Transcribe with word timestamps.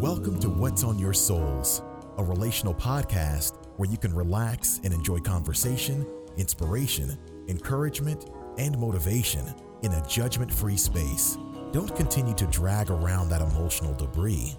Welcome 0.00 0.40
to 0.40 0.48
What's 0.48 0.82
on 0.82 0.98
Your 0.98 1.12
Souls, 1.12 1.82
a 2.16 2.24
relational 2.24 2.72
podcast 2.74 3.58
where 3.76 3.90
you 3.90 3.98
can 3.98 4.14
relax 4.14 4.80
and 4.84 4.94
enjoy 4.94 5.18
conversation, 5.18 6.06
inspiration, 6.38 7.18
encouragement, 7.48 8.30
and 8.56 8.78
motivation 8.78 9.54
in 9.82 9.92
a 9.92 10.06
judgment 10.08 10.50
free 10.50 10.78
space. 10.78 11.36
Don't 11.72 11.94
continue 11.94 12.34
to 12.36 12.46
drag 12.46 12.90
around 12.90 13.28
that 13.28 13.42
emotional 13.42 13.92
debris. 13.94 14.56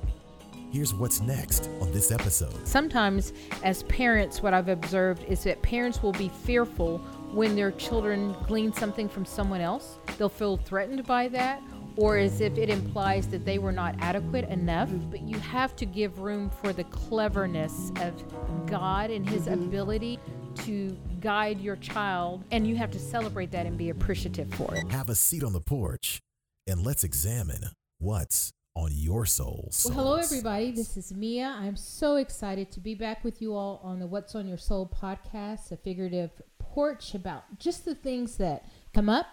Here's 0.71 0.93
what's 0.93 1.19
next 1.19 1.71
on 1.81 1.91
this 1.91 2.11
episode. 2.11 2.67
Sometimes, 2.67 3.33
as 3.63 3.81
parents, 3.83 4.43
what 4.43 4.53
I've 4.53 4.67
observed 4.67 5.23
is 5.23 5.43
that 5.45 5.63
parents 5.63 6.03
will 6.03 6.11
be 6.11 6.29
fearful 6.29 6.99
when 7.31 7.55
their 7.55 7.71
children 7.71 8.35
glean 8.45 8.71
something 8.71 9.09
from 9.09 9.25
someone 9.25 9.61
else. 9.61 9.97
They'll 10.19 10.29
feel 10.29 10.57
threatened 10.57 11.07
by 11.07 11.27
that, 11.29 11.63
or 11.97 12.17
as 12.17 12.39
if 12.41 12.57
it 12.57 12.69
implies 12.69 13.27
that 13.27 13.43
they 13.43 13.57
were 13.57 13.71
not 13.71 13.95
adequate 13.99 14.47
enough. 14.49 14.89
But 15.09 15.21
you 15.21 15.37
have 15.39 15.75
to 15.77 15.85
give 15.85 16.19
room 16.19 16.49
for 16.49 16.71
the 16.71 16.85
cleverness 16.85 17.91
of 18.01 18.67
God 18.67 19.09
and 19.09 19.27
His 19.27 19.47
ability 19.47 20.19
to 20.57 20.95
guide 21.19 21.59
your 21.59 21.75
child, 21.77 22.43
and 22.51 22.65
you 22.65 22.75
have 22.75 22.91
to 22.91 22.99
celebrate 22.99 23.51
that 23.51 23.65
and 23.65 23.77
be 23.77 23.89
appreciative 23.89 24.53
for 24.53 24.73
it. 24.75 24.89
Have 24.91 25.09
a 25.09 25.15
seat 25.15 25.43
on 25.43 25.53
the 25.53 25.61
porch 25.61 26.21
and 26.67 26.85
let's 26.85 27.03
examine 27.03 27.71
what's 27.99 28.51
on 28.75 28.91
your 28.93 29.25
souls. 29.25 29.83
Well, 29.85 29.95
hello, 29.95 30.15
everybody. 30.17 30.71
This 30.71 30.97
is 30.97 31.11
Mia. 31.11 31.55
I'm 31.59 31.75
so 31.75 32.17
excited 32.17 32.71
to 32.73 32.79
be 32.79 32.93
back 32.93 33.23
with 33.23 33.41
you 33.41 33.55
all 33.55 33.81
on 33.83 33.99
the 33.99 34.05
What's 34.05 34.35
on 34.35 34.47
Your 34.47 34.57
Soul 34.57 34.87
podcast, 34.87 35.71
a 35.71 35.77
figurative 35.77 36.29
porch 36.59 37.15
about 37.15 37.57
just 37.57 37.85
the 37.85 37.95
things 37.95 38.37
that 38.37 38.65
come 38.93 39.09
up 39.09 39.25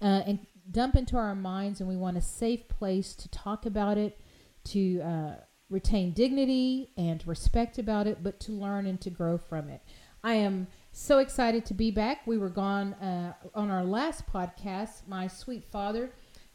uh, 0.00 0.22
and 0.26 0.46
dump 0.70 0.96
into 0.96 1.16
our 1.16 1.34
minds, 1.34 1.80
and 1.80 1.88
we 1.88 1.96
want 1.96 2.16
a 2.16 2.22
safe 2.22 2.68
place 2.68 3.14
to 3.16 3.28
talk 3.28 3.66
about 3.66 3.98
it, 3.98 4.20
to 4.64 5.00
uh, 5.00 5.34
retain 5.70 6.12
dignity 6.12 6.90
and 6.96 7.26
respect 7.26 7.78
about 7.78 8.06
it, 8.06 8.22
but 8.22 8.40
to 8.40 8.52
learn 8.52 8.86
and 8.86 9.00
to 9.00 9.10
grow 9.10 9.36
from 9.36 9.68
it. 9.68 9.82
I 10.22 10.34
am 10.34 10.68
so 10.92 11.18
excited 11.18 11.66
to 11.66 11.74
be 11.74 11.90
back. 11.90 12.26
We 12.26 12.38
were 12.38 12.48
gone 12.48 12.94
uh, 12.94 13.34
on 13.54 13.70
our 13.70 13.84
last 13.84 14.26
podcast. 14.26 15.06
My 15.06 15.26
sweet 15.26 15.64
father 15.64 16.10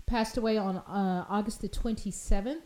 passed 0.07 0.37
away 0.37 0.57
on 0.57 0.77
uh, 0.77 1.25
August 1.29 1.61
the 1.61 1.69
27th. 1.69 2.65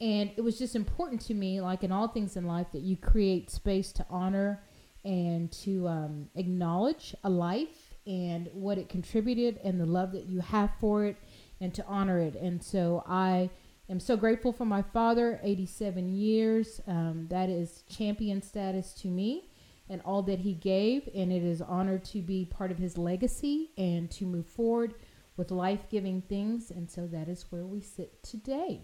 And 0.00 0.32
it 0.36 0.40
was 0.40 0.58
just 0.58 0.74
important 0.74 1.20
to 1.22 1.34
me, 1.34 1.60
like 1.60 1.84
in 1.84 1.92
all 1.92 2.08
things 2.08 2.36
in 2.36 2.46
life, 2.46 2.68
that 2.72 2.80
you 2.80 2.96
create 2.96 3.50
space 3.50 3.92
to 3.92 4.06
honor 4.08 4.64
and 5.04 5.52
to 5.52 5.86
um, 5.86 6.28
acknowledge 6.34 7.14
a 7.22 7.30
life 7.30 7.89
and 8.10 8.48
what 8.52 8.76
it 8.76 8.88
contributed 8.88 9.60
and 9.62 9.80
the 9.80 9.86
love 9.86 10.10
that 10.10 10.26
you 10.26 10.40
have 10.40 10.72
for 10.80 11.04
it 11.04 11.16
and 11.60 11.72
to 11.72 11.86
honor 11.86 12.18
it. 12.18 12.34
And 12.34 12.60
so 12.60 13.04
I 13.06 13.50
am 13.88 14.00
so 14.00 14.16
grateful 14.16 14.52
for 14.52 14.64
my 14.64 14.82
father, 14.82 15.38
87 15.44 16.16
years. 16.16 16.80
Um, 16.88 17.28
that 17.30 17.48
is 17.48 17.84
champion 17.88 18.42
status 18.42 18.92
to 18.94 19.08
me 19.08 19.50
and 19.88 20.02
all 20.04 20.22
that 20.22 20.40
he 20.40 20.54
gave. 20.54 21.08
And 21.14 21.30
it 21.30 21.44
is 21.44 21.62
honored 21.62 22.04
to 22.06 22.20
be 22.20 22.44
part 22.46 22.72
of 22.72 22.78
his 22.78 22.98
legacy 22.98 23.70
and 23.78 24.10
to 24.10 24.26
move 24.26 24.46
forward 24.46 24.94
with 25.36 25.52
life 25.52 25.88
giving 25.88 26.20
things. 26.22 26.72
And 26.72 26.90
so 26.90 27.06
that 27.06 27.28
is 27.28 27.46
where 27.50 27.64
we 27.64 27.80
sit 27.80 28.24
today. 28.24 28.80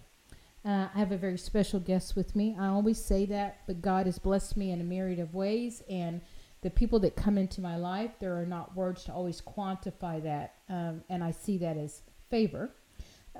Uh, 0.63 0.87
I 0.93 0.99
have 0.99 1.11
a 1.11 1.17
very 1.17 1.37
special 1.37 1.81
guest 1.81 2.15
with 2.15 2.33
me. 2.33 2.55
I 2.57 2.67
always 2.67 3.03
say 3.03 3.25
that, 3.25 3.59
but 3.67 3.81
God 3.81 4.05
has 4.05 4.19
blessed 4.19 4.55
me 4.55 4.71
in 4.71 4.79
a 4.79 4.85
myriad 4.85 5.19
of 5.19 5.33
ways. 5.33 5.83
And 5.89 6.21
the 6.61 6.69
people 6.69 6.99
that 6.99 7.15
come 7.15 7.37
into 7.37 7.61
my 7.61 7.77
life, 7.77 8.11
there 8.19 8.39
are 8.39 8.45
not 8.45 8.75
words 8.75 9.03
to 9.05 9.13
always 9.13 9.41
quantify 9.41 10.21
that. 10.23 10.55
Um, 10.69 11.03
and 11.09 11.23
I 11.23 11.31
see 11.31 11.57
that 11.59 11.77
as 11.77 12.01
favor. 12.29 12.71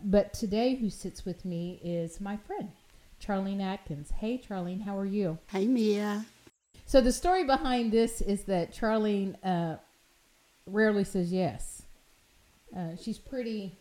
But 0.04 0.34
today, 0.34 0.76
who 0.76 0.90
sits 0.90 1.26
with 1.26 1.44
me 1.44 1.80
is 1.84 2.22
my 2.22 2.38
friend, 2.38 2.72
Charlene 3.24 3.62
Atkins. 3.62 4.12
Hey, 4.12 4.42
Charlene, 4.48 4.84
how 4.84 4.98
are 4.98 5.06
you? 5.06 5.40
Hey, 5.48 5.66
Mia. 5.66 6.26
So, 6.86 7.02
the 7.02 7.12
story 7.12 7.44
behind 7.44 7.92
this 7.92 8.22
is 8.22 8.44
that 8.44 8.74
Charlene 8.74 9.36
uh, 9.44 9.78
rarely 10.68 11.04
says 11.04 11.34
yes. 11.34 11.82
Uh, 12.76 12.96
she's 13.02 13.18
pretty 13.18 13.78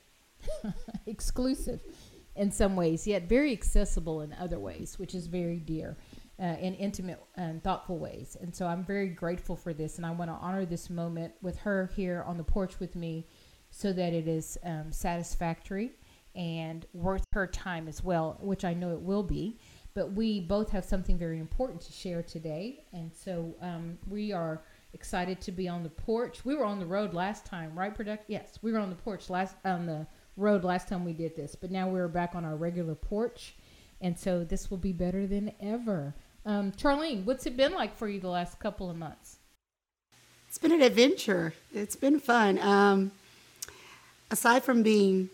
exclusive 1.07 1.83
in 2.35 2.51
some 2.51 2.77
ways, 2.77 3.07
yet 3.07 3.29
very 3.29 3.53
accessible 3.53 4.23
in 4.23 4.33
other 4.35 4.59
ways, 4.59 4.99
which 4.99 5.15
is 5.15 5.27
very 5.27 5.59
dear 5.59 5.97
uh, 6.41 6.57
in 6.61 6.75
intimate 6.75 7.23
and 7.37 7.63
thoughtful 7.63 7.99
ways. 7.99 8.37
And 8.41 8.55
so 8.55 8.67
I'm 8.67 8.85
very 8.85 9.09
grateful 9.09 9.57
for 9.57 9.73
this, 9.73 9.97
and 9.97 10.07
I 10.07 10.11
want 10.11 10.31
to 10.31 10.35
honor 10.35 10.67
this 10.67 10.91
moment 10.91 11.33
with 11.43 11.59
her 11.59 11.91
here 11.97 12.25
on 12.27 12.37
the 12.37 12.45
porch 12.45 12.79
with 12.79 12.95
me 12.95 13.27
so 13.71 13.93
that 13.93 14.13
it 14.13 14.29
is 14.29 14.59
um, 14.65 14.93
satisfactory 14.93 15.93
and 16.35 16.87
worth 16.93 17.25
her 17.33 17.47
time 17.47 17.89
as 17.89 18.05
well, 18.05 18.39
which 18.41 18.65
I 18.65 18.75
know 18.75 18.93
it 18.93 19.01
will 19.01 19.23
be. 19.23 19.59
But 19.95 20.13
we 20.13 20.41
both 20.41 20.69
have 20.71 20.85
something 20.85 21.17
very 21.17 21.39
important 21.39 21.81
to 21.83 21.93
share 21.93 22.23
today, 22.23 22.85
and 22.93 23.11
so 23.15 23.55
um, 23.63 23.97
we 24.07 24.31
are 24.31 24.63
excited 24.93 25.41
to 25.41 25.53
be 25.53 25.69
on 25.69 25.83
the 25.83 25.89
porch. 25.89 26.45
We 26.45 26.55
were 26.55 26.67
on 26.67 26.79
the 26.79 26.85
road 26.85 27.15
last 27.15 27.47
time, 27.47 27.75
right? 27.75 27.95
Product? 27.95 28.25
Yes, 28.29 28.59
we 28.61 28.73
were 28.73 28.79
on 28.79 28.91
the 28.91 28.97
porch 28.97 29.31
last 29.31 29.57
on 29.65 29.87
the 29.87 30.07
road 30.37 30.65
last 30.65 30.89
time 30.89 31.03
we 31.03 31.15
did 31.15 31.35
this, 31.35 31.55
but 31.55 31.71
now 31.71 31.89
we're 31.89 32.09
back 32.09 32.35
on 32.35 32.45
our 32.45 32.57
regular 32.57 32.95
porch, 32.95 33.57
and 34.03 34.19
so 34.19 34.45
this 34.45 34.71
will 34.71 34.77
be 34.77 34.93
better 34.93 35.27
than 35.27 35.53
ever. 35.61 36.15
Um, 36.47 36.71
Charlene, 36.71 37.25
what's 37.25 37.45
it 37.45 37.57
been 37.57 37.75
like 37.75 37.97
for 37.97 38.09
you 38.09 38.21
the 38.21 38.29
last 38.29 38.61
couple 38.61 38.89
of 38.89 38.97
months? 38.97 39.39
It's 40.49 40.59
been 40.59 40.71
an 40.71 40.81
adventure. 40.81 41.55
It's 41.75 41.97
been 41.97 42.21
fun. 42.21 42.61
Um, 42.61 43.11
aside 44.31 44.63
from 44.63 44.85
being 44.85 45.29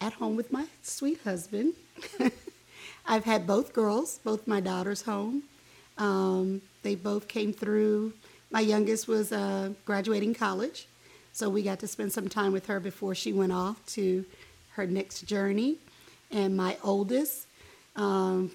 at 0.00 0.14
home 0.14 0.36
with 0.36 0.50
my 0.50 0.64
sweet 0.82 1.20
husband, 1.22 1.74
I've 3.06 3.24
had 3.24 3.46
both 3.46 3.74
girls, 3.74 4.20
both 4.24 4.46
my 4.46 4.60
daughters 4.60 5.02
home. 5.02 5.42
Um, 5.98 6.62
they 6.82 6.94
both 6.94 7.28
came 7.28 7.52
through. 7.52 8.14
My 8.50 8.60
youngest 8.60 9.06
was 9.06 9.32
uh, 9.32 9.74
graduating 9.84 10.32
college, 10.32 10.88
so 11.34 11.50
we 11.50 11.62
got 11.62 11.78
to 11.80 11.86
spend 11.86 12.10
some 12.10 12.30
time 12.30 12.52
with 12.52 12.66
her 12.66 12.80
before 12.80 13.14
she 13.14 13.34
went 13.34 13.52
off 13.52 13.84
to 13.88 14.24
her 14.72 14.86
next 14.86 15.26
journey. 15.26 15.76
And 16.30 16.56
my 16.56 16.78
oldest, 16.82 17.46
um, 17.96 18.50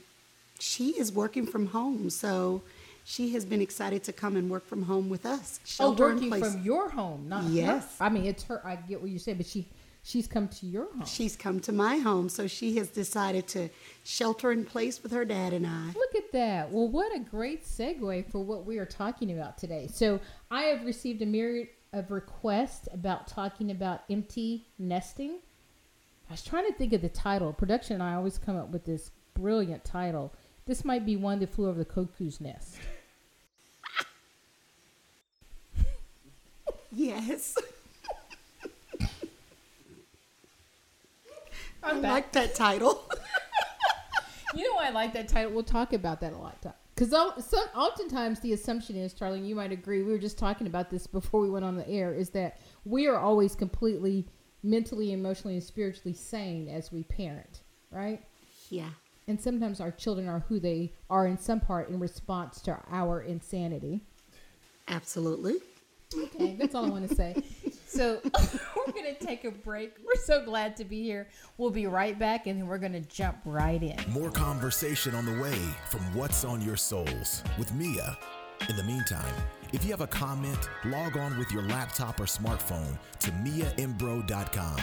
she 0.60 0.90
is 1.00 1.12
working 1.12 1.46
from 1.46 1.68
home, 1.68 2.10
so 2.10 2.62
she 3.06 3.34
has 3.34 3.46
been 3.46 3.62
excited 3.62 4.04
to 4.04 4.14
come 4.14 4.36
and 4.36 4.50
work 4.50 4.68
from 4.68 4.84
home 4.84 5.10
with 5.10 5.26
us. 5.26 5.60
Oh, 5.80 5.92
working 5.92 6.30
from 6.30 6.62
your 6.64 6.90
home, 6.90 7.26
not 7.28 7.46
yes. 7.46 7.98
Her. 7.98 8.06
I 8.06 8.10
mean, 8.10 8.26
it's 8.26 8.44
her. 8.44 8.62
I 8.66 8.76
get 8.76 9.02
what 9.02 9.10
you 9.10 9.20
say, 9.20 9.34
but 9.34 9.46
she 9.46 9.68
she's 10.04 10.28
come 10.28 10.48
to 10.48 10.66
your 10.66 10.92
home. 10.94 11.06
She's 11.06 11.36
come 11.36 11.60
to 11.62 11.72
my 11.72 11.98
home, 11.98 12.30
so 12.30 12.48
she 12.48 12.78
has 12.78 12.90
decided 12.90 13.48
to 13.50 13.70
shelter 14.04 14.52
in 14.52 14.66
place 14.66 15.02
with 15.02 15.12
her 15.12 15.26
dad 15.26 15.54
and 15.54 15.66
I. 15.66 15.88
Look 15.96 16.16
at 16.16 16.32
that. 16.34 16.72
Well, 16.72 16.88
what 16.88 17.16
a 17.16 17.20
great 17.20 17.66
segue 17.66 18.30
for 18.32 18.40
what 18.40 18.66
we 18.66 18.78
are 18.78 18.86
talking 18.86 19.32
about 19.32 19.58
today. 19.58 19.88
So, 19.92 20.20
I 20.52 20.64
have 20.64 20.86
received 20.86 21.22
a 21.22 21.26
myriad 21.26 21.70
of 21.94 22.12
requests 22.12 22.88
about 22.94 23.28
talking 23.28 23.72
about 23.72 24.02
empty 24.10 24.68
nesting. 24.78 25.40
I 26.30 26.34
was 26.34 26.44
trying 26.44 26.68
to 26.68 26.74
think 26.74 26.94
of 26.94 27.02
the 27.02 27.10
title. 27.10 27.54
Production 27.54 27.96
and 27.96 28.04
I 28.04 28.14
always 28.14 28.38
come 28.38 28.56
up 28.56 28.70
with 28.70 28.86
this 28.86 29.10
brilliant 29.34 29.84
title. 29.84 30.32
This 30.70 30.86
might 30.86 31.04
be 31.04 31.16
one 31.16 31.40
that 31.40 31.50
flew 31.50 31.68
over 31.68 31.80
the 31.80 31.84
cuckoo's 31.84 32.40
nest. 32.40 32.78
yes. 36.92 37.58
Back. 41.82 42.04
like 42.04 42.32
that 42.34 42.54
title. 42.54 43.04
You 44.56 44.64
know 44.68 44.76
why 44.76 44.88
I 44.88 44.90
like 44.90 45.14
that 45.14 45.28
title? 45.28 45.52
We'll 45.52 45.64
talk 45.64 45.94
about 45.94 46.22
that 46.22 46.34
a 46.34 46.38
lot. 46.38 46.58
Because 46.96 47.14
oftentimes 47.14 48.40
the 48.40 48.54
assumption 48.54 48.96
is, 48.96 49.14
Charlie, 49.14 49.42
you 49.42 49.56
might 49.56 49.72
agree, 49.72 50.02
we 50.02 50.12
were 50.12 50.18
just 50.18 50.40
talking 50.40 50.66
about 50.66 50.90
this 50.90 51.06
before 51.06 51.40
we 51.40 51.52
went 51.52 51.64
on 51.64 51.76
the 51.78 51.88
air, 51.88 52.16
is 52.16 52.32
that 52.32 52.60
we 52.84 53.08
are 53.08 53.20
always 53.20 53.54
completely 53.54 54.28
mentally, 54.64 55.14
emotionally, 55.14 55.54
and 55.54 55.64
spiritually 55.64 56.16
sane 56.16 56.68
as 56.68 56.92
we 56.92 57.04
parent, 57.04 57.62
right? 57.92 58.24
yeah. 58.70 58.90
And 59.30 59.40
sometimes 59.40 59.80
our 59.80 59.92
children 59.92 60.28
are 60.28 60.44
who 60.50 60.60
they 60.60 60.92
are 61.08 61.28
in 61.28 61.38
some 61.38 61.60
part 61.60 61.88
in 61.88 62.00
response 62.00 62.62
to 62.62 62.80
our 62.92 63.22
insanity. 63.22 64.02
Absolutely. 64.88 65.58
Okay, 66.18 66.56
that's 66.60 66.74
all 66.74 66.86
I 66.86 66.90
want 66.90 67.08
to 67.08 67.16
say. 67.16 67.36
So 67.86 68.20
we're 68.76 68.92
going 68.92 69.16
to 69.16 69.24
take 69.24 69.46
a 69.46 69.52
break. 69.52 69.94
We're 70.04 70.20
so 70.20 70.44
glad 70.44 70.76
to 70.78 70.84
be 70.84 71.04
here. 71.04 71.28
We'll 71.60 71.70
be 71.70 71.86
right 71.86 72.18
back 72.18 72.48
and 72.48 72.60
then 72.60 72.68
we're 72.68 72.80
going 72.80 72.94
to 72.94 73.02
jump 73.02 73.38
right 73.46 73.82
in. 73.84 73.98
More 74.12 74.32
conversation 74.32 75.14
on 75.14 75.28
the 75.28 75.40
way 75.40 75.60
from 75.90 76.02
What's 76.16 76.44
on 76.44 76.60
Your 76.64 76.78
Souls 76.78 77.44
with 77.60 77.72
Mia. 77.76 78.18
In 78.68 78.76
the 78.78 78.84
meantime, 78.84 79.36
if 79.74 79.84
you 79.84 79.92
have 79.92 80.02
a 80.02 80.08
comment, 80.08 80.58
log 80.86 81.18
on 81.18 81.38
with 81.38 81.52
your 81.52 81.64
laptop 81.64 82.20
or 82.20 82.26
smartphone 82.26 82.98
to 83.20 83.30
miaimbro.com. 83.30 84.80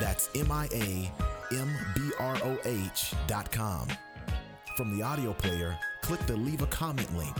That's 0.00 0.28
M 0.34 0.50
I 0.52 0.68
A 0.72 1.12
M 1.54 1.74
B 1.94 2.10
R 2.18 2.36
O 2.44 2.58
H 2.64 3.14
dot 3.26 3.50
com. 3.50 3.88
From 4.76 4.96
the 4.96 5.02
audio 5.02 5.32
player, 5.32 5.76
click 6.02 6.20
the 6.26 6.36
leave 6.36 6.62
a 6.62 6.66
comment 6.66 7.16
link. 7.16 7.36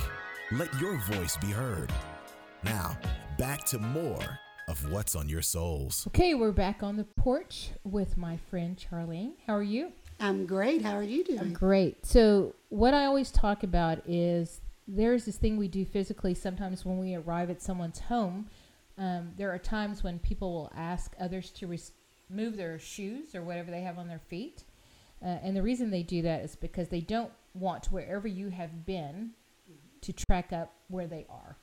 Let 0.50 0.72
your 0.80 0.98
voice 1.02 1.36
be 1.36 1.48
heard. 1.48 1.92
Now, 2.64 2.98
back 3.38 3.64
to 3.66 3.78
more 3.78 4.38
of 4.66 4.90
What's 4.90 5.14
on 5.14 5.28
Your 5.28 5.42
Souls. 5.42 6.04
Okay, 6.08 6.34
we're 6.34 6.52
back 6.52 6.82
on 6.82 6.96
the 6.96 7.04
porch 7.04 7.70
with 7.84 8.16
my 8.16 8.36
friend 8.50 8.76
Charlene. 8.76 9.32
How 9.46 9.54
are 9.54 9.62
you? 9.62 9.92
I'm 10.20 10.46
great. 10.46 10.82
How 10.82 10.96
are 10.96 11.02
you 11.02 11.22
doing? 11.22 11.52
Great. 11.52 12.04
So, 12.04 12.54
what 12.70 12.92
I 12.92 13.04
always 13.04 13.30
talk 13.30 13.62
about 13.62 14.00
is 14.08 14.60
there's 14.88 15.26
this 15.26 15.36
thing 15.36 15.56
we 15.56 15.68
do 15.68 15.84
physically 15.84 16.34
sometimes 16.34 16.84
when 16.84 16.98
we 16.98 17.14
arrive 17.14 17.50
at 17.50 17.62
someone's 17.62 18.00
home. 18.00 18.48
Um, 18.96 19.30
there 19.36 19.52
are 19.52 19.58
times 19.58 20.02
when 20.02 20.18
people 20.18 20.52
will 20.52 20.72
ask 20.74 21.14
others 21.20 21.50
to 21.50 21.68
res- 21.68 21.92
remove 22.30 22.56
their 22.56 22.78
shoes 22.78 23.34
or 23.34 23.42
whatever 23.42 23.70
they 23.70 23.80
have 23.80 23.98
on 23.98 24.08
their 24.08 24.20
feet. 24.28 24.64
Uh, 25.22 25.38
and 25.42 25.56
the 25.56 25.62
reason 25.62 25.90
they 25.90 26.02
do 26.02 26.22
that 26.22 26.42
is 26.42 26.54
because 26.56 26.88
they 26.88 27.00
don't 27.00 27.32
want 27.54 27.86
wherever 27.86 28.28
you 28.28 28.50
have 28.50 28.86
been 28.86 29.30
to 30.00 30.12
track 30.12 30.52
up 30.52 30.72
where 30.88 31.06
they 31.06 31.26
are. 31.28 31.56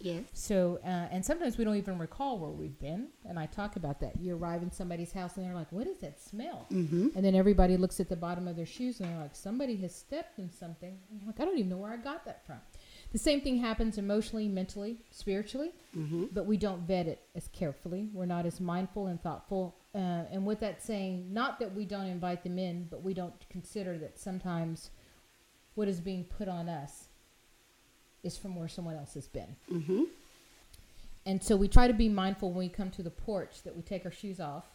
Yes. 0.00 0.24
So, 0.32 0.78
uh, 0.84 1.08
and 1.10 1.24
sometimes 1.24 1.58
we 1.58 1.64
don't 1.64 1.76
even 1.76 1.98
recall 1.98 2.38
where 2.38 2.50
we've 2.50 2.78
been. 2.78 3.08
And 3.28 3.38
I 3.38 3.46
talk 3.46 3.76
about 3.76 4.00
that. 4.00 4.20
You 4.20 4.36
arrive 4.36 4.62
in 4.62 4.70
somebody's 4.70 5.12
house 5.12 5.36
and 5.36 5.44
they're 5.44 5.54
like, 5.54 5.72
what 5.72 5.86
is 5.86 5.98
that 5.98 6.20
smell? 6.20 6.66
Mm-hmm. 6.72 7.08
And 7.16 7.24
then 7.24 7.34
everybody 7.34 7.76
looks 7.76 7.98
at 7.98 8.08
the 8.08 8.16
bottom 8.16 8.46
of 8.46 8.54
their 8.56 8.66
shoes 8.66 9.00
and 9.00 9.08
they're 9.08 9.20
like, 9.20 9.34
somebody 9.34 9.76
has 9.78 9.94
stepped 9.94 10.38
in 10.38 10.50
something. 10.50 10.96
And 11.10 11.20
you're 11.20 11.26
like, 11.26 11.40
I 11.40 11.44
don't 11.44 11.58
even 11.58 11.70
know 11.70 11.78
where 11.78 11.92
I 11.92 11.96
got 11.96 12.24
that 12.26 12.46
from. 12.46 12.58
The 13.12 13.18
same 13.18 13.40
thing 13.40 13.58
happens 13.58 13.96
emotionally, 13.98 14.48
mentally, 14.48 14.98
spiritually, 15.10 15.72
Mm-hmm. 15.96 16.26
but 16.32 16.44
we 16.46 16.56
don't 16.58 16.82
vet 16.86 17.06
it 17.06 17.20
as 17.34 17.48
carefully. 17.48 18.08
We're 18.12 18.26
not 18.26 18.44
as 18.46 18.60
mindful 18.60 19.06
and 19.06 19.20
thoughtful. 19.20 19.74
Uh, 19.94 20.24
and 20.30 20.44
with 20.46 20.60
that 20.60 20.82
saying, 20.82 21.32
not 21.32 21.58
that 21.60 21.74
we 21.74 21.86
don't 21.86 22.06
invite 22.06 22.44
them 22.44 22.58
in, 22.58 22.86
but 22.90 23.02
we 23.02 23.14
don't 23.14 23.32
consider 23.48 23.96
that 23.98 24.18
sometimes 24.18 24.90
what 25.74 25.88
is 25.88 25.98
being 26.00 26.24
put 26.24 26.46
on 26.46 26.68
us 26.68 27.06
is 28.22 28.36
from 28.36 28.54
where 28.54 28.68
someone 28.68 28.96
else 28.96 29.14
has 29.14 29.26
been. 29.26 29.56
Mm-hmm. 29.72 30.02
And 31.24 31.42
so 31.42 31.56
we 31.56 31.68
try 31.68 31.88
to 31.88 31.94
be 31.94 32.08
mindful 32.08 32.50
when 32.50 32.58
we 32.58 32.68
come 32.68 32.90
to 32.90 33.02
the 33.02 33.10
porch 33.10 33.62
that 33.62 33.74
we 33.74 33.82
take 33.82 34.04
our 34.04 34.12
shoes 34.12 34.40
off 34.40 34.66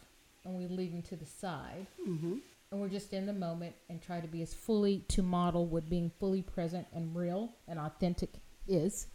and 0.44 0.54
we 0.56 0.66
leave 0.66 0.92
them 0.92 1.02
to 1.02 1.16
the 1.16 1.26
side. 1.26 1.86
Mm-hmm. 2.06 2.38
And 2.74 2.82
we're 2.82 2.88
just 2.88 3.12
in 3.12 3.24
the 3.24 3.32
moment 3.32 3.76
and 3.88 4.02
try 4.02 4.18
to 4.18 4.26
be 4.26 4.42
as 4.42 4.52
fully 4.52 5.04
to 5.10 5.22
model 5.22 5.64
what 5.64 5.88
being 5.88 6.10
fully 6.18 6.42
present 6.42 6.88
and 6.92 7.14
real 7.14 7.52
and 7.68 7.78
authentic 7.78 8.30
is 8.66 9.06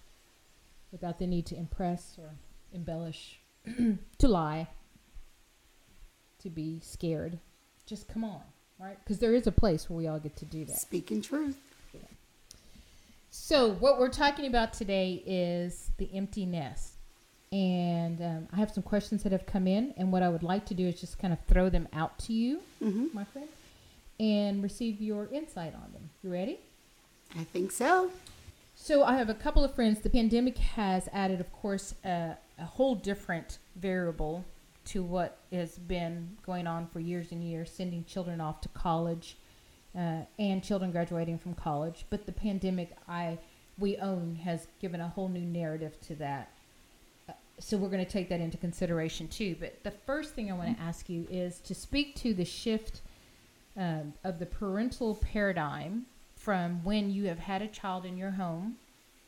without 0.93 1.19
the 1.19 1.27
need 1.27 1.45
to 1.47 1.57
impress 1.57 2.17
or 2.17 2.29
embellish, 2.71 3.41
to 4.17 4.27
lie, 4.29 4.65
to 6.41 6.49
be 6.49 6.79
scared. 6.81 7.37
Just 7.85 8.07
come 8.07 8.23
on, 8.23 8.39
right? 8.79 8.97
Because 9.03 9.19
there 9.19 9.35
is 9.35 9.45
a 9.45 9.51
place 9.51 9.89
where 9.89 9.97
we 9.97 10.07
all 10.07 10.19
get 10.19 10.37
to 10.37 10.45
do 10.45 10.63
that. 10.63 10.77
Speaking 10.77 11.21
truth. 11.21 11.57
So, 13.29 13.73
what 13.73 13.99
we're 13.99 14.07
talking 14.07 14.45
about 14.45 14.71
today 14.71 15.21
is 15.25 15.91
the 15.97 16.09
empty 16.13 16.45
nest. 16.45 16.93
And 17.51 18.21
um, 18.21 18.47
I 18.53 18.57
have 18.57 18.69
some 18.71 18.83
questions 18.83 19.23
that 19.23 19.31
have 19.31 19.45
come 19.45 19.67
in. 19.67 19.93
And 19.97 20.11
what 20.11 20.21
I 20.21 20.29
would 20.29 20.43
like 20.43 20.65
to 20.67 20.73
do 20.73 20.87
is 20.87 20.99
just 20.99 21.17
kind 21.17 21.33
of 21.33 21.39
throw 21.47 21.69
them 21.69 21.87
out 21.93 22.17
to 22.19 22.33
you, 22.33 22.61
Mm-hmm. 22.81 23.07
my 23.13 23.23
friend, 23.23 23.47
and 24.19 24.61
receive 24.61 25.01
your 25.01 25.27
insight 25.31 25.73
on 25.73 25.91
them. 25.93 26.09
You 26.23 26.31
ready? 26.31 26.59
I 27.37 27.43
think 27.43 27.71
so. 27.71 28.11
So, 28.75 29.03
I 29.03 29.17
have 29.17 29.29
a 29.29 29.33
couple 29.33 29.63
of 29.63 29.75
friends. 29.75 29.99
The 29.99 30.09
pandemic 30.09 30.57
has 30.57 31.09
added, 31.11 31.39
of 31.41 31.51
course, 31.51 31.95
a, 32.05 32.37
a 32.57 32.65
whole 32.65 32.95
different 32.95 33.57
variable 33.75 34.45
to 34.85 35.03
what 35.03 35.37
has 35.51 35.77
been 35.77 36.37
going 36.45 36.65
on 36.65 36.87
for 36.87 36.99
years 36.99 37.31
and 37.31 37.43
years, 37.43 37.69
sending 37.71 38.05
children 38.05 38.39
off 38.39 38.61
to 38.61 38.69
college 38.69 39.35
uh, 39.97 40.21
and 40.39 40.63
children 40.63 40.91
graduating 40.91 41.37
from 41.39 41.53
college. 41.55 42.05
But 42.09 42.25
the 42.25 42.31
pandemic, 42.31 42.95
I 43.07 43.37
we 43.77 43.97
own, 43.97 44.35
has 44.43 44.67
given 44.81 45.01
a 45.01 45.07
whole 45.09 45.29
new 45.29 45.41
narrative 45.45 45.99
to 46.07 46.15
that. 46.15 46.51
So 47.59 47.75
we're 47.75 47.89
going 47.89 48.05
to 48.05 48.09
take 48.09 48.29
that 48.29 48.39
into 48.39 48.57
consideration 48.57 49.27
too. 49.27 49.55
But 49.59 49.83
the 49.83 49.91
first 49.91 50.33
thing 50.33 50.49
I 50.49 50.55
want 50.55 50.77
to 50.77 50.81
ask 50.81 51.09
you 51.09 51.27
is 51.29 51.59
to 51.61 51.75
speak 51.75 52.15
to 52.17 52.33
the 52.33 52.45
shift 52.45 53.01
um, 53.75 54.13
of 54.23 54.39
the 54.39 54.45
parental 54.45 55.15
paradigm 55.15 56.05
from 56.35 56.83
when 56.85 57.09
you 57.09 57.25
have 57.25 57.39
had 57.39 57.61
a 57.61 57.67
child 57.67 58.05
in 58.05 58.17
your 58.17 58.31
home, 58.31 58.77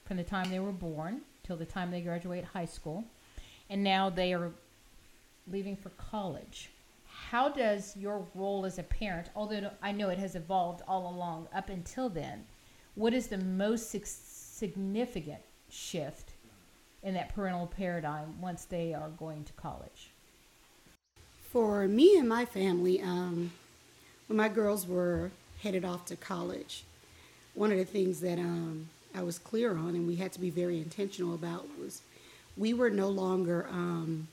from 0.05 0.15
the 0.17 0.23
time 0.23 0.49
they 0.49 0.59
were 0.59 0.71
born 0.71 1.21
till 1.43 1.57
the 1.57 1.65
time 1.65 1.91
they 1.91 2.01
graduate 2.01 2.45
high 2.45 2.65
school, 2.65 3.03
and 3.69 3.83
now 3.83 4.09
they 4.09 4.33
are 4.33 4.51
leaving 5.51 5.75
for 5.75 5.89
college. 5.91 6.69
How 7.05 7.49
does 7.49 7.95
your 7.97 8.25
role 8.33 8.65
as 8.65 8.79
a 8.79 8.83
parent, 8.83 9.29
although 9.35 9.69
I 9.81 9.91
know 9.91 10.09
it 10.09 10.19
has 10.19 10.35
evolved 10.35 10.81
all 10.87 11.13
along 11.13 11.47
up 11.53 11.69
until 11.69 12.07
then, 12.07 12.45
what 12.95 13.13
is 13.13 13.27
the 13.27 13.37
most 13.37 13.91
significant 13.91 15.41
shift 15.69 16.30
in 17.03 17.13
that 17.15 17.33
parental 17.33 17.67
paradigm 17.67 18.39
once 18.41 18.65
they 18.65 18.93
are 18.93 19.09
going 19.09 19.43
to 19.43 19.53
college? 19.53 20.09
For 21.51 21.87
me 21.87 22.17
and 22.17 22.29
my 22.29 22.45
family, 22.45 23.01
um, 23.01 23.51
when 24.27 24.37
my 24.37 24.47
girls 24.47 24.87
were 24.87 25.31
headed 25.61 25.83
off 25.83 26.05
to 26.05 26.15
college, 26.15 26.83
one 27.53 27.71
of 27.71 27.77
the 27.77 27.85
things 27.85 28.21
that 28.21 28.39
um, 28.39 28.89
I 29.13 29.23
was 29.23 29.37
clear 29.37 29.71
on 29.71 29.89
and 29.89 30.07
we 30.07 30.15
had 30.15 30.31
to 30.33 30.39
be 30.39 30.49
very 30.49 30.77
intentional 30.77 31.33
about 31.33 31.67
was 31.79 32.01
we 32.55 32.73
were 32.73 32.89
no 32.89 33.09
longer 33.09 33.67
um, 33.69 34.27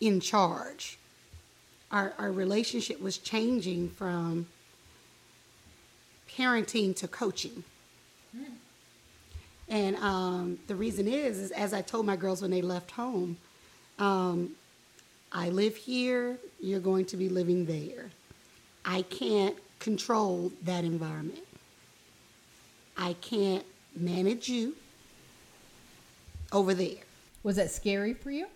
in 0.00 0.20
charge. 0.20 0.98
Our, 1.90 2.14
our 2.18 2.32
relationship 2.32 3.00
was 3.00 3.18
changing 3.18 3.90
from 3.90 4.46
parenting 6.36 6.94
to 6.96 7.08
coaching. 7.08 7.64
And 9.68 9.96
um, 9.96 10.58
the 10.66 10.76
reason 10.76 11.08
is, 11.08 11.38
is 11.38 11.50
as 11.50 11.72
I 11.72 11.82
told 11.82 12.06
my 12.06 12.16
girls 12.16 12.42
when 12.42 12.50
they 12.50 12.62
left 12.62 12.90
home, 12.92 13.36
um, 13.98 14.50
I 15.32 15.48
live 15.48 15.76
here, 15.76 16.38
you're 16.60 16.80
going 16.80 17.04
to 17.06 17.16
be 17.16 17.28
living 17.28 17.66
there. 17.66 18.10
I 18.84 19.02
can't 19.02 19.56
control 19.80 20.52
that 20.62 20.84
environment. 20.84 21.44
I 22.96 23.14
can't 23.14 23.64
manage 23.94 24.48
you 24.48 24.74
over 26.52 26.72
there. 26.74 27.02
Was 27.42 27.56
that 27.56 27.70
scary 27.70 28.14
for 28.14 28.30
you? 28.30 28.46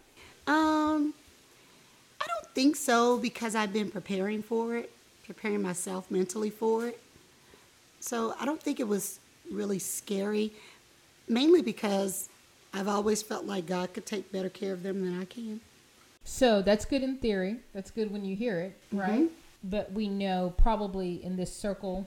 Um, 0.47 1.13
I 2.21 2.27
don't 2.27 2.55
think 2.55 2.77
so 2.77 3.19
because 3.19 3.55
I've 3.55 3.73
been 3.73 3.91
preparing 3.91 4.43
for 4.43 4.77
it, 4.77 4.91
preparing 5.25 5.63
myself 5.63 6.11
mentally 6.11 6.51
for 6.51 6.87
it. 6.87 7.01
So 8.01 8.35
I 8.41 8.45
don't 8.47 8.63
think 8.63 8.81
it 8.81 8.89
was 8.89 9.19
really 9.51 9.79
scary, 9.79 10.53
mainly 11.31 11.63
because 11.63 12.29
I've 12.75 12.89
always 12.89 13.23
felt 13.23 13.45
like 13.47 13.67
God 13.67 13.95
could 13.95 14.05
take 14.07 14.31
better 14.33 14.49
care 14.51 14.73
of 14.73 14.83
them 14.83 15.01
than 15.05 15.19
I 15.21 15.25
can. 15.25 15.61
So 16.25 16.61
that's 16.63 16.85
good 16.85 17.03
in 17.03 17.17
theory. 17.19 17.57
That's 17.73 17.91
good 17.91 18.13
when 18.13 18.25
you 18.25 18.37
hear 18.37 18.61
it, 18.61 18.79
right? 18.93 19.31
But 19.65 19.93
we 19.93 20.09
know 20.09 20.53
probably 20.59 21.23
in 21.25 21.37
this 21.37 21.55
circle 21.55 22.07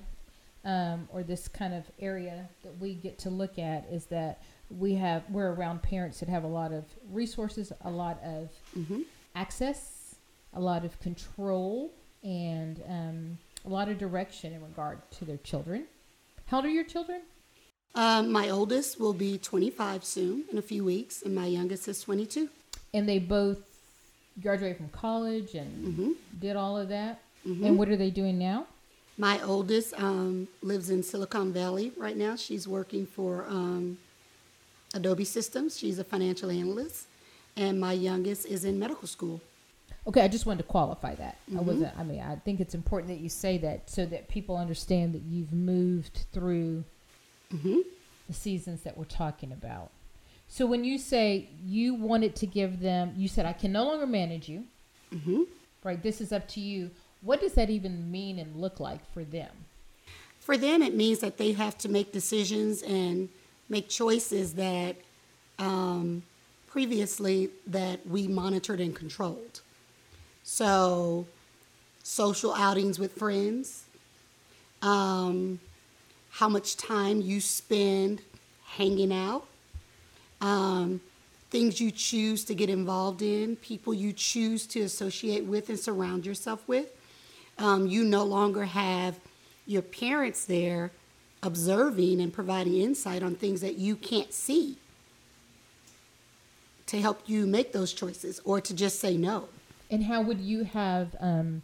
um, 0.65 1.07
or 1.12 1.24
this 1.24 1.48
kind 1.48 1.74
of 1.74 1.83
area 2.00 2.48
that 2.63 2.77
we 2.79 2.93
get 2.93 3.17
to 3.19 3.29
look 3.29 3.57
at 3.59 3.86
is 3.91 4.05
that 4.05 4.41
we 4.69 4.95
have 4.95 5.24
we're 5.29 5.51
around 5.51 5.81
parents 5.83 6.19
that 6.19 6.29
have 6.29 6.43
a 6.43 6.48
lot 6.48 6.71
of 6.71 6.86
resources, 7.12 7.71
a 7.83 7.89
lot 7.89 8.19
of 8.24 8.50
Mm-hmm. 8.77 9.01
access, 9.36 10.15
a 10.53 10.59
lot 10.59 10.86
of 10.86 11.00
control, 11.00 11.91
and 12.24 12.81
um, 12.88 13.38
a 13.65 13.69
lot 13.69 13.89
of 13.89 13.98
direction 13.98 14.53
in 14.53 14.62
regard 14.63 15.00
to 15.12 15.25
their 15.25 15.38
children. 15.38 15.86
How 16.45 16.57
old 16.57 16.65
are 16.65 16.69
your 16.69 16.83
children? 16.86 17.21
Um, 17.95 18.31
my 18.31 18.50
oldest 18.50 19.00
will 19.00 19.13
be 19.13 19.38
25 19.38 20.03
soon, 20.03 20.45
in 20.51 20.57
a 20.57 20.62
few 20.62 20.83
weeks, 20.83 21.21
and 21.21 21.35
my 21.35 21.45
youngest 21.45 21.88
is 21.88 22.01
22. 22.01 22.50
And 22.93 23.07
they 23.07 23.19
both 23.19 23.59
graduated 24.41 24.77
from 24.77 24.89
college 24.89 25.53
and 25.53 25.88
Mm-hmm. 25.88 26.12
did 26.39 26.55
all 26.55 26.77
of 26.77 26.89
that. 26.89 27.19
Mhm. 27.45 27.65
And 27.65 27.77
what 27.77 27.89
are 27.89 27.95
they 27.95 28.09
doing 28.09 28.39
now? 28.39 28.65
My 29.17 29.39
oldest 29.43 29.93
um, 30.01 30.47
lives 30.63 30.89
in 30.89 31.03
Silicon 31.03 31.53
Valley 31.53 31.91
right 31.97 32.17
now. 32.17 32.35
She's 32.35 32.67
working 32.67 33.05
for 33.05 33.45
um, 33.47 34.00
Adobe 34.95 35.25
Systems. 35.25 35.77
She's 35.77 36.00
a 36.00 36.03
financial 36.03 36.50
analyst. 36.50 37.05
And 37.55 37.79
my 37.79 37.93
youngest 37.93 38.47
is 38.47 38.65
in 38.65 38.79
medical 38.79 39.07
school. 39.07 39.39
Okay, 40.07 40.21
I 40.21 40.27
just 40.27 40.47
wanted 40.47 40.63
to 40.63 40.67
qualify 40.69 41.13
that. 41.15 41.38
I 41.55 41.62
wasn't. 41.62 41.95
I 41.97 42.03
mean, 42.03 42.19
I 42.21 42.35
think 42.38 42.59
it's 42.59 42.73
important 42.73 43.09
that 43.13 43.19
you 43.19 43.29
say 43.29 43.59
that 43.59 43.89
so 43.89 44.05
that 44.07 44.27
people 44.29 44.57
understand 44.57 45.13
that 45.13 45.21
you've 45.21 45.53
moved 45.53 46.25
through 46.33 46.83
hmm 47.62 47.79
the 48.27 48.33
seasons 48.33 48.83
that 48.83 48.98
we're 48.98 49.03
talking 49.03 49.51
about. 49.51 49.89
So 50.48 50.65
when 50.65 50.83
you 50.86 50.98
say 50.98 51.50
you 51.65 51.93
wanted 51.93 52.36
to 52.38 52.45
give 52.45 52.79
them, 52.79 53.13
you 53.17 53.27
said 53.27 53.45
I 53.45 53.53
can 53.53 53.72
no 53.74 53.86
longer 53.86 54.07
manage 54.07 54.48
you. 54.48 54.63
hmm 55.12 55.43
Right, 55.83 56.01
this 56.01 56.22
is 56.22 56.31
up 56.31 56.48
to 56.50 56.62
you. 56.62 56.91
What 57.22 57.41
does 57.41 57.53
that 57.53 57.69
even 57.69 58.10
mean 58.10 58.39
and 58.39 58.55
look 58.55 58.79
like 58.79 59.01
for 59.13 59.25
them? 59.25 59.50
For 60.39 60.57
them, 60.57 60.81
it 60.81 60.95
means 60.95 61.19
that 61.19 61.38
they 61.38 61.51
have 61.53 61.77
to 61.79 61.89
make 61.89 62.12
decisions 62.13 62.81
and 62.81 63.27
make 63.69 63.89
choices 63.89 64.53
that 64.53 64.95
um, 65.60 66.24
previously 66.67 67.50
that 67.67 68.05
we 68.07 68.27
monitored 68.27 68.79
and 68.79 68.95
controlled. 68.95 69.62
So, 70.43 71.25
social 72.03 72.53
outings 72.53 73.00
with 73.00 73.13
friends, 73.13 73.83
um, 74.81 75.60
how 76.33 76.49
much 76.49 76.75
time 76.75 77.21
you 77.21 77.39
spend 77.39 78.19
hanging 78.65 79.13
out, 79.13 79.45
um, 80.41 80.99
things 81.51 81.79
you 81.79 81.91
choose 81.91 82.43
to 82.43 82.55
get 82.55 82.69
involved 82.69 83.21
in, 83.21 83.55
people 83.57 83.93
you 83.93 84.11
choose 84.11 84.65
to 84.65 84.81
associate 84.81 85.45
with 85.45 85.69
and 85.69 85.79
surround 85.79 86.25
yourself 86.25 86.67
with. 86.67 86.87
Um, 87.59 87.85
you 87.85 88.03
no 88.03 88.23
longer 88.23 88.65
have 88.65 89.19
your 89.67 89.83
parents 89.83 90.45
there 90.45 90.89
observing 91.43 92.19
and 92.19 92.33
providing 92.33 92.77
insight 92.77 93.21
on 93.21 93.35
things 93.35 93.61
that 93.61 93.77
you 93.77 93.95
can't 93.95 94.33
see 94.33 94.77
to 96.87 96.99
help 96.99 97.21
you 97.27 97.45
make 97.45 97.73
those 97.73 97.93
choices 97.93 98.41
or 98.43 98.59
to 98.59 98.73
just 98.73 98.99
say 98.99 99.17
no. 99.17 99.49
And 99.91 100.03
how 100.03 100.23
would 100.23 100.39
you 100.39 100.63
have, 100.63 101.15
um, 101.19 101.61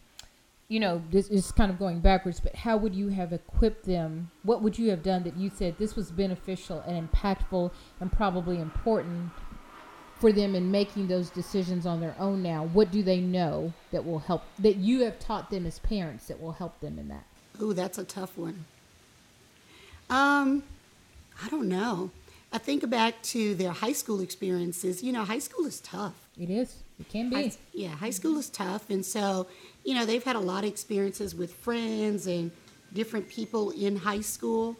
you 0.69 0.79
know, 0.79 1.01
this 1.09 1.27
is 1.29 1.51
kind 1.51 1.71
of 1.71 1.79
going 1.79 1.99
backwards, 1.99 2.39
but 2.39 2.55
how 2.55 2.77
would 2.77 2.93
you 2.93 3.09
have 3.09 3.33
equipped 3.33 3.85
them? 3.85 4.29
What 4.43 4.61
would 4.61 4.77
you 4.77 4.91
have 4.91 5.01
done 5.01 5.23
that 5.23 5.35
you 5.35 5.49
said 5.53 5.75
this 5.79 5.95
was 5.95 6.11
beneficial 6.11 6.81
and 6.85 7.11
impactful 7.11 7.71
and 7.99 8.11
probably 8.11 8.59
important 8.59 9.31
for 10.19 10.31
them 10.31 10.53
in 10.53 10.69
making 10.69 11.07
those 11.07 11.31
decisions 11.31 11.87
on 11.87 11.99
their 11.99 12.15
own 12.19 12.43
now? 12.43 12.65
What 12.65 12.91
do 12.91 13.01
they 13.01 13.19
know 13.19 13.73
that 13.91 14.05
will 14.05 14.19
help, 14.19 14.43
that 14.59 14.75
you 14.75 15.01
have 15.01 15.17
taught 15.17 15.49
them 15.49 15.65
as 15.65 15.79
parents 15.79 16.27
that 16.27 16.39
will 16.39 16.51
help 16.51 16.79
them 16.81 16.99
in 16.99 17.07
that? 17.07 17.25
Ooh, 17.59 17.73
that's 17.73 17.97
a 17.97 18.03
tough 18.03 18.37
one. 18.37 18.65
Um, 20.07 20.61
I 21.43 21.49
don't 21.49 21.67
know. 21.67 22.11
I 22.53 22.59
think 22.59 22.87
back 22.89 23.21
to 23.23 23.55
their 23.55 23.71
high 23.71 23.93
school 23.93 24.21
experiences. 24.21 25.03
You 25.03 25.13
know, 25.13 25.23
high 25.23 25.39
school 25.39 25.65
is 25.65 25.79
tough. 25.81 26.27
It 26.39 26.49
is. 26.49 26.83
It 26.99 27.09
can 27.09 27.29
be. 27.29 27.53
Yeah, 27.73 27.89
high 27.89 28.09
school 28.09 28.37
is 28.37 28.49
tough, 28.49 28.89
and 28.89 29.05
so 29.05 29.47
you 29.83 29.93
know 29.95 30.05
they've 30.05 30.23
had 30.23 30.35
a 30.35 30.39
lot 30.39 30.63
of 30.63 30.69
experiences 30.69 31.35
with 31.35 31.53
friends 31.53 32.27
and 32.27 32.51
different 32.93 33.29
people 33.29 33.71
in 33.71 33.95
high 33.95 34.21
school, 34.21 34.75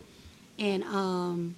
and 0.58 0.84
um, 0.84 1.56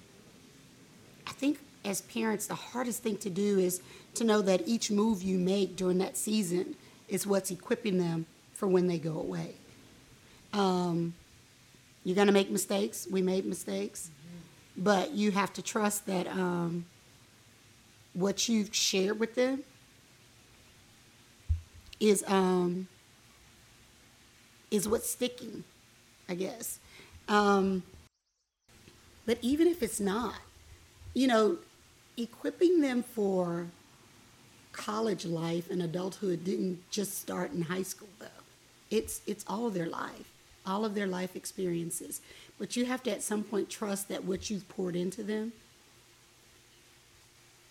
I 1.26 1.32
think 1.32 1.58
as 1.84 2.02
parents, 2.02 2.46
the 2.46 2.54
hardest 2.54 3.02
thing 3.02 3.16
to 3.18 3.30
do 3.30 3.58
is 3.58 3.80
to 4.14 4.24
know 4.24 4.42
that 4.42 4.62
each 4.66 4.90
move 4.90 5.22
you 5.22 5.38
make 5.38 5.76
during 5.76 5.98
that 5.98 6.16
season 6.16 6.76
is 7.08 7.26
what's 7.26 7.50
equipping 7.50 7.98
them 7.98 8.26
for 8.54 8.68
when 8.68 8.86
they 8.86 8.98
go 8.98 9.18
away. 9.18 9.54
Um, 10.52 11.14
you're 12.04 12.14
going 12.14 12.26
to 12.26 12.32
make 12.32 12.50
mistakes. 12.50 13.06
We 13.10 13.22
made 13.22 13.44
mistakes. 13.44 14.10
Mm-hmm. 14.10 14.82
But 14.84 15.12
you 15.12 15.30
have 15.30 15.52
to 15.54 15.62
trust 15.62 16.06
that 16.06 16.26
um, 16.26 16.84
what 18.12 18.48
you've 18.48 18.74
shared 18.74 19.18
with 19.18 19.34
them 19.34 19.64
is 22.00 22.24
um, 22.26 22.88
is 24.72 24.88
what's 24.88 25.08
sticking, 25.08 25.62
I 26.28 26.34
guess. 26.34 26.80
Um, 27.28 27.84
but 29.24 29.38
even 29.40 29.68
if 29.68 29.80
it's 29.84 30.00
not, 30.00 30.34
you 31.14 31.28
know, 31.28 31.58
equipping 32.16 32.80
them 32.80 33.04
for 33.04 33.68
college 34.72 35.24
life 35.24 35.70
and 35.70 35.80
adulthood 35.80 36.44
didn't 36.44 36.80
just 36.90 37.20
start 37.20 37.52
in 37.52 37.62
high 37.62 37.82
school 37.82 38.08
though. 38.18 38.26
It's 38.90 39.20
it's 39.26 39.44
all 39.46 39.70
their 39.70 39.86
life 39.86 40.32
all 40.66 40.84
of 40.84 40.94
their 40.94 41.06
life 41.06 41.36
experiences. 41.36 42.20
But 42.58 42.76
you 42.76 42.84
have 42.86 43.02
to 43.04 43.10
at 43.10 43.22
some 43.22 43.42
point 43.42 43.68
trust 43.68 44.08
that 44.08 44.24
what 44.24 44.50
you've 44.50 44.68
poured 44.68 44.96
into 44.96 45.22
them, 45.22 45.52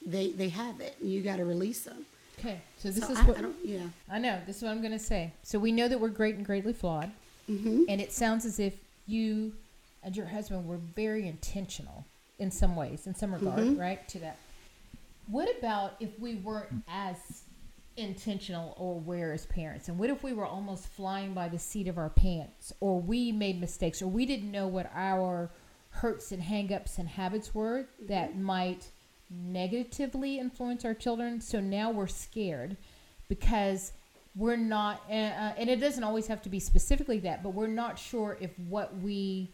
they 0.06 0.32
they 0.32 0.50
have 0.50 0.82
it. 0.82 0.96
And 1.00 1.12
you 1.12 1.22
got 1.22 1.38
to 1.38 1.46
release 1.46 1.82
them. 1.82 2.06
Okay, 2.42 2.60
so 2.78 2.90
this 2.92 3.06
so 3.06 3.14
is 3.14 3.20
I, 3.20 3.24
what 3.24 3.38
I 3.38 3.42
don't. 3.42 3.56
Yeah. 3.64 3.84
I 4.10 4.20
know. 4.20 4.40
This 4.48 4.58
is 4.58 4.64
what 4.64 4.72
I'm 4.72 4.82
going 4.82 4.92
to 4.94 5.00
say. 5.00 5.32
So 5.44 5.58
we 5.60 5.72
know 5.72 5.88
that 5.88 6.00
we're 6.00 6.10
great 6.10 6.36
and 6.36 6.46
greatly 6.46 6.74
flawed, 6.74 7.12
Mm-hmm. 7.50 7.84
and 7.90 8.00
it 8.02 8.12
sounds 8.12 8.46
as 8.46 8.60
if 8.60 8.74
you 9.08 9.54
and 10.04 10.16
your 10.16 10.26
husband 10.28 10.66
were 10.68 10.78
very 10.96 11.28
intentional 11.28 12.06
in 12.40 12.50
some 12.52 12.76
ways, 12.76 13.06
in 13.08 13.14
some 13.16 13.34
regard, 13.34 13.60
Mhm. 13.60 13.80
right? 13.80 14.08
To 14.10 14.20
that. 14.20 14.38
What 15.28 15.48
about 15.58 15.94
if 16.00 16.18
we 16.20 16.36
weren't 16.36 16.84
as 16.88 17.18
intentional 17.98 18.74
or 18.78 18.96
aware 18.96 19.34
as 19.34 19.46
parents? 19.46 19.90
And 19.90 20.00
what 20.00 20.10
if 20.10 20.24
we 20.24 20.34
were 20.34 20.46
almost 20.46 20.88
flying 20.88 21.34
by 21.34 21.50
the 21.50 21.60
seat 21.60 21.88
of 21.88 21.98
our 21.98 22.10
pants, 22.10 22.74
or 22.80 23.00
we 23.00 23.32
made 23.32 23.60
mistakes, 23.60 24.02
or 24.02 24.08
we 24.08 24.26
didn't 24.26 24.52
know 24.52 24.68
what 24.68 24.90
our 24.96 25.50
hurts 25.90 26.32
and 26.32 26.42
hangups 26.42 26.98
and 26.98 27.08
habits 27.10 27.54
were 27.54 27.86
that 28.08 28.38
might 28.38 28.88
negatively 29.32 30.40
influence 30.40 30.86
our 30.86 30.94
children? 30.94 31.42
So 31.42 31.60
now 31.60 31.92
we're 31.92 32.08
scared 32.08 32.78
because 33.30 33.94
we're 34.36 34.58
not, 34.58 35.02
uh, 35.10 35.14
uh, 35.14 35.54
and 35.58 35.70
it 35.70 35.80
doesn't 35.80 36.04
always 36.04 36.28
have 36.28 36.42
to 36.44 36.50
be 36.50 36.60
specifically 36.60 37.20
that, 37.20 37.44
but 37.44 37.54
we're 37.54 37.68
not 37.68 37.98
sure 37.98 38.38
if 38.40 38.52
what 38.60 38.98
we 38.98 39.54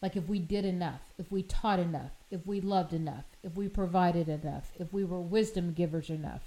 like 0.00 0.16
if 0.16 0.28
we 0.28 0.38
did 0.38 0.64
enough, 0.64 1.00
if 1.18 1.32
we 1.32 1.42
taught 1.42 1.80
enough, 1.80 2.12
if 2.30 2.46
we 2.46 2.60
loved 2.60 2.92
enough, 2.92 3.24
if 3.42 3.56
we 3.56 3.68
provided 3.68 4.28
enough, 4.28 4.70
if 4.78 4.92
we 4.92 5.04
were 5.04 5.20
wisdom 5.20 5.72
givers 5.72 6.10
enough, 6.10 6.42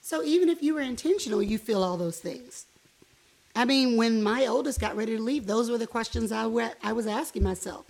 So 0.00 0.22
even 0.22 0.50
if 0.50 0.62
you 0.62 0.74
were 0.74 0.82
intentional, 0.82 1.42
you 1.42 1.56
feel 1.56 1.82
all 1.82 1.96
those 1.96 2.18
things. 2.20 2.66
I 3.56 3.64
mean, 3.64 3.96
when 3.96 4.22
my 4.22 4.46
oldest 4.46 4.78
got 4.78 4.96
ready 4.96 5.16
to 5.16 5.22
leave, 5.22 5.46
those 5.46 5.70
were 5.70 5.78
the 5.78 5.86
questions 5.86 6.30
I, 6.30 6.44
I 6.82 6.92
was 6.92 7.06
asking 7.06 7.42
myself. 7.42 7.86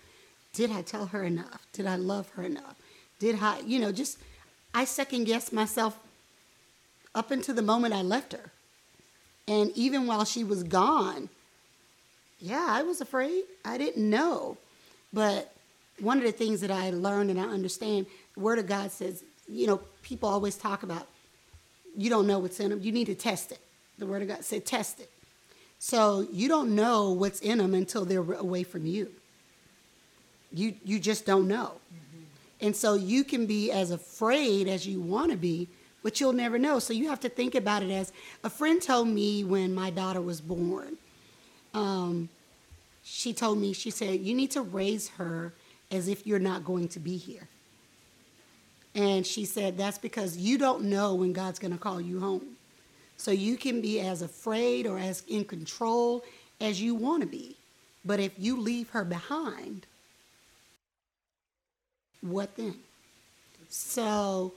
Did 0.52 0.70
I 0.70 0.82
tell 0.82 1.06
her 1.06 1.24
enough? 1.24 1.66
Did 1.72 1.86
I 1.86 1.96
love 1.96 2.28
her 2.36 2.44
enough? 2.44 2.76
Did 3.18 3.38
I, 3.40 3.60
you 3.60 3.78
know, 3.78 3.92
just, 3.92 4.18
I 4.74 4.84
second 4.84 5.24
guessed 5.24 5.52
myself 5.52 5.98
up 7.14 7.30
until 7.30 7.54
the 7.54 7.62
moment 7.62 7.94
I 7.94 8.02
left 8.02 8.32
her. 8.32 8.50
And 9.46 9.70
even 9.74 10.06
while 10.06 10.24
she 10.24 10.42
was 10.42 10.62
gone, 10.62 11.28
yeah, 12.38 12.66
I 12.68 12.82
was 12.82 13.00
afraid. 13.00 13.44
I 13.64 13.78
didn't 13.78 14.08
know. 14.08 14.56
But 15.12 15.54
one 16.00 16.18
of 16.18 16.24
the 16.24 16.32
things 16.32 16.60
that 16.60 16.70
I 16.70 16.90
learned 16.90 17.30
and 17.30 17.40
I 17.40 17.44
understand, 17.44 18.06
the 18.34 18.40
Word 18.40 18.58
of 18.58 18.66
God 18.66 18.90
says, 18.90 19.22
you 19.48 19.66
know, 19.66 19.80
people 20.02 20.28
always 20.28 20.56
talk 20.56 20.82
about 20.82 21.06
you 21.96 22.10
don't 22.10 22.26
know 22.26 22.40
what's 22.40 22.58
in 22.58 22.70
them. 22.70 22.80
You 22.82 22.90
need 22.90 23.06
to 23.06 23.14
test 23.14 23.52
it. 23.52 23.60
The 23.98 24.06
Word 24.06 24.22
of 24.22 24.28
God 24.28 24.44
said, 24.44 24.66
test 24.66 25.00
it. 25.00 25.10
So 25.78 26.26
you 26.32 26.48
don't 26.48 26.74
know 26.74 27.12
what's 27.12 27.40
in 27.40 27.58
them 27.58 27.74
until 27.74 28.04
they're 28.04 28.20
away 28.20 28.62
from 28.62 28.86
you. 28.86 29.10
You 30.52 30.74
you 30.84 30.98
just 30.98 31.26
don't 31.26 31.46
know. 31.46 31.72
And 32.60 32.74
so 32.74 32.94
you 32.94 33.24
can 33.24 33.46
be 33.46 33.70
as 33.70 33.90
afraid 33.90 34.68
as 34.68 34.86
you 34.86 35.00
want 35.00 35.30
to 35.30 35.36
be, 35.36 35.68
but 36.02 36.20
you'll 36.20 36.32
never 36.32 36.58
know. 36.58 36.78
So 36.78 36.92
you 36.92 37.08
have 37.08 37.20
to 37.20 37.28
think 37.28 37.54
about 37.54 37.82
it 37.82 37.90
as 37.90 38.12
a 38.42 38.50
friend 38.50 38.80
told 38.80 39.08
me 39.08 39.44
when 39.44 39.74
my 39.74 39.90
daughter 39.90 40.20
was 40.20 40.40
born. 40.40 40.96
Um, 41.72 42.28
she 43.02 43.32
told 43.32 43.58
me, 43.58 43.72
she 43.72 43.90
said, 43.90 44.20
you 44.20 44.34
need 44.34 44.50
to 44.52 44.62
raise 44.62 45.08
her 45.10 45.52
as 45.90 46.08
if 46.08 46.26
you're 46.26 46.38
not 46.38 46.64
going 46.64 46.88
to 46.88 47.00
be 47.00 47.16
here. 47.16 47.48
And 48.94 49.26
she 49.26 49.44
said, 49.44 49.76
that's 49.76 49.98
because 49.98 50.36
you 50.36 50.56
don't 50.56 50.84
know 50.84 51.14
when 51.14 51.32
God's 51.32 51.58
going 51.58 51.72
to 51.72 51.78
call 51.78 52.00
you 52.00 52.20
home. 52.20 52.56
So 53.16 53.30
you 53.30 53.56
can 53.56 53.80
be 53.80 54.00
as 54.00 54.22
afraid 54.22 54.86
or 54.86 54.98
as 54.98 55.22
in 55.28 55.44
control 55.44 56.24
as 56.60 56.80
you 56.80 56.94
want 56.94 57.22
to 57.22 57.28
be. 57.28 57.56
But 58.04 58.20
if 58.20 58.32
you 58.38 58.60
leave 58.60 58.90
her 58.90 59.04
behind, 59.04 59.86
what 62.20 62.56
then? 62.56 62.76
So 63.68 64.52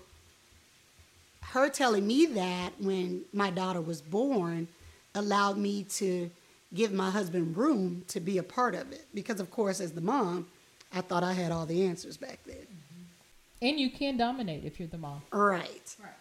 her 1.42 1.70
telling 1.70 2.06
me 2.06 2.26
that 2.28 2.74
when 2.80 3.24
my 3.34 3.50
daughter 3.50 3.82
was 3.82 4.02
born 4.02 4.68
allowed 5.16 5.58
me 5.58 5.84
to 5.84 6.30
give 6.74 6.92
my 6.92 7.10
husband 7.10 7.56
room 7.58 8.04
to 8.10 8.20
be 8.20 8.38
a 8.38 8.44
part 8.44 8.76
of 8.76 8.92
it. 8.92 9.06
Because, 9.14 9.40
of 9.40 9.50
course, 9.52 9.80
as 9.80 9.94
the 9.94 10.02
mom, 10.02 10.48
I 10.94 11.02
thought 11.02 11.24
I 11.24 11.34
had 11.34 11.52
all 11.52 11.66
the 11.66 11.86
answers 11.86 12.18
back 12.18 12.40
then. 12.46 12.56
Mm-hmm. 12.56 13.66
and 13.68 13.80
you 13.80 13.90
can 13.90 14.18
dominate 14.18 14.64
if 14.64 14.80
you're 14.80 14.88
the 14.88 14.98
mom. 14.98 15.22
Right. 15.32 15.96
Right. 16.00 16.12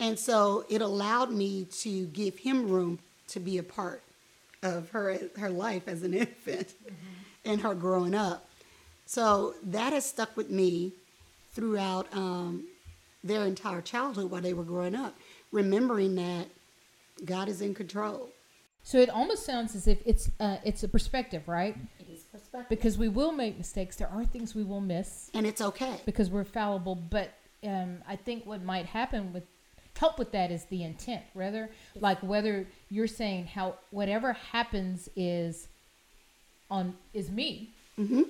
And 0.00 0.18
so 0.18 0.64
it 0.68 0.80
allowed 0.80 1.30
me 1.30 1.66
to 1.80 2.06
give 2.06 2.38
him 2.38 2.68
room 2.68 2.98
to 3.28 3.40
be 3.40 3.58
a 3.58 3.62
part 3.62 4.02
of 4.62 4.90
her 4.90 5.18
her 5.38 5.50
life 5.50 5.86
as 5.86 6.02
an 6.02 6.14
infant 6.24 6.68
mm-hmm. 6.68 7.50
and 7.50 7.60
her 7.60 7.74
growing 7.74 8.14
up. 8.14 8.46
So 9.10 9.54
that 9.64 9.92
has 9.92 10.06
stuck 10.06 10.36
with 10.36 10.50
me 10.50 10.92
throughout 11.52 12.06
um, 12.16 12.68
their 13.24 13.44
entire 13.44 13.80
childhood 13.80 14.30
while 14.30 14.40
they 14.40 14.52
were 14.52 14.62
growing 14.62 14.94
up, 14.94 15.16
remembering 15.50 16.14
that 16.14 16.46
God 17.24 17.48
is 17.48 17.60
in 17.60 17.74
control. 17.74 18.28
So 18.84 18.98
it 18.98 19.10
almost 19.10 19.44
sounds 19.44 19.74
as 19.74 19.88
if 19.88 19.98
it's 20.06 20.30
uh, 20.38 20.58
it's 20.64 20.84
a 20.84 20.88
perspective, 20.88 21.48
right? 21.48 21.76
It 21.98 22.06
is 22.08 22.20
perspective. 22.22 22.68
Because 22.68 22.98
we 22.98 23.08
will 23.08 23.32
make 23.32 23.58
mistakes. 23.58 23.96
There 23.96 24.08
are 24.08 24.24
things 24.24 24.54
we 24.54 24.62
will 24.62 24.80
miss 24.80 25.28
And 25.34 25.44
it's 25.44 25.60
okay. 25.60 25.96
because 26.06 26.30
we're 26.30 26.44
fallible. 26.44 26.94
But 26.94 27.32
um, 27.64 28.04
I 28.08 28.14
think 28.14 28.46
what 28.46 28.62
might 28.62 28.86
happen 28.86 29.32
with 29.32 29.42
help 29.98 30.20
with 30.20 30.30
that 30.30 30.52
is 30.52 30.66
the 30.66 30.84
intent, 30.84 31.22
rather 31.34 31.68
like 32.00 32.20
whether 32.22 32.64
you're 32.90 33.08
saying 33.08 33.46
how 33.46 33.74
whatever 33.90 34.34
happens 34.34 35.08
is 35.16 35.66
on 36.70 36.94
is 37.12 37.28
me, 37.28 37.70
hmm 37.96 38.22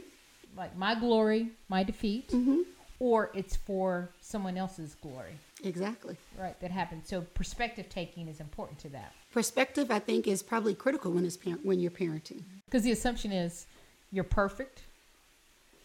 like 0.56 0.76
my 0.76 0.94
glory, 0.94 1.48
my 1.68 1.82
defeat, 1.82 2.30
hmm 2.30 2.60
or 3.02 3.30
it's 3.32 3.56
for 3.56 4.10
someone 4.20 4.58
else's 4.58 4.94
glory, 4.96 5.32
Exactly. 5.64 6.18
right? 6.38 6.60
That 6.60 6.70
happens. 6.70 7.08
So 7.08 7.22
perspective 7.22 7.88
taking 7.88 8.28
is 8.28 8.40
important 8.40 8.78
to 8.80 8.90
that 8.90 9.14
Perspective, 9.32 9.90
I 9.90 10.00
think, 10.00 10.28
is 10.28 10.42
probably 10.42 10.74
critical 10.74 11.10
when 11.12 11.24
it's 11.24 11.36
parent 11.38 11.64
when 11.64 11.80
you're 11.80 11.90
parenting. 11.90 12.42
because 12.66 12.82
the 12.82 12.92
assumption 12.92 13.32
is 13.32 13.66
you're 14.12 14.24
perfect 14.24 14.82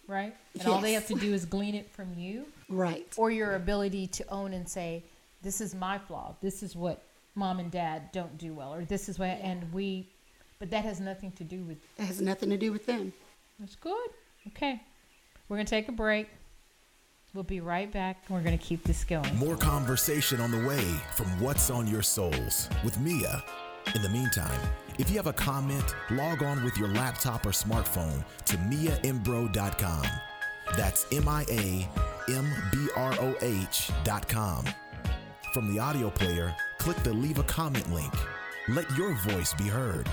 right? 0.07 0.35
And 0.59 0.67
all 0.67 0.81
they 0.81 0.93
have 0.93 1.07
to 1.07 1.15
do 1.15 1.33
is 1.33 1.45
glean 1.45 1.73
it 1.73 1.89
from 1.89 2.13
you 2.17 2.45
Right. 2.69 3.11
or 3.17 3.31
your 3.31 3.55
ability 3.55 4.07
to 4.07 4.27
own 4.29 4.53
and 4.53 4.67
say, 4.67 5.03
this 5.41 5.61
is 5.61 5.73
my 5.73 5.97
flaw. 5.97 6.35
This 6.41 6.61
is 6.63 6.75
what 6.75 7.01
mom 7.33 7.59
and 7.59 7.71
dad 7.71 8.11
don't 8.11 8.37
do 8.37 8.53
well, 8.53 8.73
or 8.73 8.85
this 8.85 9.09
is 9.09 9.17
what, 9.17 9.29
and 9.41 9.71
we, 9.73 10.07
but 10.59 10.69
that 10.71 10.83
has 10.85 10.99
nothing 10.99 11.31
to 11.33 11.43
do 11.43 11.63
with, 11.63 11.77
It 11.97 12.03
has 12.05 12.21
nothing 12.21 12.49
to 12.51 12.57
do 12.57 12.71
with 12.71 12.85
them. 12.85 13.13
that's 13.59 13.75
good. 13.75 14.09
Okay. 14.47 14.81
We're 15.47 15.57
going 15.57 15.65
to 15.65 15.69
take 15.69 15.89
a 15.89 15.91
break. 15.91 16.27
We'll 17.33 17.43
be 17.43 17.59
right 17.59 17.91
back. 17.91 18.23
We're 18.29 18.41
going 18.41 18.57
to 18.57 18.63
keep 18.63 18.83
this 18.83 19.03
going. 19.03 19.35
More 19.35 19.57
conversation 19.57 20.39
on 20.39 20.51
the 20.51 20.65
way 20.65 20.83
from 21.15 21.27
What's 21.39 21.69
on 21.69 21.85
Your 21.85 22.01
Souls 22.01 22.69
with 22.83 22.97
Mia. 22.99 23.43
In 23.93 24.01
the 24.01 24.09
meantime, 24.09 24.59
if 24.97 25.09
you 25.09 25.17
have 25.17 25.27
a 25.27 25.33
comment, 25.33 25.95
log 26.09 26.41
on 26.41 26.63
with 26.63 26.77
your 26.77 26.87
laptop 26.87 27.45
or 27.45 27.49
smartphone 27.49 28.23
to 28.45 28.57
miaimbro.com. 28.57 30.05
That's 30.75 31.05
M 31.11 31.27
I 31.27 31.45
A 31.51 31.87
M 32.31 32.51
B 32.71 32.87
R 32.95 33.13
O 33.19 33.35
H.com. 33.41 34.65
From 35.53 35.73
the 35.73 35.79
audio 35.79 36.09
player, 36.09 36.55
click 36.79 36.97
the 37.03 37.13
leave 37.13 37.37
a 37.37 37.43
comment 37.43 37.93
link. 37.93 38.13
Let 38.69 38.89
your 38.97 39.13
voice 39.15 39.53
be 39.53 39.65
heard. 39.65 40.09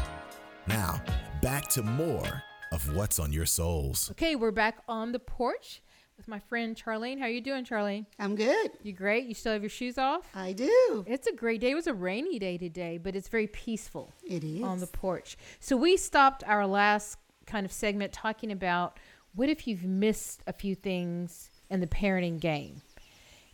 Now, 0.67 1.01
back 1.41 1.69
to 1.71 1.83
more 1.83 2.43
of 2.73 2.97
What's 2.97 3.19
on 3.19 3.33
Your 3.33 3.47
Souls. 3.47 4.11
Okay, 4.13 4.35
we're 4.35 4.51
back 4.51 4.79
on 4.89 5.13
the 5.13 5.19
porch 5.19 5.83
with 6.17 6.27
my 6.27 6.39
friend 6.39 6.75
Charlene. 6.77 7.19
How 7.19 7.27
are 7.27 7.31
you 7.31 7.41
doing, 7.43 7.65
Charlene? 7.65 8.07
I'm 8.19 8.35
good. 8.35 8.71
You 8.83 8.93
great? 8.95 9.27
You 9.27 9.35
still 9.35 9.53
have 9.53 9.63
your 9.63 9.69
shoes 9.71 9.99
off? 9.99 10.23
I 10.35 10.53
do. 10.53 11.05
It's 11.07 11.27
a 11.27 11.33
great 11.33 11.61
day. 11.61 11.71
It 11.73 11.75
was 11.75 11.87
a 11.87 11.93
rainy 11.95 12.39
day 12.39 12.57
today, 12.57 12.97
but 12.99 13.15
it's 13.15 13.29
very 13.29 13.47
peaceful 13.47 14.13
It 14.25 14.43
is. 14.43 14.63
on 14.63 14.81
the 14.81 14.87
porch. 14.87 15.37
So 15.61 15.77
we 15.77 15.97
stopped 15.97 16.45
our 16.47 16.67
last 16.67 17.19
kind 17.47 17.67
of 17.67 17.73
segment 17.73 18.13
talking 18.13 18.51
about 18.51 18.99
what 19.35 19.49
if 19.49 19.67
you've 19.67 19.85
missed 19.85 20.43
a 20.47 20.53
few 20.53 20.75
things 20.75 21.51
in 21.71 21.81
the 21.81 21.87
parenting 21.87 22.41
game. 22.41 22.81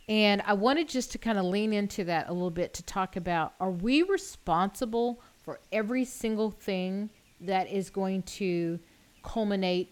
And 0.07 0.41
I 0.45 0.53
wanted 0.53 0.87
just 0.87 1.11
to 1.11 1.17
kind 1.17 1.37
of 1.37 1.45
lean 1.45 1.73
into 1.73 2.03
that 2.05 2.29
a 2.29 2.33
little 2.33 2.49
bit 2.51 2.73
to 2.75 2.83
talk 2.83 3.15
about 3.15 3.53
are 3.59 3.69
we 3.71 4.01
responsible 4.03 5.21
for 5.43 5.59
every 5.71 6.05
single 6.05 6.51
thing 6.51 7.09
that 7.41 7.69
is 7.69 7.89
going 7.89 8.23
to 8.23 8.79
culminate 9.23 9.89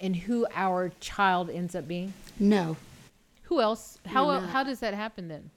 in 0.00 0.14
who 0.14 0.46
our 0.54 0.90
child 1.00 1.50
ends 1.50 1.74
up 1.74 1.86
being? 1.88 2.12
No. 2.38 2.76
Who 3.44 3.60
else? 3.60 3.98
How 4.06 4.40
how 4.40 4.62
does 4.64 4.80
that 4.80 4.94
happen 4.94 5.28
then? 5.28 5.50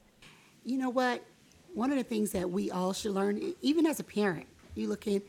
You 0.64 0.78
know 0.78 0.90
what? 0.90 1.24
One 1.74 1.92
of 1.92 1.98
the 1.98 2.04
things 2.04 2.32
that 2.32 2.50
we 2.50 2.72
all 2.72 2.92
should 2.94 3.12
learn, 3.14 3.54
even 3.62 3.86
as 3.86 4.00
a 4.00 4.04
parent, 4.04 4.48
you 4.76 4.88
look 4.88 5.08
in, 5.08 5.22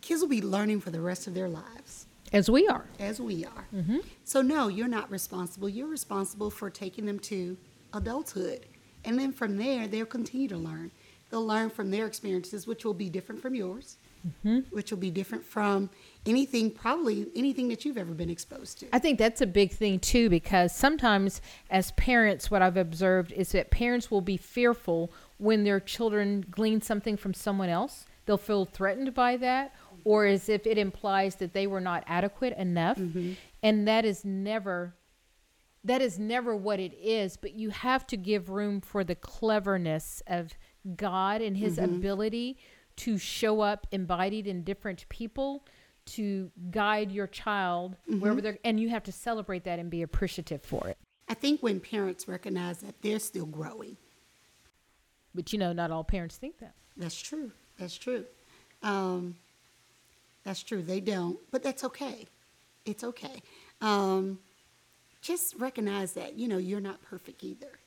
kids 0.00 0.20
will 0.20 0.28
be 0.28 0.40
learning 0.42 0.80
for 0.80 0.90
the 0.90 1.00
rest 1.00 1.26
of 1.26 1.34
their 1.34 1.48
lives, 1.48 2.06
As 2.32 2.48
we 2.50 2.66
are. 2.68 2.86
as 2.98 3.20
we 3.20 3.44
are. 3.44 3.66
Mm-hmm. 3.74 3.98
So, 4.24 4.40
no, 4.40 4.68
you're 4.68 4.88
not 4.88 5.10
responsible. 5.10 5.68
You're 5.68 5.88
responsible 5.88 6.50
for 6.50 6.70
taking 6.70 7.06
them 7.06 7.18
to 7.20 7.56
adulthood. 7.92 8.66
And 9.04 9.18
then 9.18 9.32
from 9.32 9.56
there, 9.56 9.88
they'll 9.88 10.06
continue 10.06 10.48
to 10.48 10.56
learn. 10.56 10.92
They'll 11.30 11.46
learn 11.46 11.70
from 11.70 11.90
their 11.90 12.06
experiences, 12.06 12.66
which 12.66 12.84
will 12.84 12.94
be 12.94 13.10
different 13.10 13.40
from 13.42 13.54
yours, 13.54 13.96
Mm-hmm. 14.26 14.58
which 14.70 14.90
will 14.90 14.98
be 14.98 15.10
different 15.10 15.44
from 15.46 15.88
anything, 16.26 16.70
probably 16.70 17.26
anything 17.34 17.68
that 17.68 17.86
you've 17.86 17.96
ever 17.96 18.12
been 18.12 18.28
exposed 18.28 18.78
to. 18.80 18.86
I 18.92 18.98
think 18.98 19.18
that's 19.18 19.40
a 19.40 19.46
big 19.46 19.72
thing 19.72 19.98
too, 19.98 20.28
because 20.28 20.74
sometimes 20.76 21.40
as 21.70 21.92
parents, 21.92 22.50
what 22.50 22.60
I've 22.60 22.76
observed 22.76 23.32
is 23.32 23.52
that 23.52 23.70
parents 23.70 24.10
will 24.10 24.20
be 24.20 24.36
fearful 24.36 25.10
when 25.38 25.64
their 25.64 25.80
children 25.80 26.44
glean 26.50 26.82
something 26.82 27.16
from 27.16 27.32
someone 27.32 27.70
else. 27.70 28.04
They'll 28.26 28.36
feel 28.36 28.66
threatened 28.66 29.14
by 29.14 29.38
that, 29.38 29.74
or 30.04 30.26
as 30.26 30.50
if 30.50 30.66
it 30.66 30.76
implies 30.76 31.36
that 31.36 31.54
they 31.54 31.66
were 31.66 31.80
not 31.80 32.04
adequate 32.06 32.56
enough. 32.58 32.98
Mm-hmm. 32.98 33.32
And 33.62 33.88
that 33.88 34.04
is 34.04 34.22
never 34.22 34.94
that 35.82 36.02
is 36.02 36.18
never 36.18 36.54
what 36.54 36.78
it 36.78 36.92
is, 37.00 37.38
but 37.38 37.54
you 37.54 37.70
have 37.70 38.06
to 38.08 38.18
give 38.18 38.50
room 38.50 38.82
for 38.82 39.02
the 39.02 39.14
cleverness 39.14 40.22
of 40.26 40.52
God 40.94 41.40
and 41.40 41.56
his 41.56 41.76
mm-hmm. 41.76 41.94
ability 41.94 42.58
to 43.04 43.18
show 43.18 43.60
up 43.60 43.86
embodied 43.92 44.46
in 44.46 44.62
different 44.64 45.08
people 45.08 45.64
to 46.06 46.50
guide 46.70 47.10
your 47.12 47.26
child 47.26 47.96
wherever 48.06 48.40
they're 48.40 48.58
and 48.64 48.80
you 48.80 48.88
have 48.88 49.04
to 49.04 49.12
celebrate 49.12 49.64
that 49.64 49.78
and 49.78 49.90
be 49.90 50.02
appreciative 50.02 50.62
for 50.62 50.88
it. 50.88 50.98
I 51.28 51.34
think 51.34 51.62
when 51.62 51.78
parents 51.80 52.26
recognize 52.26 52.78
that 52.78 53.00
they're 53.02 53.20
still 53.20 53.46
growing, 53.46 53.96
But 55.34 55.52
you 55.52 55.58
know, 55.58 55.72
not 55.72 55.90
all 55.90 56.02
parents 56.04 56.36
think 56.36 56.58
that. 56.58 56.74
That's 56.96 57.20
true. 57.20 57.52
That's 57.78 57.96
true. 57.96 58.24
Um, 58.82 59.36
that's 60.44 60.62
true. 60.62 60.82
They 60.82 61.00
don't, 61.00 61.38
but 61.52 61.62
that's 61.62 61.84
okay. 61.84 62.26
It's 62.84 63.04
okay. 63.04 63.42
Um, 63.80 64.40
just 65.22 65.54
recognize 65.58 66.14
that 66.14 66.36
you 66.38 66.48
know 66.48 66.58
you're 66.58 66.80
not 66.80 67.00
perfect 67.02 67.44
either, 67.44 67.78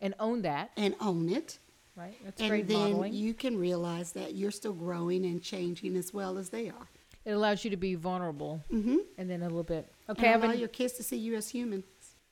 And 0.00 0.14
own 0.20 0.42
that, 0.42 0.70
and 0.76 0.94
own 1.00 1.28
it. 1.30 1.58
Right? 1.98 2.14
That's 2.24 2.40
and 2.40 2.48
great 2.50 2.68
then 2.68 2.78
modeling. 2.78 3.12
you 3.14 3.34
can 3.34 3.58
realize 3.58 4.12
that 4.12 4.34
you're 4.34 4.50
still 4.50 4.72
growing 4.72 5.24
and 5.24 5.42
changing 5.42 5.96
as 5.96 6.12
well 6.14 6.38
as 6.38 6.48
they 6.50 6.68
are. 6.68 6.88
it 7.24 7.32
allows 7.32 7.64
you 7.64 7.70
to 7.70 7.76
be 7.76 7.94
vulnerable 7.94 8.62
Mm-hmm. 8.72 8.96
and 9.18 9.28
then 9.28 9.40
a 9.42 9.46
little 9.46 9.62
bit. 9.64 9.92
Okay, 10.08 10.32
and 10.32 10.42
allow 10.44 10.52
an- 10.52 10.58
your 10.58 10.68
kids 10.68 10.94
to 10.94 11.02
see 11.02 11.16
you 11.16 11.34
as 11.34 11.48
humans. 11.48 11.84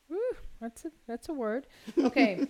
Woo, 0.09 0.19
that's 0.61 0.85
a 0.85 0.91
that's 1.07 1.29
a 1.29 1.33
word. 1.35 1.67
Okay. 1.99 2.47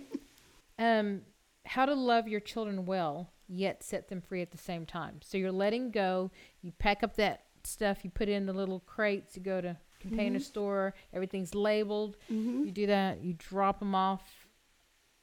um 0.79 1.21
how 1.65 1.85
to 1.85 1.93
love 1.93 2.27
your 2.27 2.39
children 2.39 2.85
well 2.85 3.29
yet 3.49 3.83
set 3.83 4.07
them 4.09 4.21
free 4.21 4.41
at 4.41 4.51
the 4.51 4.57
same 4.57 4.85
time. 4.85 5.19
So 5.23 5.37
you're 5.37 5.51
letting 5.51 5.91
go, 5.91 6.31
you 6.61 6.71
pack 6.79 7.01
up 7.03 7.15
that 7.17 7.43
stuff, 7.63 8.03
you 8.03 8.09
put 8.09 8.27
it 8.29 8.33
in 8.33 8.45
the 8.45 8.53
little 8.53 8.79
crates, 8.81 9.35
you 9.37 9.41
go 9.43 9.59
to 9.61 9.75
container 9.99 10.39
store, 10.39 10.93
everything's 11.13 11.55
labeled. 11.55 12.17
You 12.29 12.71
do 12.71 12.87
that, 12.87 13.21
you 13.23 13.33
drop 13.37 13.79
them 13.79 13.95
off. 13.95 14.21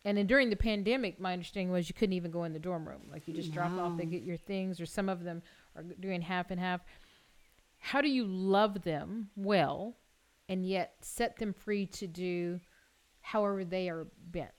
And 0.04 0.18
then 0.18 0.26
during 0.26 0.50
the 0.50 0.56
pandemic, 0.56 1.18
my 1.18 1.32
understanding 1.32 1.72
was 1.72 1.88
you 1.88 1.94
couldn't 1.94 2.12
even 2.12 2.30
go 2.30 2.44
in 2.44 2.52
the 2.52 2.58
dorm 2.58 2.86
room. 2.86 3.02
Like 3.10 3.26
you 3.26 3.34
just 3.34 3.52
drop 3.52 3.72
off, 3.72 3.96
they 3.96 4.04
get 4.04 4.22
your 4.22 4.36
things, 4.36 4.80
or 4.80 4.86
some 4.86 5.08
of 5.08 5.24
them 5.24 5.42
are 5.76 5.82
doing 5.82 6.20
half 6.20 6.50
and 6.50 6.60
half. 6.60 6.82
How 7.78 8.00
do 8.00 8.08
you 8.08 8.24
love 8.24 8.82
them 8.82 9.30
well 9.36 9.96
and 10.48 10.66
yet 10.66 10.96
set 11.00 11.38
them 11.38 11.52
free 11.52 11.86
to 11.86 12.06
do 12.06 12.60
however 13.20 13.64
they 13.64 13.88
are 13.88 14.06
bent. 14.30 14.50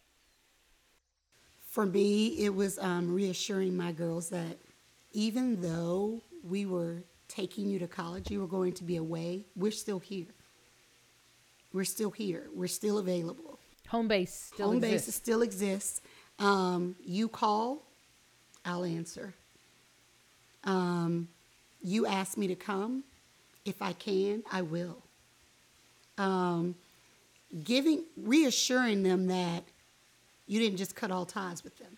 For 1.69 1.85
me, 1.85 2.27
it 2.39 2.53
was 2.53 2.79
um, 2.79 3.13
reassuring 3.13 3.75
my 3.75 3.91
girls 3.91 4.29
that 4.29 4.57
even 5.11 5.61
though 5.61 6.21
we 6.43 6.65
were 6.65 7.03
taking 7.27 7.69
you 7.69 7.79
to 7.79 7.87
college, 7.87 8.31
you 8.31 8.39
were 8.39 8.47
going 8.47 8.73
to 8.73 8.83
be 8.83 8.95
away, 8.95 9.45
we're 9.55 9.71
still 9.71 9.99
here. 9.99 10.27
We're 11.73 11.83
still 11.83 12.11
here. 12.11 12.47
We're 12.53 12.67
still 12.67 12.97
available. 12.97 13.54
Home 13.89 14.07
base 14.07 14.33
still 14.53 14.67
Home 14.67 14.77
exists. 14.77 15.07
base 15.07 15.15
still 15.15 15.41
exists. 15.41 16.01
Um, 16.39 16.95
you 17.03 17.27
call, 17.27 17.83
I'll 18.65 18.83
answer. 18.83 19.33
Um, 20.63 21.29
you 21.81 22.05
ask 22.05 22.37
me 22.37 22.47
to 22.47 22.55
come. 22.55 23.03
If 23.63 23.81
I 23.81 23.93
can, 23.93 24.43
I 24.51 24.61
will. 24.63 24.97
Um, 26.17 26.75
giving, 27.63 28.03
reassuring 28.17 29.03
them 29.03 29.27
that 29.27 29.63
you 30.47 30.59
didn't 30.59 30.77
just 30.77 30.95
cut 30.95 31.11
all 31.11 31.25
ties 31.25 31.63
with 31.63 31.77
them. 31.77 31.97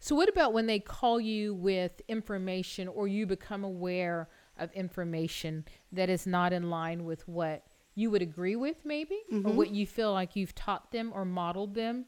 So 0.00 0.14
what 0.14 0.28
about 0.28 0.52
when 0.52 0.66
they 0.66 0.78
call 0.78 1.20
you 1.20 1.54
with 1.54 2.00
information 2.08 2.88
or 2.88 3.06
you 3.08 3.26
become 3.26 3.64
aware 3.64 4.28
of 4.58 4.72
information 4.72 5.64
that 5.92 6.08
is 6.08 6.26
not 6.26 6.52
in 6.52 6.70
line 6.70 7.04
with 7.04 7.26
what 7.28 7.62
you 7.94 8.10
would 8.10 8.22
agree 8.22 8.56
with 8.56 8.76
maybe 8.84 9.18
or 9.30 9.52
what 9.52 9.70
you 9.70 9.86
feel 9.86 10.12
like 10.12 10.34
you've 10.36 10.54
taught 10.54 10.90
them 10.92 11.12
or 11.14 11.24
modeled 11.24 11.74
them. 11.74 12.06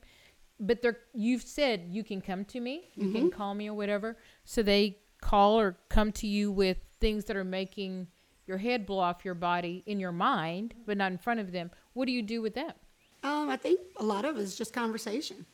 But 0.58 0.82
they're 0.82 0.98
you've 1.14 1.42
said 1.42 1.86
you 1.90 2.02
can 2.02 2.20
come 2.20 2.44
to 2.46 2.60
me. 2.60 2.90
You 2.94 3.12
can 3.12 3.30
call 3.30 3.54
me 3.54 3.68
or 3.68 3.74
whatever. 3.74 4.16
So 4.44 4.62
they 4.62 4.98
call 5.20 5.58
or 5.58 5.76
come 5.88 6.12
to 6.12 6.26
you 6.26 6.50
with 6.50 6.78
things 7.00 7.24
that 7.26 7.36
are 7.36 7.44
making 7.44 8.06
your 8.46 8.58
head 8.58 8.86
blow 8.86 8.98
off 9.00 9.24
your 9.24 9.34
body 9.34 9.82
in 9.86 9.98
your 10.00 10.12
mind 10.12 10.74
but 10.86 10.96
not 10.96 11.12
in 11.12 11.18
front 11.18 11.40
of 11.40 11.52
them. 11.52 11.70
What 11.94 12.06
do 12.06 12.12
you 12.12 12.22
do 12.22 12.40
with 12.42 12.54
that 12.54 12.76
Um, 13.22 13.48
I 13.50 13.56
think 13.56 13.80
a 13.96 14.02
lot 14.04 14.24
of 14.24 14.36
it 14.36 14.40
is 14.40 14.56
just 14.56 14.72
conversation. 14.72 15.46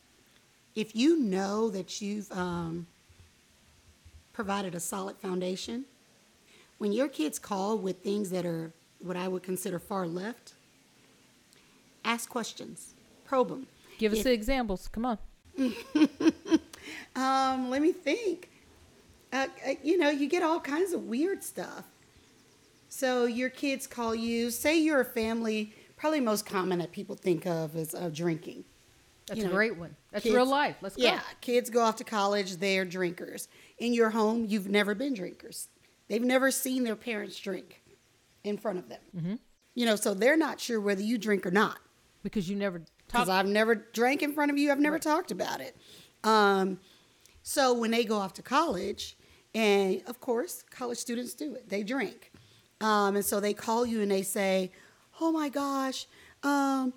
If 0.75 0.95
you 0.95 1.19
know 1.19 1.69
that 1.69 2.01
you've 2.01 2.31
um, 2.31 2.87
provided 4.31 4.73
a 4.75 4.79
solid 4.79 5.17
foundation, 5.17 5.85
when 6.77 6.91
your 6.91 7.07
kids 7.07 7.39
call 7.39 7.77
with 7.77 7.97
things 8.03 8.29
that 8.31 8.45
are 8.45 8.71
what 9.03 9.17
I 9.17 9.27
would 9.27 9.43
consider 9.43 9.79
far 9.79 10.07
left, 10.07 10.53
ask 12.05 12.29
questions, 12.29 12.93
probe 13.25 13.49
them. 13.49 13.67
give 13.97 14.11
us 14.13 14.19
If- 14.19 14.23
the 14.25 14.31
examples 14.33 14.87
come 14.87 15.05
on 15.05 15.17
Um, 17.15 17.69
let 17.69 17.81
me 17.81 17.91
think. 17.91 18.49
Uh, 19.31 19.47
uh, 19.67 19.73
you 19.83 19.97
know, 19.97 20.09
you 20.09 20.27
get 20.27 20.43
all 20.43 20.59
kinds 20.59 20.93
of 20.93 21.03
weird 21.03 21.43
stuff. 21.43 21.85
So 22.89 23.25
your 23.25 23.49
kids 23.49 23.87
call 23.87 24.13
you. 24.13 24.49
Say 24.51 24.79
you're 24.79 24.99
a 25.01 25.05
family. 25.05 25.73
Probably 25.95 26.19
most 26.19 26.45
common 26.45 26.79
that 26.79 26.91
people 26.91 27.15
think 27.15 27.45
of 27.45 27.75
is 27.75 27.95
uh, 27.95 28.09
drinking. 28.13 28.65
that's 29.27 29.39
You 29.39 29.45
a 29.47 29.49
great 29.49 29.77
one 29.77 29.95
that's 30.11 30.23
kids- 30.23 30.35
real 30.35 30.45
life 30.45 30.75
let's 30.81 30.95
go 30.97 31.03
Yeah, 31.03 31.21
kids 31.39 31.69
go 31.69 31.81
off 31.81 31.95
to 31.97 32.03
college. 32.03 32.57
They're 32.57 32.83
drinkers. 32.85 33.47
In 33.77 33.93
your 33.93 34.09
home, 34.09 34.45
you've 34.47 34.67
never 34.69 34.93
been 34.93 35.13
drinkers. 35.13 35.69
They've 36.09 36.21
never 36.21 36.51
seen 36.51 36.83
their 36.83 36.95
parents 36.97 37.39
drink 37.39 37.81
in 38.43 38.57
front 38.57 38.79
of 38.79 38.89
them. 38.89 39.01
Mm-hmm. 39.15 39.35
You 39.75 39.85
know, 39.85 39.95
so 39.95 40.13
they're 40.13 40.37
not 40.37 40.59
sure 40.59 40.79
whether 40.79 41.01
you 41.01 41.17
drink 41.17 41.45
or 41.45 41.51
not 41.51 41.79
Because 42.21 42.49
you 42.49 42.55
never 42.55 42.81
because. 43.07 43.29
I've 43.29 43.47
never 43.47 43.75
drank 43.75 44.21
in 44.23 44.33
front 44.33 44.51
of 44.51 44.57
you. 44.57 44.71
I've 44.71 44.79
never 44.79 44.99
talked 44.99 45.31
about 45.31 45.61
it. 45.61 45.75
Um, 46.23 46.79
so 47.41 47.73
when 47.73 47.91
they 47.91 48.03
go 48.03 48.17
off 48.17 48.33
to 48.33 48.41
college, 48.41 49.17
and 49.53 50.01
of 50.07 50.19
course, 50.19 50.63
college 50.71 50.97
students 50.97 51.33
do 51.33 51.53
it, 51.53 51.69
they 51.69 51.83
drink. 51.83 52.31
Um, 52.81 53.15
and 53.15 53.25
so 53.25 53.39
they 53.39 53.53
call 53.53 53.85
you 53.85 54.01
and 54.01 54.11
they 54.11 54.23
say, 54.23 54.71
Oh 55.19 55.31
my 55.31 55.49
gosh, 55.49 56.07
um, 56.41 56.93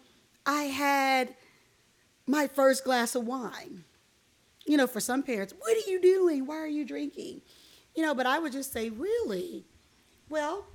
I 0.47 0.65
had 0.65 1.35
my 2.27 2.47
first 2.47 2.85
glass 2.85 3.15
of 3.15 3.27
wine. 3.27 3.85
You 4.67 4.77
know, 4.77 4.87
for 4.87 5.01
some 5.01 5.23
parents, 5.23 5.55
what 5.59 5.77
are 5.77 5.91
you 5.91 6.01
doing? 6.01 6.47
Why 6.47 6.57
are 6.57 6.67
you 6.67 6.85
drinking? 6.85 7.43
You 7.95 8.03
know, 8.03 8.15
but 8.15 8.27
I 8.27 8.39
would 8.39 8.53
just 8.53 8.73
say, 8.73 8.91
Really? 8.91 9.65
Well, 10.29 10.67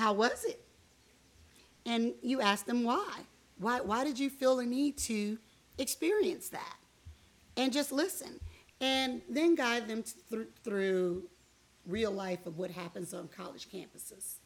how 0.00 0.12
was 0.12 0.44
it? 0.44 0.60
And 1.86 2.14
you 2.22 2.40
ask 2.40 2.66
them 2.66 2.84
why. 2.84 3.20
Why, 3.58 3.80
why 3.80 4.04
did 4.04 4.18
you 4.18 4.30
feel 4.30 4.56
the 4.56 4.66
need 4.66 4.96
to 4.98 5.38
experience 5.78 6.48
that? 6.48 6.76
And 7.56 7.72
just 7.72 7.92
listen. 7.92 8.40
And 8.80 9.20
then 9.28 9.54
guide 9.54 9.88
them 9.88 10.02
through, 10.02 10.46
through 10.64 11.24
real 11.86 12.10
life 12.10 12.46
of 12.46 12.58
what 12.58 12.70
happens 12.70 13.12
on 13.12 13.28
college 13.28 13.68
campuses. 13.68 14.36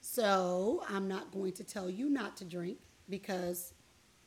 So 0.00 0.84
I'm 0.88 1.08
not 1.08 1.32
going 1.32 1.52
to 1.52 1.64
tell 1.64 1.90
you 1.90 2.08
not 2.08 2.36
to 2.38 2.44
drink 2.44 2.78
because 3.08 3.74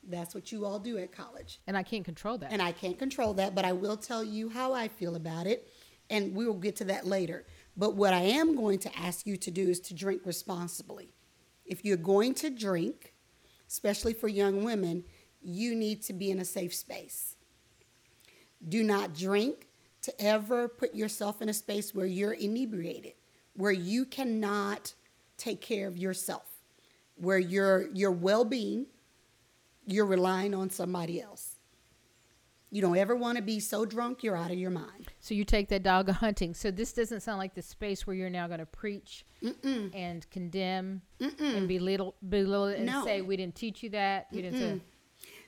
that's 0.09 0.35
what 0.35 0.51
you 0.51 0.65
all 0.65 0.79
do 0.79 0.97
at 0.97 1.11
college. 1.11 1.59
and 1.65 1.77
I 1.77 1.83
can't 1.83 2.03
control 2.03 2.37
that. 2.39 2.51
And 2.51 2.61
I 2.61 2.73
can't 2.73 2.99
control 2.99 3.33
that, 3.35 3.55
but 3.55 3.63
I 3.63 3.71
will 3.71 3.97
tell 3.97 4.23
you 4.23 4.49
how 4.49 4.73
I 4.73 4.89
feel 4.89 5.15
about 5.15 5.47
it, 5.47 5.69
and 6.09 6.35
we 6.35 6.45
will 6.45 6.53
get 6.55 6.75
to 6.77 6.83
that 6.85 7.07
later. 7.07 7.45
But 7.75 7.95
what 7.95 8.13
I 8.13 8.21
am 8.21 8.55
going 8.55 8.79
to 8.79 8.97
ask 8.97 9.25
you 9.25 9.37
to 9.37 9.51
do 9.51 9.67
is 9.67 9.79
to 9.81 9.93
drink 9.93 10.21
responsibly. 10.25 11.13
If 11.65 11.83
you're 11.83 11.97
going 11.97 12.35
to 12.35 12.49
drink, 12.49 13.13
especially 13.67 14.13
for 14.13 14.27
young 14.27 14.63
women, 14.63 15.05
you 15.41 15.75
need 15.75 16.03
to 16.03 16.13
be 16.13 16.29
in 16.29 16.39
a 16.39 16.45
safe 16.45 16.73
space. 16.73 17.35
Do 18.67 18.83
not 18.83 19.15
drink 19.15 19.67
to 20.03 20.21
ever 20.21 20.67
put 20.67 20.93
yourself 20.93 21.41
in 21.41 21.49
a 21.49 21.53
space 21.53 21.93
where 21.95 22.05
you're 22.05 22.33
inebriated, 22.33 23.13
where 23.55 23.71
you 23.71 24.05
cannot 24.05 24.93
take 25.37 25.61
care 25.61 25.87
of 25.87 25.97
yourself, 25.97 26.61
where 27.15 27.39
your 27.39 27.89
your 27.93 28.11
well-being 28.11 28.85
you're 29.85 30.05
relying 30.05 30.53
on 30.53 30.69
somebody 30.69 31.21
else. 31.21 31.52
You 32.73 32.81
don't 32.81 32.97
ever 32.97 33.15
want 33.15 33.35
to 33.37 33.43
be 33.43 33.59
so 33.59 33.85
drunk 33.85 34.23
you're 34.23 34.35
out 34.35 34.49
of 34.49 34.57
your 34.57 34.71
mind. 34.71 35.11
so 35.19 35.35
you 35.35 35.45
take 35.45 35.69
that 35.69 35.83
dog 35.83 36.09
a 36.09 36.13
hunting. 36.25 36.55
So 36.55 36.71
this 36.71 36.91
doesn't 36.91 37.21
sound 37.21 37.37
like 37.37 37.53
the 37.53 37.61
space 37.61 38.07
where 38.07 38.15
you're 38.15 38.31
now 38.31 38.47
going 38.47 38.59
to 38.61 38.65
preach 38.65 39.25
and 39.93 40.27
condemn 40.31 41.03
and 41.19 41.67
belittle, 41.67 42.15
belittle 42.27 42.65
and 42.65 42.87
No. 42.87 43.05
say 43.05 43.21
we 43.21 43.37
didn't 43.37 43.53
teach 43.55 43.83
you 43.83 43.89
that. 43.91 44.25
You 44.31 44.41
didn't. 44.41 44.59
Say, 44.59 44.81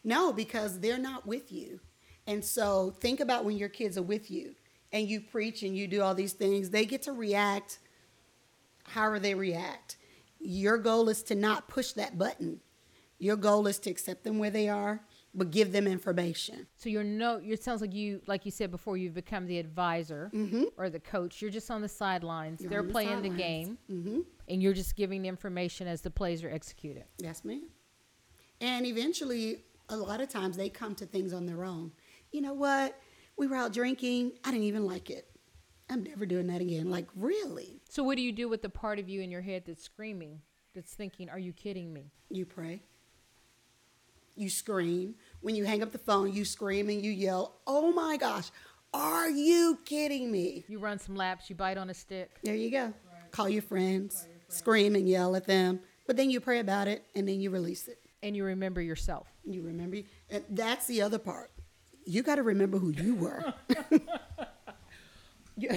No, 0.04 0.32
because 0.34 0.80
they're 0.82 1.00
not 1.00 1.26
with 1.26 1.52
you. 1.52 1.80
And 2.28 2.46
so 2.46 2.92
think 3.00 3.20
about 3.20 3.44
when 3.44 3.58
your 3.58 3.70
kids 3.70 3.98
are 3.98 4.04
with 4.04 4.30
you 4.30 4.54
and 4.92 5.08
you 5.08 5.20
preach 5.20 5.64
and 5.64 5.76
you 5.76 5.88
do 5.88 6.02
all 6.04 6.14
these 6.14 6.34
things, 6.34 6.70
they 6.70 6.86
get 6.86 7.02
to 7.04 7.12
react 7.12 7.80
however 8.90 9.18
they 9.20 9.34
react. 9.34 9.98
Your 10.40 10.78
goal 10.78 11.10
is 11.10 11.24
to 11.24 11.34
not 11.36 11.68
push 11.68 11.94
that 11.94 12.20
button. 12.20 12.60
Your 13.18 13.36
goal 13.36 13.66
is 13.66 13.80
to 13.80 13.90
accept 13.90 14.24
them 14.24 14.38
where 14.38 14.50
they 14.52 14.70
are, 14.70 15.02
but 15.38 15.52
give 15.52 15.72
them 15.74 15.86
information. 15.86 16.66
So 16.78 16.88
you're 16.90 17.04
no. 17.04 17.42
It 17.44 17.62
sounds 17.62 17.82
like 17.82 17.94
you, 17.94 18.22
like 18.26 18.46
you 18.46 18.52
said 18.52 18.72
before, 18.72 18.96
you've 18.98 19.14
become 19.14 19.46
the 19.46 19.60
advisor 19.60 20.32
or 20.78 20.90
the 20.90 21.00
coach. 21.00 21.42
You're 21.42 21.52
just 21.52 21.70
on 21.70 21.82
the 21.82 21.90
sidelines. 21.90 22.62
You're 22.62 22.70
They're 22.70 22.84
the 22.84 22.92
playing 22.92 23.22
the 23.22 23.30
game, 23.30 23.78
Mm-hmm. 23.92 24.20
and 24.48 24.64
you're 24.64 24.74
just 24.74 24.96
giving 24.96 25.22
the 25.22 25.28
information 25.28 25.88
as 25.88 26.02
the 26.02 26.10
plays 26.12 26.44
are 26.44 26.50
executed. 26.50 27.04
Yes, 27.20 27.44
ma'am. 27.44 27.64
And 28.62 28.86
eventually, 28.86 29.64
a 29.90 29.98
lot 29.98 30.22
of 30.22 30.30
times 30.30 30.56
they 30.58 30.70
come 30.70 30.96
to 30.96 31.06
things 31.06 31.34
on 31.34 31.46
their 31.46 31.64
own. 31.66 31.92
You 32.32 32.42
know 32.42 32.54
what? 32.54 32.98
We 33.38 33.48
were 33.48 33.58
out 33.58 33.74
drinking. 33.74 34.32
I 34.46 34.52
didn't 34.52 34.64
even 34.66 34.86
like 34.86 35.10
it. 35.10 35.30
I'm 35.90 36.04
never 36.04 36.26
doing 36.26 36.48
that 36.48 36.62
again. 36.62 36.90
Like, 36.90 37.08
really? 37.16 37.82
So 37.90 38.02
what 38.04 38.16
do 38.16 38.24
you 38.24 38.32
do 38.32 38.48
with 38.50 38.62
the 38.62 38.70
part 38.70 38.98
of 38.98 39.10
you 39.10 39.22
in 39.22 39.30
your 39.30 39.42
head 39.42 39.64
that's 39.68 39.84
screaming, 39.84 40.42
that's 40.74 40.94
thinking, 40.94 41.30
"Are 41.30 41.38
you 41.38 41.52
kidding 41.54 41.92
me?" 41.94 42.12
You 42.30 42.46
pray. 42.46 42.82
You 44.36 44.50
scream. 44.50 45.16
When 45.46 45.56
you 45.56 45.64
hang 45.64 45.84
up 45.84 45.92
the 45.92 46.00
phone, 46.00 46.34
you 46.34 46.44
scream 46.44 46.90
and 46.90 47.06
you 47.06 47.12
yell, 47.12 47.54
Oh 47.68 47.92
my 47.92 48.18
gosh, 48.18 48.50
are 48.96 49.30
you 49.30 49.78
kidding 49.86 50.32
me? 50.32 50.66
You 50.68 50.80
run 50.80 50.98
some 50.98 51.16
laps. 51.16 51.52
You 51.52 51.56
bite 51.56 51.78
on 51.78 51.92
a 51.92 51.94
stick. 51.94 52.32
There 52.42 52.56
you 52.56 52.72
go. 52.72 52.92
Call 53.30 53.48
your 53.48 53.62
friends, 53.62 54.28
scream 54.48 54.96
and 54.96 55.08
yell 55.08 55.36
at 55.36 55.46
them. 55.46 55.82
But 56.08 56.18
then 56.18 56.32
you 56.32 56.40
pray 56.40 56.62
about 56.62 56.88
it 56.88 57.06
and 57.16 57.30
then 57.30 57.42
you 57.42 57.52
release 57.52 57.88
it. 57.88 58.00
and 58.24 58.36
you 58.36 58.44
remember 58.44 58.82
yourself. 58.82 59.28
You 59.44 59.62
remember? 59.62 59.98
And 60.32 60.44
that's 60.50 60.88
the 60.88 61.04
other 61.04 61.20
part. 61.20 61.52
You 62.08 62.24
got 62.24 62.38
to 62.38 62.44
remember 62.44 62.80
who 62.80 62.90
you 62.90 63.14
were. 63.14 63.54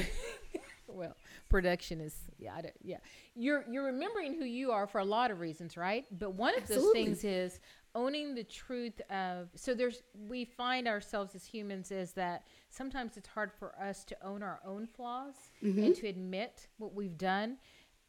Well, 0.99 1.15
production 1.49 2.01
is 2.01 2.17
yeah, 2.39 2.55
I 2.55 2.73
yeah. 2.83 2.97
You're 3.37 3.65
you're 3.71 3.85
remembering 3.85 4.35
who 4.35 4.45
you 4.45 4.73
are 4.73 4.89
for 4.89 4.99
a 4.99 5.05
lot 5.05 5.31
of 5.31 5.39
reasons, 5.39 5.77
right? 5.77 6.05
But 6.11 6.33
one 6.33 6.57
of 6.59 6.67
those 6.67 6.91
things 6.93 7.23
is 7.23 7.61
owning 7.95 8.35
the 8.35 8.45
truth 8.45 9.01
of. 9.11 9.49
So 9.55 9.75
there's 9.75 10.03
we 10.29 10.45
find 10.45 10.87
ourselves 10.87 11.35
as 11.35 11.45
humans 11.45 11.91
is 11.91 12.13
that 12.13 12.45
sometimes 12.71 13.17
it's 13.17 13.29
hard 13.29 13.53
for 13.59 13.75
us 13.81 14.05
to 14.05 14.17
own 14.25 14.43
our 14.43 14.61
own 14.65 14.87
flaws 14.87 15.35
mm-hmm. 15.63 15.83
and 15.83 15.95
to 15.97 16.07
admit 16.07 16.69
what 16.79 16.95
we've 16.95 17.19
done, 17.19 17.59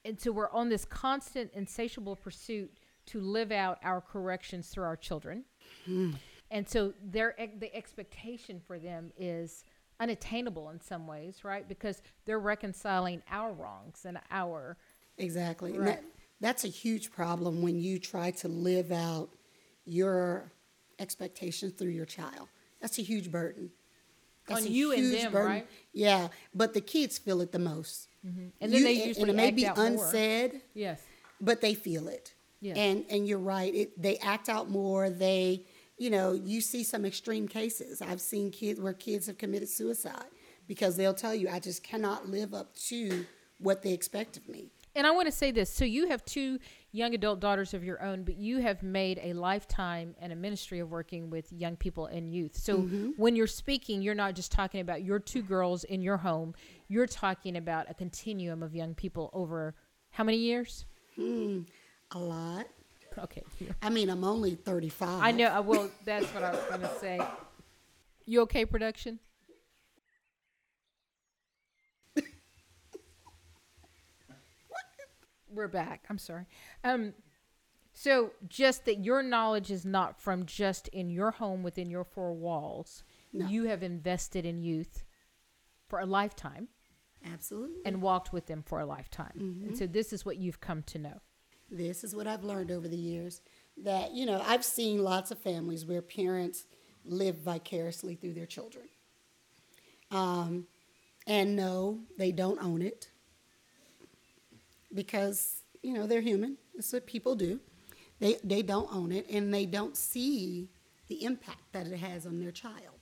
and 0.05 0.19
so 0.19 0.31
we're 0.31 0.51
on 0.51 0.69
this 0.69 0.85
constant 0.85 1.51
insatiable 1.53 2.15
pursuit 2.15 2.71
to 3.07 3.19
live 3.19 3.51
out 3.51 3.79
our 3.83 4.01
corrections 4.01 4.69
through 4.69 4.85
our 4.85 4.97
children. 4.97 5.43
Hmm. 5.85 6.11
And 6.51 6.67
so 6.67 6.93
their 7.03 7.35
the 7.59 7.73
expectation 7.75 8.61
for 8.65 8.79
them 8.79 9.11
is 9.17 9.63
unattainable 9.99 10.69
in 10.69 10.79
some 10.79 11.07
ways, 11.07 11.43
right? 11.43 11.67
Because 11.67 12.01
they're 12.25 12.39
reconciling 12.39 13.21
our 13.29 13.51
wrongs 13.51 14.05
and 14.05 14.19
our 14.31 14.77
Exactly. 15.17 15.71
And 15.71 15.79
Right. 15.81 15.95
that, 15.95 16.03
that's 16.39 16.63
a 16.63 16.69
huge 16.69 17.11
problem 17.11 17.61
when 17.61 17.79
you 17.79 17.99
try 17.99 18.31
to 18.31 18.47
live 18.47 18.91
out 18.91 19.29
your 19.89 20.52
expectations 20.99 21.73
through 21.73 21.89
your 21.91 22.06
child. 22.06 22.47
That's 22.82 22.97
a 22.99 23.02
huge 23.02 23.32
burden. 23.32 23.71
That's 24.47 24.62
On 24.62 24.67
a 24.67 24.69
you 24.69 24.91
and 24.93 25.13
them, 25.13 25.32
burden. 25.32 25.47
right? 25.52 25.67
Yeah, 25.93 26.30
but 26.56 26.73
the 26.73 26.82
kids 26.82 27.17
feel 27.17 27.41
it 27.41 27.52
the 27.52 27.60
most. 27.60 28.08
Mm-hmm. 28.25 28.47
and 28.62 28.71
then 28.73 28.80
You- 28.80 28.84
they 28.84 28.97
and 28.99 29.08
usually 29.08 29.30
it 29.30 29.36
may 29.36 29.52
be 29.52 29.65
out 29.65 29.78
more. 29.78 29.86
unsaid, 29.88 30.62
Yes. 30.73 31.02
but 31.39 31.62
they 31.62 31.73
feel 31.73 32.08
it. 32.10 32.34
Yes. 32.62 32.75
And 32.78 33.06
and 33.10 33.25
you're 33.28 33.39
right. 33.39 33.73
It, 33.73 34.02
they 34.02 34.17
act 34.17 34.49
out 34.49 34.69
more. 34.69 35.10
They, 35.10 35.63
you 35.97 36.10
know, 36.10 36.34
you 36.34 36.60
see 36.60 36.84
some 36.84 37.06
extreme 37.06 37.47
cases. 37.47 38.02
I've 38.02 38.19
seen 38.19 38.52
kids 38.52 38.82
where 38.82 38.91
kids 38.91 39.28
have 39.28 39.38
committed 39.38 39.69
suicide 39.69 40.25
because 40.67 40.97
they'll 40.97 41.13
tell 41.13 41.34
you, 41.34 41.47
I 41.49 41.60
just 41.60 41.82
cannot 41.84 42.28
live 42.28 42.54
up 42.54 42.75
to 42.89 43.25
what 43.60 43.82
they 43.84 43.93
expect 43.93 44.36
of 44.36 44.49
me. 44.49 44.71
And 44.95 45.08
I 45.08 45.12
want 45.12 45.28
to 45.28 45.32
say 45.32 45.52
this. 45.52 45.69
So 45.71 45.86
you 45.86 46.10
have 46.10 46.25
two 46.25 46.60
young 46.91 47.13
adult 47.13 47.39
daughters 47.39 47.73
of 47.73 47.84
your 47.84 48.02
own, 48.04 48.23
but 48.23 48.36
you 48.36 48.58
have 48.60 48.82
made 48.82 49.19
a 49.23 49.34
lifetime 49.34 50.15
and 50.19 50.34
a 50.34 50.36
ministry 50.36 50.80
of 50.80 50.89
working 50.89 51.30
with 51.30 51.52
young 51.54 51.75
people 51.75 52.08
and 52.08 52.34
youth. 52.34 52.56
So 52.58 52.80
when 53.17 53.36
you're 53.36 53.45
speaking, 53.47 54.02
you're 54.02 54.15
not 54.15 54.34
just 54.36 54.52
talking 54.52 54.82
about 54.82 55.04
your 55.04 55.19
two 55.19 55.41
girls 55.43 55.84
in 55.84 56.02
your 56.02 56.17
home. 56.17 56.56
You're 56.88 57.06
talking 57.08 57.58
about 57.58 57.89
a 57.89 57.93
continuum 57.93 58.63
of 58.63 58.73
young 58.75 58.95
people 58.95 59.30
over 59.34 59.75
how 60.12 60.23
many 60.23 60.38
years? 60.39 60.86
Hmm, 61.15 61.62
A 62.12 62.19
lot. 62.19 62.65
Okay. 63.17 63.43
I 63.82 63.89
mean, 63.89 64.10
I'm 64.10 64.23
only 64.23 64.56
35. 64.56 65.21
I 65.21 65.32
know. 65.32 65.47
uh, 65.47 65.62
Well, 65.62 65.91
that's 66.06 66.25
what 66.34 66.43
I 66.43 66.52
was 66.52 66.62
going 66.69 66.82
to 66.82 66.95
say. 66.99 67.19
You 68.25 68.41
okay, 68.41 68.65
production? 68.65 69.19
We're 75.51 75.67
back. 75.67 76.05
I'm 76.09 76.17
sorry. 76.17 76.45
Um, 76.83 77.13
so 77.93 78.31
just 78.47 78.85
that 78.85 79.03
your 79.03 79.23
knowledge 79.23 79.71
is 79.71 79.85
not 79.85 80.21
from 80.21 80.45
just 80.45 80.88
in 80.89 81.09
your 81.09 81.31
home 81.31 81.63
within 81.63 81.89
your 81.89 82.03
four 82.03 82.33
walls. 82.33 83.03
No. 83.33 83.47
You 83.47 83.65
have 83.65 83.83
invested 83.83 84.45
in 84.45 84.62
youth 84.62 85.03
for 85.88 85.99
a 85.99 86.05
lifetime 86.05 86.67
Absolutely. 87.25 87.81
and 87.85 88.01
walked 88.01 88.31
with 88.31 88.45
them 88.45 88.63
for 88.63 88.79
a 88.79 88.85
lifetime. 88.85 89.33
Mm-hmm. 89.38 89.67
And 89.67 89.77
so 89.77 89.88
this 89.88 90.13
is 90.13 90.25
what 90.25 90.38
you've 90.38 90.62
come 90.62 90.83
to 90.83 90.99
know. 90.99 91.21
This 91.71 92.03
is 92.03 92.15
what 92.15 92.27
I've 92.27 92.43
learned 92.43 92.71
over 92.71 92.88
the 92.88 92.97
years 92.97 93.41
that, 93.83 94.13
you 94.13 94.25
know, 94.25 94.41
I've 94.45 94.65
seen 94.65 95.03
lots 95.03 95.31
of 95.31 95.39
families 95.39 95.85
where 95.85 96.01
parents 96.01 96.65
live 97.05 97.38
vicariously 97.38 98.15
through 98.15 98.33
their 98.33 98.45
children. 98.45 98.85
Um, 100.12 100.67
and 101.27 101.55
no, 101.55 101.99
they 102.17 102.31
don't 102.31 102.62
own 102.63 102.81
it 102.81 103.09
because, 104.93 105.63
you 105.82 105.93
know, 105.93 106.08
they're 106.08 106.21
human. 106.21 106.58
That's 106.75 106.93
what 106.93 107.06
people 107.06 107.36
do. 107.36 107.60
They, 108.19 108.38
they 108.43 108.62
don't 108.62 108.93
own 108.93 109.12
it 109.12 109.30
and 109.30 109.54
they 109.54 109.65
don't 109.65 109.95
see 109.95 110.67
the 111.08 111.23
impact 111.23 111.71
that 111.71 111.88
it 111.88 111.97
has 111.97 112.25
on 112.25 112.39
their 112.39 112.52
child. 112.52 112.99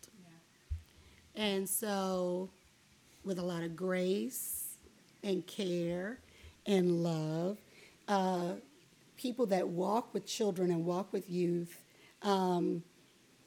And 1.38 1.70
so, 1.70 2.50
with 3.24 3.38
a 3.38 3.44
lot 3.44 3.62
of 3.62 3.76
grace 3.76 4.74
and 5.24 5.46
care 5.46 6.20
and 6.66 7.04
love, 7.04 7.60
uh, 8.08 8.54
people 9.18 9.46
that 9.48 9.68
walk 9.68 10.16
with 10.16 10.26
children 10.26 10.72
and 10.72 10.84
walk 10.84 11.14
with 11.14 11.30
youth 11.30 11.84
um, 12.24 12.82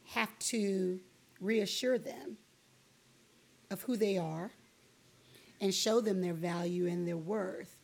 have 0.05 0.38
to 0.38 1.00
reassure 1.40 1.98
them 1.98 2.37
of 3.72 3.83
who 3.83 3.96
they 3.96 4.16
are 4.16 4.53
and 5.61 5.74
show 5.74 6.00
them 6.00 6.20
their 6.20 6.35
value 6.35 6.87
and 6.87 7.09
their 7.09 7.16
worth. 7.16 7.74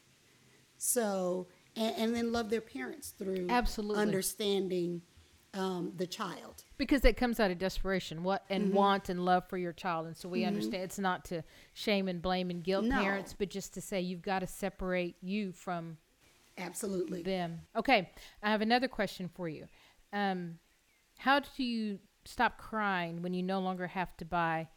So, 0.86 1.48
and, 1.74 1.94
and 1.98 2.14
then 2.14 2.30
love 2.32 2.48
their 2.48 2.60
parents 2.60 3.10
through 3.10 3.48
Absolutely. 3.50 4.00
understanding 4.02 5.02
um, 5.52 5.92
the 5.96 6.06
child. 6.06 6.62
because 6.78 7.00
that 7.00 7.16
comes 7.16 7.40
out 7.40 7.50
of 7.50 7.58
desperation 7.58 8.22
what 8.22 8.44
and 8.50 8.66
Mm-hmm. 8.66 8.74
want 8.76 9.08
and 9.08 9.24
love 9.24 9.48
for 9.48 9.56
your 9.58 9.72
child 9.72 10.06
and 10.06 10.14
so 10.16 10.28
we 10.28 10.44
understand 10.44 10.82
it's 10.84 10.98
not 10.98 11.24
to 11.24 11.42
shame 11.72 12.06
and 12.08 12.20
blame 12.22 12.50
and 12.50 12.62
guilt 12.62 12.84
No. 12.84 13.00
parents 13.00 13.34
but 13.36 13.48
just 13.48 13.72
to 13.74 13.80
say 13.80 14.00
you've 14.00 14.20
got 14.22 14.40
to 14.40 14.46
separate 14.46 15.16
you 15.22 15.52
from 15.52 15.96
Absolutely. 16.58 17.22
them 17.22 17.60
okay 17.74 18.10
i 18.42 18.50
have 18.50 18.60
another 18.60 18.86
question 18.88 19.30
for 19.34 19.48
you 19.48 19.64
um, 20.12 20.58
how 21.18 21.40
do 21.40 21.64
you 21.64 21.98
stop 22.26 22.58
crying 22.58 23.22
when 23.22 23.32
you 23.32 23.42
no 23.42 23.58
longer 23.60 23.86
have 23.86 24.14
to 24.18 24.26
buy 24.26 24.68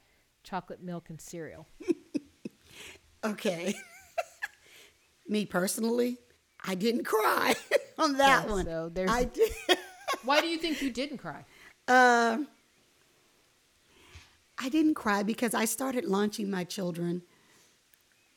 chocolate 0.44 0.82
milk 0.82 1.10
and 1.10 1.20
cereal 1.20 1.68
Okay. 3.26 3.76
Me 5.30 5.46
personally, 5.46 6.18
I 6.66 6.76
didn't 6.76 7.06
cry 7.06 7.56
on 7.98 8.18
that 8.18 8.46
Yeah, 8.48 8.52
one. 8.52 8.66
so 8.66 8.90
there's- 8.92 9.12
I 9.12 9.24
did. 9.26 9.52
why 10.26 10.42
do 10.42 10.48
you 10.48 10.58
think 10.58 10.82
you 10.82 10.90
didn't 10.92 11.20
cry 11.20 11.46
Um, 11.88 12.48
I 14.58 14.68
didn't 14.70 14.96
cry 14.96 15.24
because 15.24 15.54
I 15.54 15.66
started 15.66 16.04
launching 16.06 16.50
my 16.50 16.64
children 16.64 17.22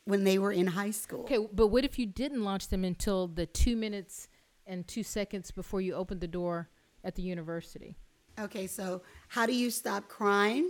when 0.05 0.23
they 0.23 0.37
were 0.37 0.51
in 0.51 0.67
high 0.67 0.91
school. 0.91 1.21
okay 1.21 1.39
but 1.51 1.67
what 1.67 1.83
if 1.83 1.97
you 1.97 2.05
didn't 2.05 2.43
launch 2.43 2.67
them 2.69 2.83
until 2.85 3.27
the 3.27 3.45
two 3.45 3.75
minutes 3.75 4.27
and 4.67 4.87
two 4.87 5.03
seconds 5.03 5.51
before 5.51 5.81
you 5.81 5.93
opened 5.95 6.21
the 6.21 6.27
door 6.27 6.69
at 7.03 7.15
the 7.15 7.21
university 7.23 7.95
Okay, 8.39 8.65
so 8.67 9.01
how 9.29 9.45
do 9.45 9.53
you 9.53 9.69
stop 9.69 10.07
crying? 10.07 10.69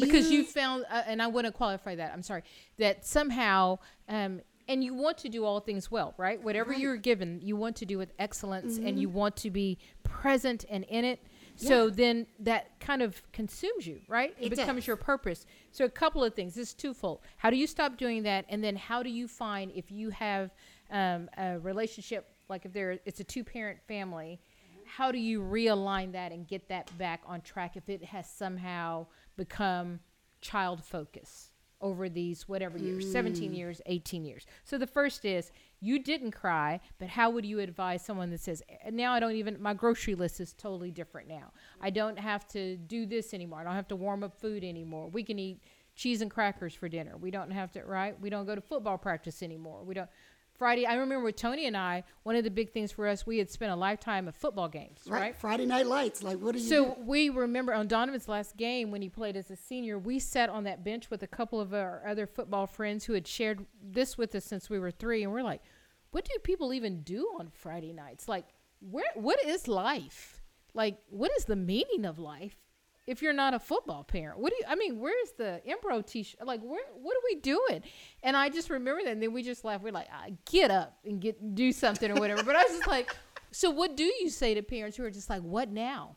because 0.00 0.28
you 0.30 0.42
found 0.44 0.84
uh, 0.90 1.02
and 1.06 1.22
i 1.22 1.26
want 1.28 1.46
to 1.46 1.52
qualify 1.52 1.94
that 1.94 2.12
i'm 2.12 2.22
sorry 2.22 2.42
that 2.78 3.06
somehow 3.06 3.78
um, 4.08 4.40
and 4.68 4.82
you 4.82 4.94
want 4.94 5.18
to 5.18 5.28
do 5.28 5.44
all 5.44 5.60
things 5.60 5.90
well 5.90 6.14
right? 6.16 6.42
Whatever 6.42 6.72
you're 6.72 6.96
given 6.96 7.40
you 7.42 7.56
want 7.56 7.76
to 7.76 7.84
do 7.84 7.98
with 7.98 8.12
excellence 8.18 8.78
and 8.78 8.98
you 8.98 9.08
want 9.08 9.36
to 9.36 9.50
be 9.50 9.78
present 10.02 10.64
and 10.68 10.84
in 10.84 11.04
it. 11.04 11.20
So 11.56 11.88
then 11.88 12.26
that 12.40 12.80
kind 12.80 13.00
of 13.02 13.22
consumes 13.32 13.86
you 13.86 14.00
right? 14.08 14.34
It, 14.40 14.46
It 14.46 14.50
becomes 14.50 14.80
does. 14.80 14.86
your 14.88 14.96
purpose. 14.96 15.46
So 15.70 15.84
a 15.84 15.90
couple 15.90 16.24
of 16.24 16.34
things. 16.34 16.54
This 16.54 16.68
is 16.68 16.74
twofold. 16.74 17.20
How 17.36 17.50
do 17.50 17.56
you 17.56 17.66
stop 17.66 17.96
doing 17.96 18.24
that? 18.24 18.44
And 18.48 18.62
then 18.62 18.76
how 18.76 19.02
do 19.02 19.10
you 19.10 19.28
find 19.28 19.70
if 19.74 19.90
you 19.90 20.10
have 20.10 20.50
um, 20.90 21.28
a 21.38 21.58
relationship 21.60 22.28
like 22.48 22.64
if 22.64 22.72
there 22.72 22.98
it's 23.04 23.20
a 23.20 23.24
two 23.24 23.42
parent 23.44 23.78
family 23.88 24.40
how 24.86 25.10
do 25.10 25.18
you 25.18 25.40
realign 25.40 26.12
that 26.12 26.30
and 26.30 26.46
get 26.46 26.68
that 26.68 26.96
back 26.98 27.22
on 27.26 27.40
track 27.40 27.76
if 27.76 27.88
it 27.88 28.04
has 28.04 28.28
somehow 28.28 29.06
become 29.36 29.98
child 30.40 30.84
focus 30.84 31.50
over 31.80 32.08
these 32.08 32.48
whatever 32.48 32.78
years 32.78 33.10
17 33.10 33.52
years 33.52 33.80
18 33.86 34.24
years. 34.24 34.46
So 34.64 34.78
the 34.78 34.86
first 34.86 35.24
is 35.24 35.52
you 35.80 35.98
didn't 35.98 36.30
cry 36.30 36.80
but 36.98 37.08
how 37.08 37.30
would 37.30 37.44
you 37.44 37.58
advise 37.60 38.04
someone 38.04 38.30
that 38.30 38.40
says 38.40 38.62
"Eh, 38.68 38.90
now 38.90 39.12
i 39.12 39.20
don't 39.20 39.32
even 39.36 39.60
my 39.60 39.74
grocery 39.74 40.14
list 40.14 40.40
is 40.40 40.52
totally 40.54 40.90
different 40.90 41.28
now. 41.28 41.52
I 41.80 41.90
don't 41.90 42.18
have 42.18 42.46
to 42.48 42.76
do 42.76 43.06
this 43.06 43.34
anymore. 43.34 43.60
I 43.60 43.64
don't 43.64 43.74
have 43.74 43.88
to 43.88 43.96
warm 43.96 44.24
up 44.24 44.34
food 44.40 44.64
anymore. 44.64 45.08
We 45.08 45.22
can 45.22 45.38
eat 45.38 45.60
cheese 45.96 46.22
and 46.22 46.30
crackers 46.30 46.74
for 46.74 46.88
dinner. 46.88 47.16
We 47.16 47.30
don't 47.30 47.50
have 47.50 47.70
to 47.72 47.82
right? 47.84 48.18
We 48.20 48.30
don't 48.30 48.46
go 48.46 48.54
to 48.54 48.60
football 48.60 48.98
practice 48.98 49.42
anymore. 49.42 49.84
We 49.84 49.94
don't 49.94 50.10
friday 50.56 50.86
i 50.86 50.94
remember 50.94 51.24
with 51.24 51.36
tony 51.36 51.66
and 51.66 51.76
i 51.76 52.02
one 52.22 52.36
of 52.36 52.44
the 52.44 52.50
big 52.50 52.72
things 52.72 52.92
for 52.92 53.06
us 53.06 53.26
we 53.26 53.38
had 53.38 53.50
spent 53.50 53.72
a 53.72 53.76
lifetime 53.76 54.28
of 54.28 54.34
football 54.34 54.68
games 54.68 55.00
right? 55.06 55.20
right 55.20 55.36
Friday 55.36 55.66
Night 55.66 55.86
Lights. 55.86 56.22
Like, 56.22 56.38
what 56.38 56.54
do 56.54 56.60
you 56.60 56.68
so 56.68 56.96
we 57.00 57.28
remember 57.28 57.74
on 57.74 57.86
Donovan's 57.86 58.28
last 58.28 58.56
game 58.56 58.90
when 58.90 59.02
he 59.02 59.08
played 59.08 59.36
as 59.36 59.50
a 59.50 59.56
senior, 59.56 59.98
we 59.98 60.18
sat 60.18 60.48
on 60.48 60.64
that 60.64 60.84
bench 60.84 61.10
with 61.10 61.22
a 61.22 61.26
couple 61.26 61.60
of 61.60 61.74
our 61.74 62.02
other 62.06 62.26
football 62.26 62.66
friends 62.66 63.04
who 63.04 63.12
had 63.12 63.26
shared 63.26 63.66
this 63.82 64.16
with 64.16 64.34
us 64.34 64.44
since 64.44 64.70
we 64.70 64.78
were 64.78 64.90
three, 64.90 65.22
and 65.22 65.32
we're 65.32 65.42
like, 65.42 65.62
"What 66.10 66.24
do 66.24 66.32
people 66.42 66.72
even 66.72 67.02
do 67.02 67.28
on 67.38 67.50
Friday 67.50 67.92
nights? 67.92 68.28
Like, 68.28 68.46
where? 68.80 69.04
What 69.14 69.44
is 69.44 69.68
life? 69.68 70.42
Like, 70.72 70.98
what 71.08 71.30
is 71.36 71.44
the 71.44 71.56
meaning 71.56 72.04
of 72.04 72.18
life?" 72.18 72.63
If 73.06 73.20
you're 73.20 73.34
not 73.34 73.52
a 73.52 73.58
football 73.58 74.02
parent, 74.02 74.38
what 74.38 74.50
do 74.50 74.56
you? 74.58 74.64
I 74.66 74.76
mean, 74.76 74.98
where's 74.98 75.32
the 75.36 75.60
Embro 75.68 76.04
t-shirt? 76.06 76.46
Like, 76.46 76.60
where? 76.62 76.80
What 76.94 77.14
are 77.16 77.20
we 77.24 77.34
doing? 77.40 77.82
And 78.22 78.34
I 78.36 78.48
just 78.48 78.70
remember 78.70 79.02
that, 79.04 79.12
and 79.12 79.22
then 79.22 79.32
we 79.34 79.42
just 79.42 79.62
laughed. 79.64 79.84
We're 79.84 79.92
like, 79.92 80.08
ah, 80.10 80.30
"Get 80.50 80.70
up 80.70 80.96
and 81.04 81.20
get 81.20 81.54
do 81.54 81.70
something 81.72 82.10
or 82.10 82.14
whatever." 82.14 82.42
But 82.42 82.56
I 82.56 82.62
was 82.62 82.72
just 82.78 82.88
like, 82.88 83.14
"So, 83.50 83.68
what 83.70 83.94
do 83.96 84.04
you 84.04 84.30
say 84.30 84.54
to 84.54 84.62
parents 84.62 84.96
who 84.96 85.04
are 85.04 85.10
just 85.10 85.28
like, 85.28 85.42
what 85.42 85.68
now?" 85.70 86.16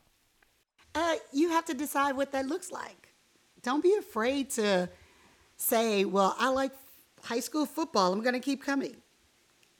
Uh, 0.94 1.16
you 1.32 1.50
have 1.50 1.66
to 1.66 1.74
decide 1.74 2.16
what 2.16 2.32
that 2.32 2.46
looks 2.46 2.72
like. 2.72 3.14
Don't 3.62 3.82
be 3.82 3.94
afraid 3.98 4.48
to 4.52 4.88
say, 5.58 6.06
"Well, 6.06 6.34
I 6.38 6.48
like 6.48 6.72
high 7.22 7.40
school 7.40 7.66
football. 7.66 8.12
I'm 8.14 8.22
going 8.22 8.32
to 8.34 8.40
keep 8.40 8.62
coming." 8.64 8.96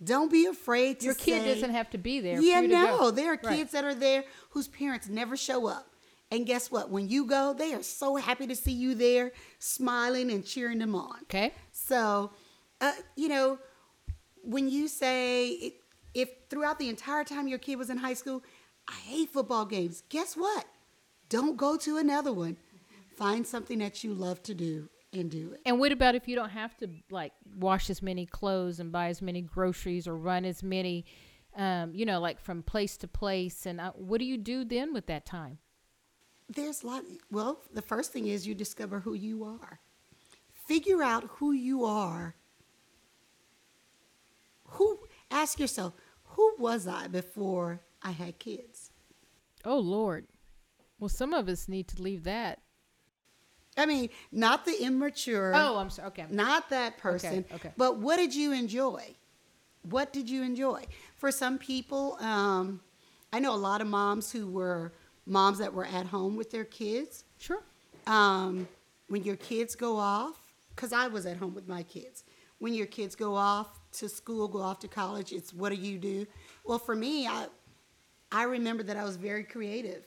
Don't 0.05 0.31
be 0.31 0.47
afraid 0.47 1.01
to 1.01 1.07
Your 1.07 1.15
kid 1.15 1.43
say- 1.43 1.55
doesn't 1.55 1.71
have 1.71 1.91
to 1.91 1.99
be 1.99 2.21
there. 2.21 2.37
for 2.37 2.43
Yeah, 2.43 2.61
you 2.61 2.69
to 2.69 2.75
go. 2.75 2.85
no, 2.85 3.11
there 3.11 3.33
are 3.33 3.41
Right. 3.43 3.57
kids 3.57 3.73
that 3.73 3.83
are 3.85 3.95
there 3.97 4.25
whose 4.51 4.69
parents 4.69 5.09
never 5.09 5.37
show 5.37 5.67
up. 5.67 5.91
And 6.31 6.45
guess 6.45 6.71
what? 6.71 6.91
When 6.91 7.09
you 7.09 7.25
go, 7.25 7.55
they 7.55 7.73
are 7.73 7.83
so 7.83 8.17
happy 8.17 8.47
to 8.47 8.55
see 8.55 8.73
you 8.73 8.95
there, 8.95 9.33
smiling 9.59 10.31
and 10.31 10.45
cheering 10.45 10.79
them 10.79 10.95
on. 10.95 11.17
Okay. 11.23 11.53
So, 11.73 12.33
uh, 12.81 12.93
you 13.17 13.29
know, 13.29 13.59
when 14.43 14.69
you 14.69 14.89
say 14.89 15.73
if 16.15 16.29
throughout 16.51 16.79
the 16.79 16.89
entire 16.89 17.25
time 17.25 17.49
your 17.49 17.59
kid 17.59 17.77
was 17.77 17.91
in 17.91 17.97
high 17.97 18.15
school, 18.15 18.43
I 18.87 18.95
hate 18.95 19.31
football 19.31 19.65
games, 19.65 20.03
guess 20.09 20.35
what? 20.35 20.67
Don't 21.29 21.57
go 21.57 21.77
to 21.79 21.99
another 21.99 22.33
one. 22.33 22.57
Find 23.17 23.47
something 23.47 23.79
that 23.79 24.05
you 24.05 24.15
love 24.15 24.43
to 24.45 24.55
do 24.55 24.89
and 25.13 25.31
do 25.31 25.53
it. 25.53 25.61
And 25.65 25.79
what 25.79 25.93
about 25.93 26.15
if 26.15 26.29
you 26.29 26.37
don't 26.37 26.51
have 26.51 26.77
to 26.79 26.89
like 27.11 27.33
wash 27.57 27.91
as 27.91 28.03
many 28.03 28.27
clothes 28.27 28.81
and 28.81 28.93
buy 28.93 29.09
as 29.09 29.21
many 29.21 29.43
groceries 29.43 30.07
or 30.07 30.17
run 30.17 30.45
as 30.45 30.63
many, 30.63 31.05
um, 31.57 31.95
you 31.95 32.07
know, 32.07 32.21
like 32.21 32.41
from 32.41 32.63
place 32.63 32.97
to 32.99 33.09
place? 33.09 33.67
And 33.67 33.81
uh, 33.81 33.93
what 33.95 34.19
do 34.19 34.25
you 34.25 34.39
do 34.39 34.65
then 34.65 34.93
with 34.93 35.07
that 35.07 35.27
time? 35.27 35.59
There's 36.49 36.83
a 36.83 36.87
lot. 36.87 37.05
Well, 37.31 37.61
the 37.73 37.83
first 37.83 38.13
thing 38.13 38.27
is 38.27 38.47
you 38.47 38.55
discover 38.55 39.01
who 39.01 39.15
you 39.15 39.45
are. 39.45 39.81
Figure 40.67 41.03
out 41.03 41.25
who 41.37 41.53
you 41.53 41.85
are. 41.85 42.35
Who 44.73 44.99
ask 45.31 45.59
yourself, 45.59 45.95
who 46.25 46.55
was 46.59 46.87
I 46.87 47.07
before 47.09 47.81
I 48.03 48.13
had 48.13 48.39
kids? 48.39 48.91
Oh 49.65 49.79
Lord. 49.79 50.27
Well, 50.99 51.09
some 51.09 51.33
of 51.33 51.49
us 51.49 51.69
need 51.69 51.89
to 51.89 52.03
leave 52.03 52.25
that. 52.25 52.61
I 53.77 53.87
mean, 53.87 54.11
not 54.33 54.65
the 54.65 54.83
immature. 54.83 55.53
Oh, 55.55 55.77
I'm 55.77 55.91
sorry. 55.91 56.09
Okay. 56.09 56.27
Not 56.31 56.69
that 56.71 56.99
person. 56.99 57.45
okay. 57.45 57.55
okay. 57.55 57.73
But 57.77 57.99
what 57.99 58.17
did 58.17 58.35
you 58.35 58.53
enjoy? 58.53 59.15
What 59.83 60.13
did 60.13 60.29
you 60.29 60.43
enjoy? 60.43 60.85
For 61.17 61.31
some 61.31 61.59
people, 61.59 62.17
um, 62.21 62.81
I 63.33 63.39
know 63.39 63.55
a 63.55 63.57
lot 63.57 63.81
of 63.81 63.87
moms 63.87 64.33
who 64.33 64.49
were 64.51 64.93
moms 65.29 65.59
that 65.59 65.73
were 65.73 65.85
at 65.85 66.07
home 66.07 66.37
with 66.37 66.51
their 66.51 66.65
kids. 66.65 67.25
Sure. 67.39 67.63
um, 68.07 68.67
when 69.09 69.25
your 69.25 69.37
kids 69.37 69.75
go 69.75 69.97
off, 69.97 70.37
because 70.75 70.93
I 70.93 71.07
was 71.07 71.25
at 71.25 71.37
home 71.39 71.55
with 71.55 71.67
my 71.67 71.83
kids, 71.83 72.25
when 72.59 72.75
your 72.75 72.87
kids 72.87 73.15
go 73.15 73.35
off 73.35 73.81
to 73.93 74.09
school, 74.09 74.49
go 74.49 74.61
off 74.61 74.81
to 74.81 74.89
college, 74.89 75.33
it's 75.33 75.55
what 75.55 75.71
do 75.71 75.77
you 75.77 75.97
do? 75.99 76.27
Well, 76.65 76.79
for 76.79 76.95
me, 76.95 77.27
I, 77.27 77.47
I 78.31 78.43
remember 78.43 78.83
that 78.83 78.97
I 78.99 79.05
was 79.05 79.17
very 79.17 79.45
creative. 79.45 80.05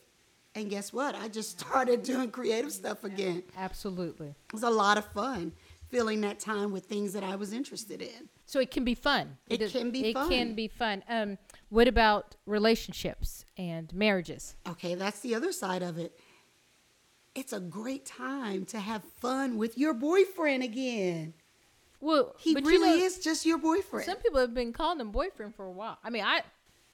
And 0.54 0.70
guess 0.70 0.94
what? 0.94 1.16
I 1.16 1.30
just 1.30 1.60
started 1.68 2.04
doing 2.04 2.30
creative 2.30 2.72
stuff 2.72 3.04
again. 3.04 3.42
Absolutely. 3.58 4.28
It 4.28 4.54
was 4.54 4.64
a 4.64 4.70
lot 4.70 4.98
of 5.00 5.06
fun 5.14 5.52
filling 5.90 6.22
that 6.22 6.40
time 6.40 6.72
with 6.72 6.86
things 6.86 7.14
that 7.14 7.24
I 7.24 7.36
was 7.36 7.54
interested 7.54 8.02
in. 8.02 8.30
So 8.46 8.60
it 8.60 8.70
can 8.70 8.84
be 8.84 8.96
fun. 8.96 9.38
It 9.50 9.72
can 9.72 9.90
be 9.92 10.10
It 10.10 10.14
fun. 10.14 10.30
can 10.30 10.54
be 10.56 10.68
fun. 10.68 11.04
Um, 11.10 11.38
what 11.72 11.88
about 11.88 12.36
relationships 12.46 13.46
and 13.58 13.92
marriages? 13.94 14.56
Okay, 14.70 14.94
that's 14.94 15.22
the 15.22 15.34
other 15.34 15.52
side 15.52 15.82
of 15.82 15.98
it. 15.98 16.18
It's 17.34 17.54
a 17.54 17.60
great 17.62 18.06
time 18.06 18.66
to 18.66 18.80
have 18.80 19.04
fun 19.04 19.58
with 19.58 19.78
your 19.78 19.94
boyfriend 19.94 20.64
again. 20.64 21.34
Well, 22.02 22.36
He 22.40 22.54
but 22.54 22.64
you 22.64 22.70
really 22.70 23.00
know- 23.00 23.06
is 23.06 23.20
just 23.20 23.46
your 23.46 23.58
boyfriend. 23.58 24.06
Some 24.06 24.18
people 24.18 24.40
have 24.42 24.54
been 24.54 24.74
calling 24.74 25.00
him 25.00 25.12
boyfriend 25.12 25.56
for 25.56 25.66
a 25.66 25.72
while. 25.72 25.98
I 26.04 26.10
mean, 26.10 26.24
I, 26.24 26.42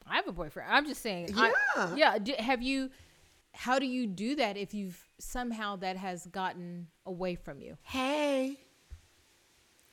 I 0.05 0.15
have 0.17 0.27
a 0.27 0.31
boyfriend. 0.31 0.69
I'm 0.71 0.85
just 0.85 1.01
saying. 1.01 1.31
I- 1.35 1.53
Yeah. 1.75 1.95
yeah. 1.95 2.17
Do, 2.19 2.33
have 2.37 2.61
you? 2.61 2.89
How 3.53 3.79
do 3.79 3.87
you 3.87 4.05
do 4.05 4.35
that 4.35 4.57
if 4.57 4.75
you've 4.75 5.03
somehow 5.17 5.77
that 5.77 5.97
has 5.97 6.27
gotten 6.27 6.87
away 7.07 7.33
from 7.33 7.59
you? 7.61 7.77
hey, 7.81 8.59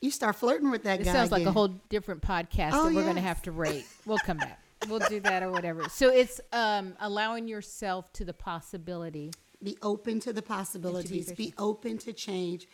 you 0.01 0.11
start 0.11 0.35
flirting 0.35 0.69
with 0.69 0.83
that 0.83 1.01
It 1.01 1.05
guy. 1.05 1.11
sounds 1.13 1.31
like 1.31 1.47
a 1.47 1.51
whole 1.51 1.69
different 1.89 2.21
podcast 2.21 2.71
Oh, 2.73 2.83
that 2.89 2.93
we're 2.93 3.01
going 3.03 3.15
to 3.15 3.21
have 3.21 3.41
to 3.43 3.51
rate. 3.51 3.85
We'll 4.05 4.19
come 4.19 4.37
back. 4.37 4.59
We'll 4.89 4.99
do 5.09 5.19
that 5.21 5.43
or 5.43 5.51
whatever. 5.51 5.87
So 5.89 6.09
it's 6.09 6.39
um, 6.51 6.95
allowing 6.99 7.47
yourself 7.47 8.11
to 8.13 8.25
the 8.25 8.33
possibility 8.33 9.31
Be 9.63 9.77
open 9.81 10.19
to 10.21 10.33
the 10.33 10.41
possibilities. 10.41 11.31
Be 11.31 11.53
open 11.57 11.97
to 11.99 12.13
change. 12.13 12.67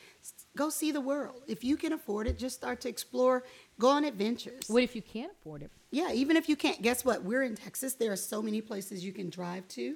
Go 0.58 0.69
see 0.69 0.91
the 0.91 1.00
world. 1.02 1.43
If 1.47 1.63
you 1.63 1.78
can 1.78 1.93
afford 1.93 2.28
it, 2.28 2.38
just 2.38 2.56
start 2.56 2.82
to 2.82 2.89
explore. 2.89 3.43
Go 3.80 3.89
on 3.89 4.04
adventures. 4.04 4.63
What 4.67 4.84
if 4.84 4.95
you 4.95 5.02
can't 5.02 5.32
afford 5.32 5.62
it? 5.63 5.71
Yeah, 5.91 6.12
even 6.12 6.36
if 6.36 6.50
you 6.50 6.56
can't, 6.56 6.82
guess 6.82 7.06
what? 7.06 7.24
We're 7.24 7.43
in 7.43 7.56
Texas. 7.56 7.93
There 7.93 8.12
are 8.12 8.17
so 8.17 8.41
many 8.41 8.62
places 8.62 9.06
you 9.06 9.13
can 9.13 9.30
drive 9.30 9.67
to 9.69 9.95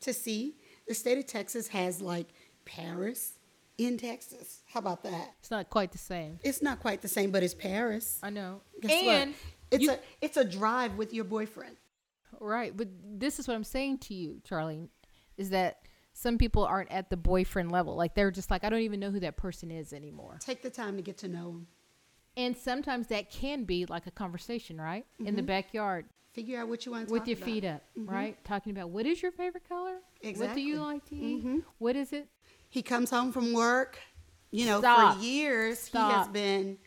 to 0.00 0.12
see. 0.12 0.56
The 0.88 0.94
state 0.94 1.18
of 1.18 1.26
Texas 1.26 1.68
has 1.68 2.00
like 2.00 2.26
Paris 2.64 3.34
in 3.78 3.96
Texas. 3.96 4.60
How 4.72 4.80
about 4.80 5.02
that? 5.04 5.34
It's 5.40 5.50
not 5.50 5.70
quite 5.70 5.92
the 5.92 5.98
same. 5.98 6.38
It's 6.42 6.62
not 6.62 6.80
quite 6.80 7.02
the 7.02 7.08
same, 7.08 7.30
but 7.30 7.42
it's 7.42 7.54
Paris. 7.54 8.18
I 8.22 8.30
know. 8.30 8.62
Guess 8.80 8.90
and 8.90 9.30
what? 9.30 9.38
It's 9.70 9.82
you- 9.84 9.92
a 9.92 9.98
it's 10.20 10.36
a 10.36 10.44
drive 10.44 10.96
with 10.96 11.12
your 11.14 11.24
boyfriend. 11.24 11.76
Right, 12.38 12.74
but 12.76 12.88
this 13.04 13.38
is 13.38 13.46
what 13.48 13.54
I'm 13.54 13.64
saying 13.64 13.98
to 13.98 14.14
you, 14.14 14.40
Charlie, 14.44 14.88
is 15.36 15.50
that 15.50 15.82
some 16.12 16.38
people 16.38 16.64
aren't 16.64 16.90
at 16.90 17.10
the 17.10 17.16
boyfriend 17.16 17.70
level. 17.72 17.96
Like 17.96 18.14
they're 18.14 18.30
just 18.30 18.50
like, 18.50 18.64
I 18.64 18.70
don't 18.70 18.80
even 18.80 19.00
know 19.00 19.10
who 19.10 19.20
that 19.20 19.36
person 19.36 19.70
is 19.70 19.92
anymore. 19.92 20.38
Take 20.40 20.62
the 20.62 20.70
time 20.70 20.96
to 20.96 21.02
get 21.02 21.18
to 21.18 21.28
know 21.28 21.44
them. 21.50 21.66
And 22.36 22.56
sometimes 22.56 23.08
that 23.08 23.30
can 23.30 23.64
be 23.64 23.84
like 23.86 24.06
a 24.06 24.10
conversation, 24.10 24.80
right? 24.80 25.04
In 25.18 25.26
Mm-hmm. 25.26 25.36
the 25.36 25.42
backyard 25.42 26.06
Figure 26.32 26.60
out 26.60 26.68
what 26.68 26.86
you 26.86 26.92
want 26.92 27.08
to 27.08 27.12
with 27.12 27.22
talk 27.22 27.28
your 27.28 27.36
about. 27.38 27.44
feet 27.46 27.64
up, 27.64 27.82
right? 27.96 28.42
Talking 28.44 28.70
about 28.70 28.90
what 28.90 29.04
is 29.04 29.20
your 29.20 29.32
favorite 29.32 29.68
color? 29.68 29.96
Exactly. 30.22 30.46
What 30.46 30.54
do 30.54 30.60
you 30.62 30.76
like 30.80 31.04
to 31.06 31.16
eat? 31.16 31.38
Mm-hmm. 31.44 31.58
What 31.78 31.96
is 31.96 32.12
it? 32.12 32.28
He 32.68 32.82
comes 32.82 33.10
home 33.10 33.32
from 33.32 33.52
work. 33.52 33.98
You 34.52 34.66
know, 34.66 34.78
Stop. 34.78 35.16
for 35.18 35.22
years 35.24 35.86
he 35.86 35.98
has 35.98 36.28
been 36.28 36.78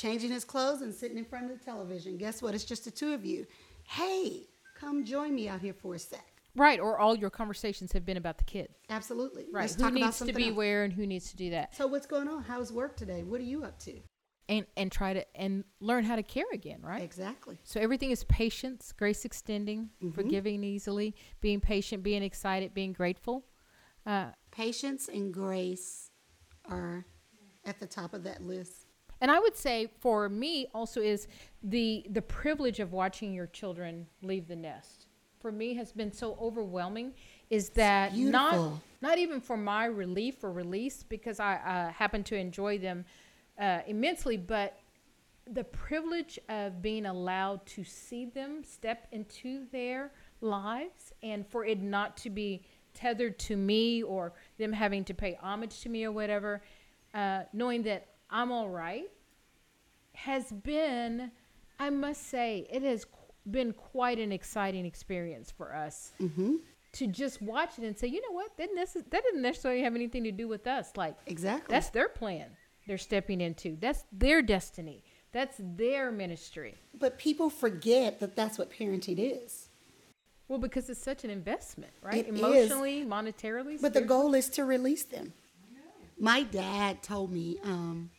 changing 0.00 0.30
his 0.30 0.44
clothes 0.44 0.80
and 0.82 0.94
sitting 0.94 1.18
in 1.18 1.24
front 1.24 1.50
of 1.50 1.58
the 1.58 1.64
television. 1.64 2.16
Guess 2.16 2.40
what? 2.42 2.54
It's 2.54 2.64
just 2.64 2.84
the 2.84 2.90
two 2.90 3.12
of 3.12 3.24
you. 3.24 3.46
Hey, 3.86 4.48
come 4.74 5.04
join 5.04 5.34
me 5.34 5.48
out 5.48 5.60
here 5.60 5.74
for 5.74 5.94
a 5.94 5.98
sec. 5.98 6.24
Right, 6.56 6.80
or 6.80 6.98
all 6.98 7.16
your 7.16 7.30
conversations 7.30 7.92
have 7.92 8.04
been 8.04 8.16
about 8.16 8.38
the 8.38 8.44
kid. 8.44 8.68
Absolutely. 8.88 9.46
Right. 9.52 9.62
Let's 9.62 9.80
who 9.80 9.90
needs 9.90 10.18
to 10.18 10.32
be 10.32 10.48
else. 10.48 10.56
where 10.56 10.82
and 10.84 10.92
who 10.92 11.06
needs 11.06 11.30
to 11.30 11.36
do 11.36 11.50
that. 11.50 11.74
So 11.76 11.86
what's 11.86 12.06
going 12.06 12.26
on? 12.28 12.42
How's 12.42 12.72
work 12.72 12.96
today? 12.96 13.22
What 13.22 13.40
are 13.40 13.44
you 13.44 13.62
up 13.62 13.78
to? 13.80 14.00
And 14.48 14.66
and 14.76 14.90
try 14.90 15.12
to 15.12 15.24
and 15.40 15.62
learn 15.78 16.02
how 16.02 16.16
to 16.16 16.24
care 16.24 16.46
again, 16.52 16.80
right? 16.82 17.02
Exactly. 17.02 17.56
So 17.62 17.78
everything 17.80 18.10
is 18.10 18.24
patience, 18.24 18.92
grace 18.92 19.24
extending, 19.24 19.90
Mm-hmm. 20.02 20.10
forgiving 20.10 20.64
easily, 20.64 21.14
being 21.40 21.60
patient, 21.60 22.02
being 22.02 22.24
excited, 22.24 22.74
being 22.74 22.92
grateful. 22.92 23.44
Uh, 24.04 24.30
Patience 24.50 25.08
and 25.08 25.32
grace 25.32 26.10
are 26.68 27.04
at 27.64 27.78
the 27.78 27.86
top 27.86 28.12
of 28.12 28.24
that 28.24 28.42
list. 28.42 28.86
And 29.20 29.30
I 29.30 29.38
would 29.38 29.56
say 29.56 29.88
for 30.00 30.28
me 30.28 30.68
also 30.74 31.00
is 31.00 31.28
the 31.62 32.06
the 32.10 32.22
privilege 32.22 32.80
of 32.80 32.92
watching 32.92 33.34
your 33.34 33.46
children 33.46 34.06
leave 34.22 34.48
the 34.48 34.56
nest. 34.56 35.06
For 35.40 35.50
me 35.50 35.74
has 35.74 35.92
been 35.92 36.12
so 36.12 36.36
overwhelming 36.40 37.14
is 37.48 37.70
that 37.70 38.14
not 38.16 38.54
not 39.00 39.18
even 39.18 39.40
for 39.40 39.56
my 39.56 39.86
relief 39.86 40.44
or 40.44 40.52
release 40.52 41.02
because 41.02 41.40
I 41.40 41.54
uh, 41.56 41.92
happen 41.92 42.22
to 42.24 42.36
enjoy 42.36 42.78
them 42.78 43.04
uh, 43.58 43.80
immensely, 43.86 44.36
but 44.36 44.78
the 45.50 45.64
privilege 45.64 46.38
of 46.48 46.80
being 46.80 47.06
allowed 47.06 47.64
to 47.66 47.82
see 47.82 48.26
them 48.26 48.62
step 48.62 49.08
into 49.12 49.66
their 49.72 50.12
lives 50.40 51.12
and 51.22 51.46
for 51.46 51.64
it 51.64 51.82
not 51.82 52.16
to 52.18 52.30
be 52.30 52.62
tethered 52.94 53.38
to 53.38 53.56
me 53.56 54.02
or 54.02 54.32
them 54.58 54.72
having 54.72 55.04
to 55.04 55.14
pay 55.14 55.38
homage 55.42 55.80
to 55.80 55.88
me 55.88 56.04
or 56.04 56.12
whatever, 56.12 56.62
uh, 57.14 57.42
knowing 57.52 57.82
that 57.82 58.06
I'm 58.30 58.52
all 58.52 58.68
right 58.68 59.04
has 60.14 60.50
been, 60.52 61.30
I 61.78 61.88
must 61.90 62.28
say, 62.28 62.66
it 62.70 62.82
has 62.82 63.04
qu- 63.04 63.10
been 63.50 63.72
quite 63.72 64.18
an 64.18 64.32
exciting 64.32 64.84
experience 64.84 65.50
for 65.50 65.74
us 65.74 66.12
Mm-hmm. 66.20 66.56
to 66.92 67.06
just 67.06 67.40
watch 67.40 67.78
it 67.78 67.84
and 67.84 67.96
say, 67.96 68.08
you 68.08 68.20
know 68.20 68.34
what, 68.34 68.56
that, 68.58 68.68
necess- 68.76 69.08
that 69.10 69.22
didn't 69.22 69.42
necessarily 69.42 69.82
have 69.82 69.94
anything 69.94 70.24
to 70.24 70.32
do 70.32 70.46
with 70.48 70.66
us. 70.66 70.90
Like, 70.96 71.16
Exactly. 71.26 71.72
that's 71.72 71.90
their 71.90 72.08
plan 72.08 72.50
they're 72.86 72.98
stepping 72.98 73.40
into. 73.40 73.76
That's 73.80 74.04
their 74.12 74.42
destiny. 74.42 75.04
That's 75.32 75.56
their 75.60 76.10
ministry. 76.10 76.74
but 76.98 77.18
people 77.18 77.48
forget 77.50 78.18
that 78.20 78.34
that's 78.34 78.58
what 78.58 78.70
parenting 78.72 79.18
is. 79.18 79.68
Well, 80.48 80.58
because 80.58 80.90
it's 80.90 81.00
such 81.00 81.22
an 81.22 81.30
investment, 81.30 81.92
right? 82.02 82.26
It 82.26 82.34
is. 82.34 82.40
Emotionally, 82.40 83.04
monetarily. 83.06 83.80
But 83.80 83.94
the 83.94 84.00
goal 84.00 84.34
is 84.34 84.48
to 84.50 84.64
release 84.64 85.04
them. 85.04 85.32
My 86.18 86.42
dad 86.42 87.02
told 87.04 87.30
me, 87.30 87.58
um, 87.62 88.10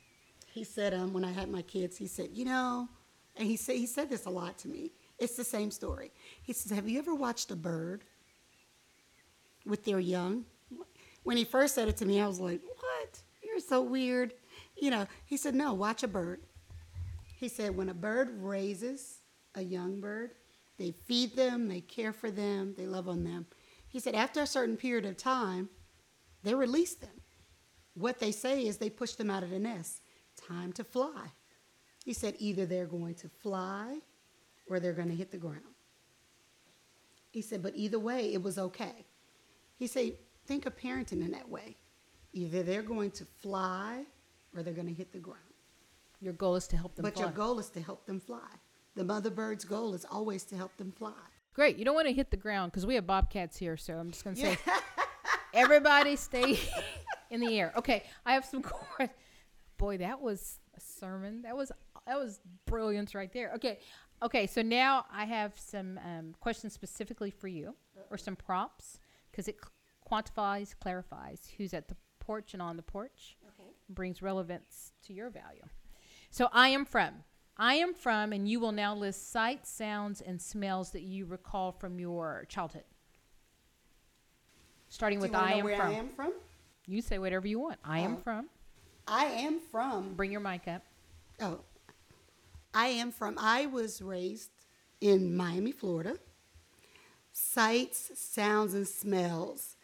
he 0.52 0.64
said, 0.64 0.94
um, 0.94 1.14
when 1.14 1.24
I 1.24 1.32
had 1.32 1.50
my 1.50 1.62
kids, 1.62 1.98
he 1.98 2.08
said, 2.08 2.30
you 2.34 2.46
know, 2.46 2.90
and 3.38 3.48
he 3.48 3.56
said 3.56 3.78
he 3.78 3.86
said 3.86 4.10
this 4.10 4.26
a 4.26 4.30
lot 4.30 4.58
to 4.60 4.68
me. 4.68 4.92
It's 5.18 5.36
the 5.36 5.44
same 5.44 5.72
story. 5.72 6.12
He 6.44 6.52
says, 6.52 6.72
Have 6.72 6.90
you 6.90 7.00
ever 7.00 7.16
watched 7.16 7.52
a 7.52 7.56
bird 7.56 8.04
with 9.66 9.86
their 9.86 10.00
young? 10.00 10.46
When 11.24 11.38
he 11.38 11.46
first 11.46 11.76
said 11.76 11.88
it 11.88 11.98
to 11.98 12.06
me, 12.06 12.20
I 12.20 12.28
was 12.28 12.40
like, 12.40 12.62
What? 12.64 13.22
You're 13.42 13.60
so 13.60 13.82
weird. 13.82 14.34
You 14.76 14.92
know, 14.92 15.08
he 15.26 15.38
said, 15.38 15.56
No, 15.56 15.74
watch 15.74 16.04
a 16.04 16.08
bird. 16.08 16.42
He 17.38 17.48
said, 17.48 17.76
When 17.76 17.90
a 17.90 17.94
bird 17.94 18.30
raises 18.42 19.20
a 19.56 19.62
young 19.62 20.02
bird, 20.02 20.32
they 20.78 20.92
feed 20.92 21.36
them, 21.36 21.68
they 21.70 21.82
care 21.82 22.14
for 22.14 22.32
them, 22.32 22.74
they 22.78 22.88
love 22.88 23.08
on 23.08 23.24
them. 23.24 23.46
He 23.88 24.00
said, 24.00 24.16
After 24.16 24.42
a 24.42 24.48
certain 24.48 24.76
period 24.76 25.06
of 25.06 25.18
time, 25.18 25.70
they 26.44 26.56
release 26.56 26.96
them. 26.96 27.22
What 27.94 28.20
they 28.20 28.32
say 28.32 28.66
is 28.66 28.78
they 28.78 28.90
push 28.90 29.14
them 29.14 29.30
out 29.30 29.44
of 29.44 29.50
the 29.50 29.60
nest. 29.60 30.01
Time 30.52 30.74
to 30.74 30.84
fly. 30.84 31.28
He 32.06 32.14
said, 32.14 32.36
Either 32.40 32.66
they're 32.66 32.86
going 32.86 33.16
to 33.16 33.30
fly 33.30 34.00
or 34.68 34.80
they're 34.80 34.94
going 34.94 35.10
to 35.10 35.16
hit 35.16 35.32
the 35.32 35.38
ground. 35.38 35.62
He 37.32 37.42
said, 37.42 37.62
But 37.64 37.74
either 37.76 38.00
way, 38.00 38.34
it 38.34 38.42
was 38.42 38.58
okay. 38.58 39.06
He 39.78 39.88
said, 39.88 40.14
Think 40.46 40.66
of 40.66 40.76
parenting 40.78 41.24
in 41.24 41.32
that 41.32 41.48
way. 41.48 41.78
Either 42.34 42.64
they're 42.64 42.82
going 42.82 43.12
to 43.12 43.26
fly 43.26 44.04
or 44.56 44.64
they're 44.64 44.74
going 44.74 44.88
to 44.88 44.94
hit 44.94 45.12
the 45.14 45.20
ground. 45.20 45.40
Your 46.20 46.34
goal 46.34 46.56
is 46.56 46.68
to 46.68 46.78
help 46.78 46.96
them 46.96 47.04
But 47.04 47.14
fly. 47.14 47.24
your 47.24 47.32
goal 47.32 47.60
is 47.60 47.70
to 47.70 47.82
help 47.82 48.06
them 48.06 48.20
fly. 48.20 48.48
The 48.96 49.04
mother 49.04 49.30
bird's 49.30 49.64
goal 49.66 49.94
is 49.94 50.06
always 50.10 50.44
to 50.46 50.56
help 50.58 50.76
them 50.78 50.92
fly. 50.92 51.14
Great. 51.54 51.78
You 51.78 51.86
don't 51.86 51.96
want 51.96 52.08
to 52.08 52.14
hit 52.14 52.30
the 52.32 52.38
ground 52.38 52.72
because 52.72 52.86
we 52.86 52.96
have 52.96 53.08
bobcats 53.08 53.58
here. 53.58 53.78
So 53.78 53.94
I'm 53.98 54.12
just 54.12 54.24
going 54.24 54.36
to 54.36 54.42
say, 54.42 54.58
everybody 55.54 56.16
stay 56.16 56.60
in 57.30 57.40
the 57.40 57.58
air. 57.60 57.74
Okay. 57.78 58.04
I 58.26 58.34
have 58.34 58.46
some 58.46 58.62
questions. 58.62 59.18
Boy, 59.82 59.98
that 59.98 60.22
was 60.22 60.60
a 60.78 60.80
sermon. 60.80 61.42
That 61.42 61.58
was 61.58 61.72
that 62.06 62.18
was 62.20 62.40
brilliance 62.66 63.16
right 63.16 63.34
there. 63.34 63.52
Okay. 63.56 63.80
Okay. 64.22 64.46
So 64.46 64.62
now 64.62 65.06
I 65.12 65.26
have 65.26 65.54
some 65.58 65.98
um, 66.06 66.36
questions 66.40 66.72
specifically 66.74 67.32
for 67.32 67.48
you, 67.48 67.74
or 68.12 68.18
some 68.20 68.36
props, 68.36 69.00
because 69.32 69.48
it 69.48 69.58
c- 69.62 69.70
quantifies, 70.10 70.76
clarifies 70.80 71.50
who's 71.58 71.74
at 71.74 71.88
the 71.88 71.96
porch 72.20 72.54
and 72.54 72.62
on 72.62 72.78
the 72.78 72.84
porch. 72.84 73.38
Okay. 73.60 73.70
brings 73.90 74.22
relevance 74.22 74.94
to 75.08 75.14
your 75.14 75.32
value. 75.32 75.64
So 76.30 76.48
I 76.54 76.70
am 76.70 76.86
from. 76.86 77.24
I 77.58 77.74
am 77.76 77.94
from, 77.96 78.34
and 78.34 78.48
you 78.48 78.60
will 78.60 78.72
now 78.72 78.94
list 78.96 79.32
sights, 79.32 79.70
sounds, 79.72 80.22
and 80.22 80.40
smells 80.42 80.92
that 80.92 81.02
you 81.02 81.26
recall 81.26 81.72
from 81.72 82.00
your 82.00 82.46
childhood. 82.50 82.84
Starting 84.90 85.20
Do 85.20 85.24
with 85.24 85.36
I 85.36 85.54
am. 85.54 85.66
I 85.68 85.94
am 85.94 86.10
from? 86.10 86.34
You 86.86 87.02
say 87.02 87.18
whatever 87.18 87.48
you 87.48 87.60
want. 87.60 87.80
I 87.84 88.00
am 88.00 88.14
Oh. 88.18 88.22
from. 88.24 88.50
I 89.08 89.26
am 89.26 89.60
from 89.72 90.14
Bring 90.14 90.32
your 90.32 90.42
mic 90.42 90.68
up. 90.68 90.84
Oh, 91.42 91.60
I 92.74 92.88
am 92.88 93.12
from, 93.12 93.38
I 93.38 93.66
was 93.66 94.02
raised 94.02 94.52
in 95.02 95.36
Miami, 95.36 95.72
Florida. 95.72 96.18
Sights, 97.34 98.12
sounds, 98.16 98.74
and 98.74 98.88
smells. 98.88 99.76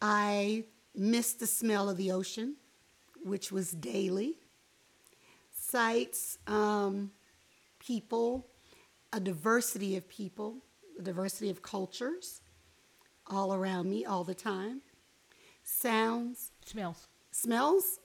I 0.00 0.64
miss 0.94 1.32
the 1.34 1.46
smell 1.46 1.88
of 1.88 1.96
the 1.96 2.12
ocean, 2.12 2.56
which 3.22 3.52
was 3.52 3.72
daily. 3.72 4.36
Sights, 5.54 6.38
um, 6.46 7.10
people, 7.78 8.46
a 9.12 9.20
diversity 9.20 9.96
of 9.96 10.08
people, 10.08 10.56
a 10.98 11.02
diversity 11.02 11.50
of 11.50 11.62
cultures 11.62 12.40
all 13.26 13.54
around 13.54 13.88
me 13.90 14.04
all 14.04 14.24
the 14.24 14.34
time. 14.34 14.80
Sounds, 15.64 16.50
Smells. 16.64 17.08
smells 17.30 17.98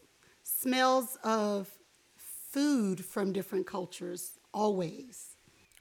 smells 0.47 1.17
of 1.23 1.69
food 2.15 3.03
from 3.03 3.33
different 3.33 3.67
cultures 3.67 4.39
always. 4.53 5.35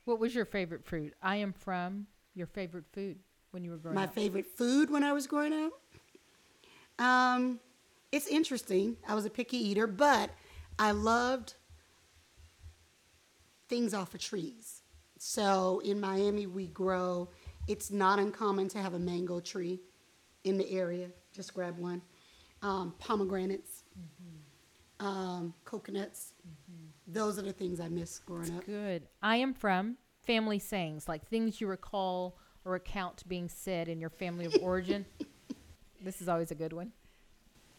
What 0.05 0.19
was 0.19 0.35
your 0.35 0.45
favorite 0.45 0.85
food? 0.85 1.13
I 1.21 1.37
am 1.37 1.53
from. 1.53 2.07
Your 2.35 2.47
favorite 2.47 2.85
food 2.93 3.19
when 3.51 3.63
you 3.63 3.71
were 3.71 3.77
growing 3.77 3.95
my 3.95 4.03
up. 4.03 4.15
My 4.15 4.21
favorite 4.21 4.45
food 4.45 4.91
when 4.91 5.03
i 5.03 5.13
was 5.13 5.25
growing 5.25 5.53
up? 5.53 5.71
Um, 6.99 7.59
it's 8.11 8.27
interesting. 8.27 8.97
I 9.07 9.15
was 9.15 9.25
a 9.25 9.29
picky 9.29 9.57
eater 9.57 9.87
but 9.87 10.29
i 10.77 10.91
loved 10.91 11.55
things 13.69 13.93
off 13.93 14.13
of 14.13 14.19
trees. 14.19 14.83
So 15.17 15.81
in 15.83 15.99
miami 15.99 16.45
we 16.45 16.67
grow. 16.67 17.29
It's 17.67 17.89
not 17.89 18.19
uncommon 18.19 18.67
to 18.69 18.77
have 18.77 18.93
a 18.93 18.99
mango 18.99 19.39
tree 19.39 19.79
in 20.43 20.57
the 20.57 20.69
area. 20.69 21.09
Just 21.33 21.53
grab 21.53 21.77
one. 21.77 22.01
Um, 22.61 22.93
pomegranates 22.99 23.83
um, 24.99 25.53
coconuts 25.65 26.33
those 27.07 27.37
are 27.37 27.43
the 27.43 27.53
things 27.53 27.79
i 27.79 27.87
miss 27.87 28.19
growing 28.19 28.55
up 28.55 28.65
Good. 28.65 29.07
I 29.21 29.37
am 29.37 29.53
from 29.53 29.97
family 30.25 30.59
sayings, 30.59 31.07
like 31.07 31.25
things 31.27 31.61
you 31.61 31.67
recall 31.67 32.37
or 32.65 32.73
recount 32.73 33.23
being 33.29 33.47
said 33.47 33.87
in 33.87 34.01
your 34.01 34.09
family 34.09 34.45
of 34.45 34.55
origin. 34.61 35.05
This 35.99 36.21
is 36.21 36.29
always 36.29 36.51
a 36.51 36.55
good 36.55 36.73
one. 36.73 36.91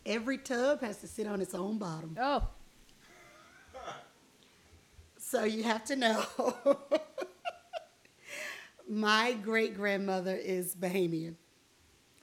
Every 0.04 0.38
tub 0.38 0.80
has 0.80 0.96
to 1.02 1.06
sit 1.06 1.28
on 1.28 1.40
its 1.40 1.54
own 1.54 1.78
bottom. 1.78 2.16
Oh, 2.20 2.48
So 5.18 5.44
you 5.44 5.62
have 5.62 5.84
to 5.84 5.94
know. 5.96 6.24
My 8.88 9.34
great 9.34 9.76
grandmother 9.76 10.34
is 10.34 10.74
Bahamian. 10.74 11.36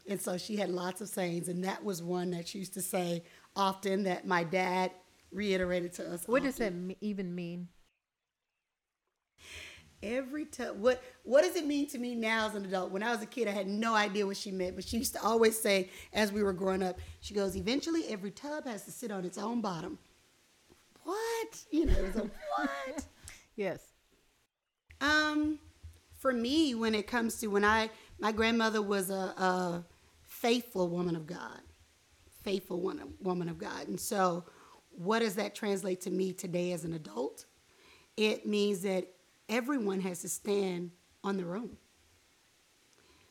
And 0.07 0.21
so 0.21 0.37
she 0.37 0.57
had 0.57 0.69
lots 0.69 0.99
of 1.01 1.07
sayings, 1.07 1.47
and 1.47 1.63
that 1.63 1.83
was 1.83 2.03
one 2.03 2.31
that 2.31 2.47
she 2.47 2.59
used 2.59 2.73
to 2.73 2.81
say 2.81 3.23
often 3.55 4.03
that 4.03 4.27
my 4.27 4.43
dad 4.43 4.91
reiterated 5.31 5.93
to 5.93 6.13
us. 6.13 6.27
what 6.27 6.43
does 6.43 6.55
that 6.57 6.73
even 7.01 7.33
mean? 7.35 7.67
Every 10.03 10.45
time, 10.45 10.81
what 10.81 11.01
what 11.23 11.43
does 11.43 11.55
it 11.55 11.65
mean 11.65 11.87
to 11.87 11.97
me 11.97 12.15
now 12.15 12.47
as 12.47 12.55
an 12.55 12.65
adult? 12.65 12.91
When 12.91 13.01
I 13.01 13.11
was 13.11 13.23
a 13.23 13.25
kid, 13.25 13.47
I 13.47 13.51
had 13.51 13.67
no 13.67 13.95
idea 13.95 14.25
what 14.25 14.37
she 14.37 14.51
meant, 14.51 14.75
but 14.75 14.85
she 14.85 14.97
used 14.97 15.13
to 15.13 15.23
always 15.23 15.59
say, 15.59 15.89
as 16.13 16.31
we 16.31 16.43
were 16.43 16.53
growing 16.53 16.83
up, 16.83 16.99
she 17.21 17.33
goes, 17.33 17.55
"Eventually, 17.55 18.07
every 18.07 18.29
tub 18.29 18.65
has 18.65 18.83
to 18.85 18.91
sit 18.91 19.09
on 19.09 19.25
its 19.25 19.37
own 19.37 19.61
bottom." 19.61 19.97
What? 21.03 21.63
You 21.71 21.85
know, 21.85 21.93
it 21.93 22.03
was 22.03 22.15
a 22.17 22.19
what? 22.57 23.05
Yes. 23.55 23.79
Um, 25.01 25.59
for 26.17 26.33
me, 26.33 26.75
when 26.75 26.95
it 26.95 27.07
comes 27.07 27.39
to 27.39 27.47
when 27.47 27.63
I, 27.63 27.89
my 28.19 28.31
grandmother 28.31 28.81
was 28.81 29.09
a, 29.09 29.13
a 29.13 29.85
faithful 30.23 30.89
woman 30.89 31.15
of 31.15 31.27
God, 31.27 31.61
faithful 32.45 32.79
one, 32.79 33.01
woman 33.21 33.49
of 33.49 33.57
God, 33.57 33.87
and 33.89 33.99
so, 33.99 34.45
what 34.91 35.19
does 35.19 35.35
that 35.35 35.53
translate 35.53 35.99
to 36.01 36.09
me 36.09 36.31
today 36.31 36.71
as 36.71 36.85
an 36.85 36.93
adult? 36.93 37.45
It 38.15 38.45
means 38.45 38.81
that 38.83 39.07
everyone 39.49 39.99
has 40.01 40.21
to 40.21 40.29
stand 40.29 40.91
on 41.23 41.35
their 41.35 41.55
own. 41.55 41.75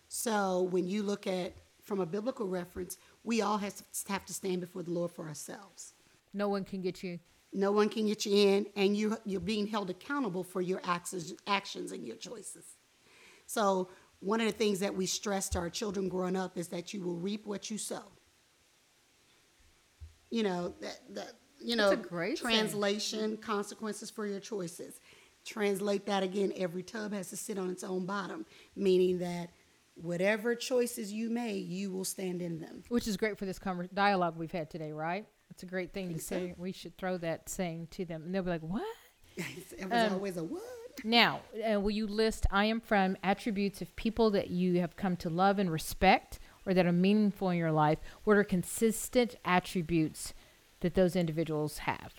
So 0.08 0.62
when 0.70 0.86
you 0.86 1.02
look 1.02 1.26
at 1.26 1.54
from 1.82 2.00
a 2.00 2.06
biblical 2.06 2.46
reference, 2.46 2.98
we 3.24 3.42
all 3.42 3.58
have 3.58 3.74
to, 3.76 3.84
have 4.08 4.24
to 4.26 4.34
stand 4.34 4.60
before 4.60 4.82
the 4.82 4.90
Lord 4.90 5.10
for 5.10 5.26
ourselves. 5.26 5.94
No 6.32 6.48
one 6.48 6.64
can 6.64 6.82
get 6.82 7.02
you. 7.02 7.18
No 7.52 7.70
one 7.72 7.88
can 7.88 8.06
get 8.06 8.26
you 8.26 8.34
in, 8.34 8.66
and 8.74 8.96
you 8.96 9.16
you're 9.24 9.40
being 9.40 9.68
held 9.68 9.88
accountable 9.88 10.42
for 10.42 10.60
your 10.60 10.80
actions, 10.82 11.34
actions 11.46 11.92
and 11.92 12.04
your 12.04 12.16
choices. 12.16 12.64
So 13.46 13.88
one 14.18 14.40
of 14.40 14.46
the 14.46 14.52
things 14.52 14.80
that 14.80 14.94
we 14.94 15.06
stress 15.06 15.48
to 15.50 15.58
our 15.60 15.70
children 15.70 16.08
growing 16.08 16.34
up 16.34 16.58
is 16.58 16.68
that 16.68 16.92
you 16.92 17.02
will 17.02 17.16
reap 17.16 17.46
what 17.46 17.70
you 17.70 17.78
sow. 17.78 18.02
You 20.34 20.42
know 20.42 20.74
that 20.80 20.98
that 21.14 21.32
you 21.60 21.76
know 21.76 21.90
That's 21.90 22.04
a 22.04 22.08
great 22.08 22.38
saying. 22.38 22.56
translation 22.58 23.36
consequences 23.36 24.10
for 24.10 24.26
your 24.26 24.40
choices. 24.40 24.98
Translate 25.46 26.06
that 26.06 26.24
again. 26.24 26.52
Every 26.56 26.82
tub 26.82 27.12
has 27.12 27.28
to 27.30 27.36
sit 27.36 27.56
on 27.56 27.70
its 27.70 27.84
own 27.84 28.04
bottom, 28.04 28.44
meaning 28.74 29.18
that 29.20 29.50
whatever 29.94 30.56
choices 30.56 31.12
you 31.12 31.30
make, 31.30 31.68
you 31.68 31.92
will 31.92 32.04
stand 32.04 32.42
in 32.42 32.58
them. 32.58 32.82
Which 32.88 33.06
is 33.06 33.16
great 33.16 33.38
for 33.38 33.44
this 33.44 33.60
conver- 33.60 33.92
dialogue 33.94 34.34
we've 34.36 34.50
had 34.50 34.70
today, 34.70 34.90
right? 34.90 35.24
It's 35.50 35.62
a 35.62 35.66
great 35.66 35.92
thing 35.92 36.12
to 36.14 36.18
so. 36.18 36.34
say. 36.34 36.54
We 36.58 36.72
should 36.72 36.96
throw 36.98 37.16
that 37.18 37.48
saying 37.48 37.88
to 37.92 38.04
them, 38.04 38.22
and 38.24 38.34
they'll 38.34 38.42
be 38.42 38.50
like, 38.50 38.62
"What?" 38.62 38.82
It 39.36 39.88
was 39.88 40.10
Um, 40.10 40.14
always 40.14 40.36
a 40.36 40.42
what? 40.42 40.62
Now, 41.04 41.42
uh, 41.72 41.80
will 41.80 41.90
you 41.90 42.06
list 42.08 42.46
I 42.50 42.64
am 42.66 42.80
from 42.80 43.16
attributes 43.22 43.80
of 43.82 43.94
people 43.94 44.30
that 44.32 44.50
you 44.50 44.80
have 44.80 44.96
come 44.96 45.16
to 45.18 45.30
love 45.30 45.58
and 45.60 45.70
respect 45.70 46.38
or 46.66 46.74
that 46.74 46.86
are 46.86 46.92
meaningful 46.92 47.50
in 47.50 47.58
your 47.58 47.72
life? 47.72 47.98
What 48.24 48.36
are 48.36 48.44
consistent 48.44 49.36
attributes 49.44 50.34
that 50.80 50.94
those 50.94 51.16
individuals 51.16 51.78
have? 51.78 52.14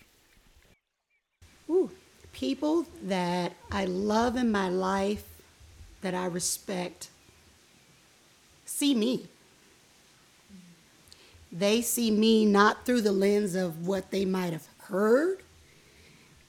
Ooh, 1.70 1.92
people 2.32 2.86
that 3.04 3.54
I 3.72 3.86
love 3.86 4.36
in 4.36 4.52
my 4.52 4.70
life, 4.70 5.42
that 6.02 6.14
I 6.14 6.26
respect, 6.26 7.10
see 8.66 8.94
me. 8.94 9.28
They 11.52 11.82
see 11.82 12.12
me 12.12 12.46
not 12.46 12.86
through 12.86 13.02
the 13.02 13.12
lens 13.12 13.56
of 13.56 13.88
what 13.88 14.12
they 14.12 14.26
might 14.26 14.52
have 14.52 14.68
heard. 14.80 15.42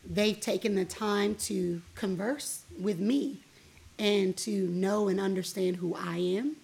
They've 0.04 0.38
taken 0.38 0.74
the 0.74 0.84
time 0.84 1.34
to 1.36 1.82
converse 1.94 2.62
with 2.80 2.98
me 2.98 3.40
and 3.98 4.36
to 4.38 4.68
know 4.68 5.08
and 5.08 5.20
understand 5.20 5.76
who 5.76 5.94
I 5.94 6.16
am. 6.16 6.56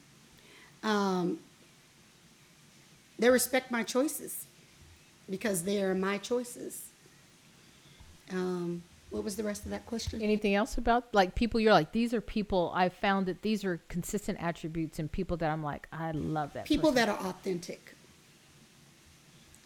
Um, 0.83 1.39
they 3.19 3.31
respect 3.31 3.71
my 3.71 3.83
choices 3.83 4.47
because 5.31 5.63
they 5.63 5.83
are 5.83 5.95
my 5.95 6.19
choices. 6.19 6.87
Um, 8.31 8.83
what 9.11 9.25
was 9.25 9.37
the 9.37 9.45
rest 9.45 9.65
of 9.65 9.71
that 9.71 9.87
question? 9.87 10.23
Anything 10.23 10.55
else 10.55 10.79
about 10.79 11.15
like 11.15 11.35
people 11.35 11.61
you're 11.61 11.73
like 11.73 11.93
these 11.93 12.15
are 12.15 12.21
people 12.21 12.73
I've 12.75 12.95
found 12.95 13.27
that 13.27 13.43
these 13.43 13.63
are 13.65 13.81
consistent 13.89 14.43
attributes 14.43 14.99
and 14.99 15.13
people 15.13 15.37
that 15.37 15.51
I'm 15.51 15.63
like 15.63 15.87
I 15.93 16.13
love 16.13 16.55
that 16.55 16.65
People 16.65 16.93
person. 16.93 17.07
that 17.07 17.09
are 17.11 17.29
authentic. 17.29 17.95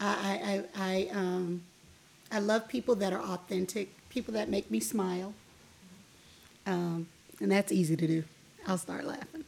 I, 0.00 0.64
I, 0.76 0.82
I, 0.82 1.08
I, 1.14 1.18
um, 1.18 1.62
I 2.30 2.40
love 2.40 2.68
people 2.68 2.96
that 2.96 3.12
are 3.12 3.22
authentic, 3.22 3.88
people 4.10 4.34
that 4.34 4.48
make 4.50 4.70
me 4.70 4.80
smile. 4.80 5.32
Um, 6.66 7.08
and 7.40 7.50
that's 7.50 7.72
easy 7.72 7.96
to 7.96 8.06
do. 8.06 8.24
I'll 8.66 8.78
start 8.78 9.04
laughing. 9.06 9.44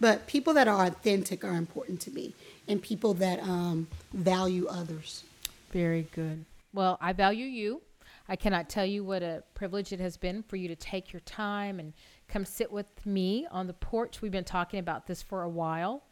But 0.00 0.26
people 0.26 0.54
that 0.54 0.68
are 0.68 0.86
authentic 0.86 1.44
are 1.44 1.56
important 1.56 2.00
to 2.02 2.10
me, 2.10 2.34
and 2.68 2.82
people 2.82 3.14
that 3.14 3.40
um, 3.40 3.86
value 4.12 4.66
others. 4.68 5.24
Very 5.72 6.06
good. 6.14 6.44
Well, 6.72 6.98
I 7.00 7.12
value 7.12 7.46
you. 7.46 7.82
I 8.28 8.36
cannot 8.36 8.68
tell 8.68 8.84
you 8.84 9.04
what 9.04 9.22
a 9.22 9.42
privilege 9.54 9.92
it 9.92 10.00
has 10.00 10.16
been 10.16 10.42
for 10.42 10.56
you 10.56 10.68
to 10.68 10.76
take 10.76 11.12
your 11.12 11.20
time 11.20 11.78
and 11.78 11.92
come 12.28 12.44
sit 12.44 12.72
with 12.72 12.86
me 13.06 13.46
on 13.50 13.66
the 13.66 13.72
porch. 13.72 14.20
We've 14.20 14.32
been 14.32 14.44
talking 14.44 14.80
about 14.80 15.06
this 15.06 15.22
for 15.22 15.42
a 15.42 15.48
while. 15.48 16.02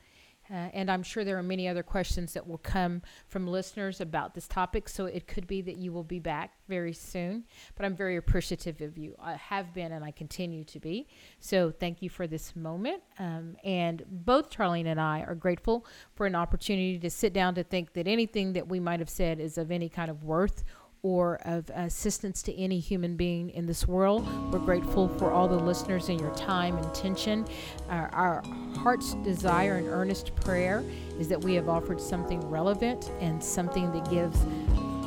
Uh, 0.50 0.68
and 0.72 0.90
I'm 0.90 1.02
sure 1.02 1.24
there 1.24 1.38
are 1.38 1.42
many 1.42 1.68
other 1.68 1.82
questions 1.82 2.34
that 2.34 2.46
will 2.46 2.58
come 2.58 3.02
from 3.28 3.46
listeners 3.46 4.00
about 4.00 4.34
this 4.34 4.46
topic. 4.46 4.88
So 4.88 5.06
it 5.06 5.26
could 5.26 5.46
be 5.46 5.62
that 5.62 5.76
you 5.76 5.92
will 5.92 6.04
be 6.04 6.18
back 6.18 6.54
very 6.68 6.92
soon. 6.92 7.44
But 7.76 7.86
I'm 7.86 7.96
very 7.96 8.16
appreciative 8.16 8.80
of 8.80 8.98
you. 8.98 9.14
I 9.18 9.34
have 9.34 9.72
been 9.72 9.92
and 9.92 10.04
I 10.04 10.10
continue 10.10 10.64
to 10.64 10.80
be. 10.80 11.08
So 11.40 11.70
thank 11.70 12.02
you 12.02 12.10
for 12.10 12.26
this 12.26 12.54
moment. 12.54 13.02
Um, 13.18 13.56
and 13.64 14.02
both 14.08 14.50
Charlene 14.50 14.86
and 14.86 15.00
I 15.00 15.20
are 15.22 15.34
grateful 15.34 15.86
for 16.14 16.26
an 16.26 16.34
opportunity 16.34 16.98
to 16.98 17.10
sit 17.10 17.32
down 17.32 17.54
to 17.54 17.64
think 17.64 17.94
that 17.94 18.06
anything 18.06 18.52
that 18.52 18.68
we 18.68 18.80
might 18.80 19.00
have 19.00 19.10
said 19.10 19.40
is 19.40 19.58
of 19.58 19.70
any 19.70 19.88
kind 19.88 20.10
of 20.10 20.24
worth 20.24 20.64
or 21.04 21.38
of 21.44 21.70
assistance 21.74 22.42
to 22.42 22.58
any 22.58 22.80
human 22.80 23.14
being 23.14 23.50
in 23.50 23.66
this 23.66 23.86
world. 23.86 24.26
We're 24.50 24.58
grateful 24.58 25.06
for 25.18 25.30
all 25.30 25.46
the 25.46 25.54
listeners 25.54 26.08
and 26.08 26.18
your 26.18 26.34
time 26.34 26.76
and 26.78 26.86
attention. 26.86 27.46
Our, 27.90 28.08
our 28.08 28.42
heart's 28.78 29.12
desire 29.16 29.76
and 29.76 29.86
earnest 29.86 30.34
prayer 30.34 30.82
is 31.18 31.28
that 31.28 31.40
we 31.40 31.54
have 31.54 31.68
offered 31.68 32.00
something 32.00 32.40
relevant 32.48 33.12
and 33.20 33.44
something 33.44 33.92
that 33.92 34.10
gives 34.10 34.40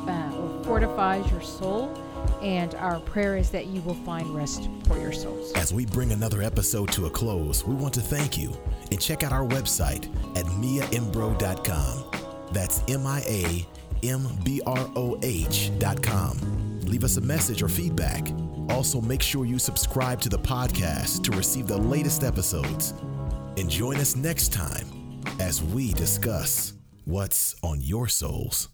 uh, 0.08 0.38
or 0.38 0.64
fortifies 0.64 1.28
your 1.32 1.42
soul. 1.42 1.92
And 2.42 2.76
our 2.76 3.00
prayer 3.00 3.36
is 3.36 3.50
that 3.50 3.66
you 3.66 3.80
will 3.82 3.94
find 4.04 4.32
rest 4.36 4.70
for 4.86 4.96
your 4.98 5.12
souls. 5.12 5.52
As 5.54 5.74
we 5.74 5.84
bring 5.84 6.12
another 6.12 6.42
episode 6.42 6.92
to 6.92 7.06
a 7.06 7.10
close, 7.10 7.64
we 7.64 7.74
want 7.74 7.94
to 7.94 8.00
thank 8.00 8.38
you 8.38 8.56
and 8.92 9.00
check 9.00 9.24
out 9.24 9.32
our 9.32 9.46
website 9.46 10.06
at 10.36 10.44
miaimbro.com. 10.46 12.04
That's 12.52 12.82
M 12.88 13.04
I 13.06 13.22
A 13.26 13.66
M 14.02 14.28
B 14.44 14.60
R 14.66 14.90
O 14.96 15.18
H.com. 15.22 16.80
Leave 16.82 17.04
us 17.04 17.16
a 17.16 17.20
message 17.20 17.62
or 17.62 17.68
feedback. 17.68 18.32
Also, 18.70 19.00
make 19.00 19.22
sure 19.22 19.46
you 19.46 19.58
subscribe 19.58 20.20
to 20.20 20.28
the 20.28 20.38
podcast 20.38 21.24
to 21.24 21.30
receive 21.32 21.66
the 21.66 21.76
latest 21.76 22.22
episodes. 22.22 22.94
And 23.56 23.68
join 23.68 23.96
us 23.96 24.16
next 24.16 24.52
time 24.52 24.86
as 25.40 25.62
we 25.62 25.92
discuss 25.92 26.74
what's 27.04 27.56
on 27.62 27.80
your 27.80 28.08
souls. 28.08 28.68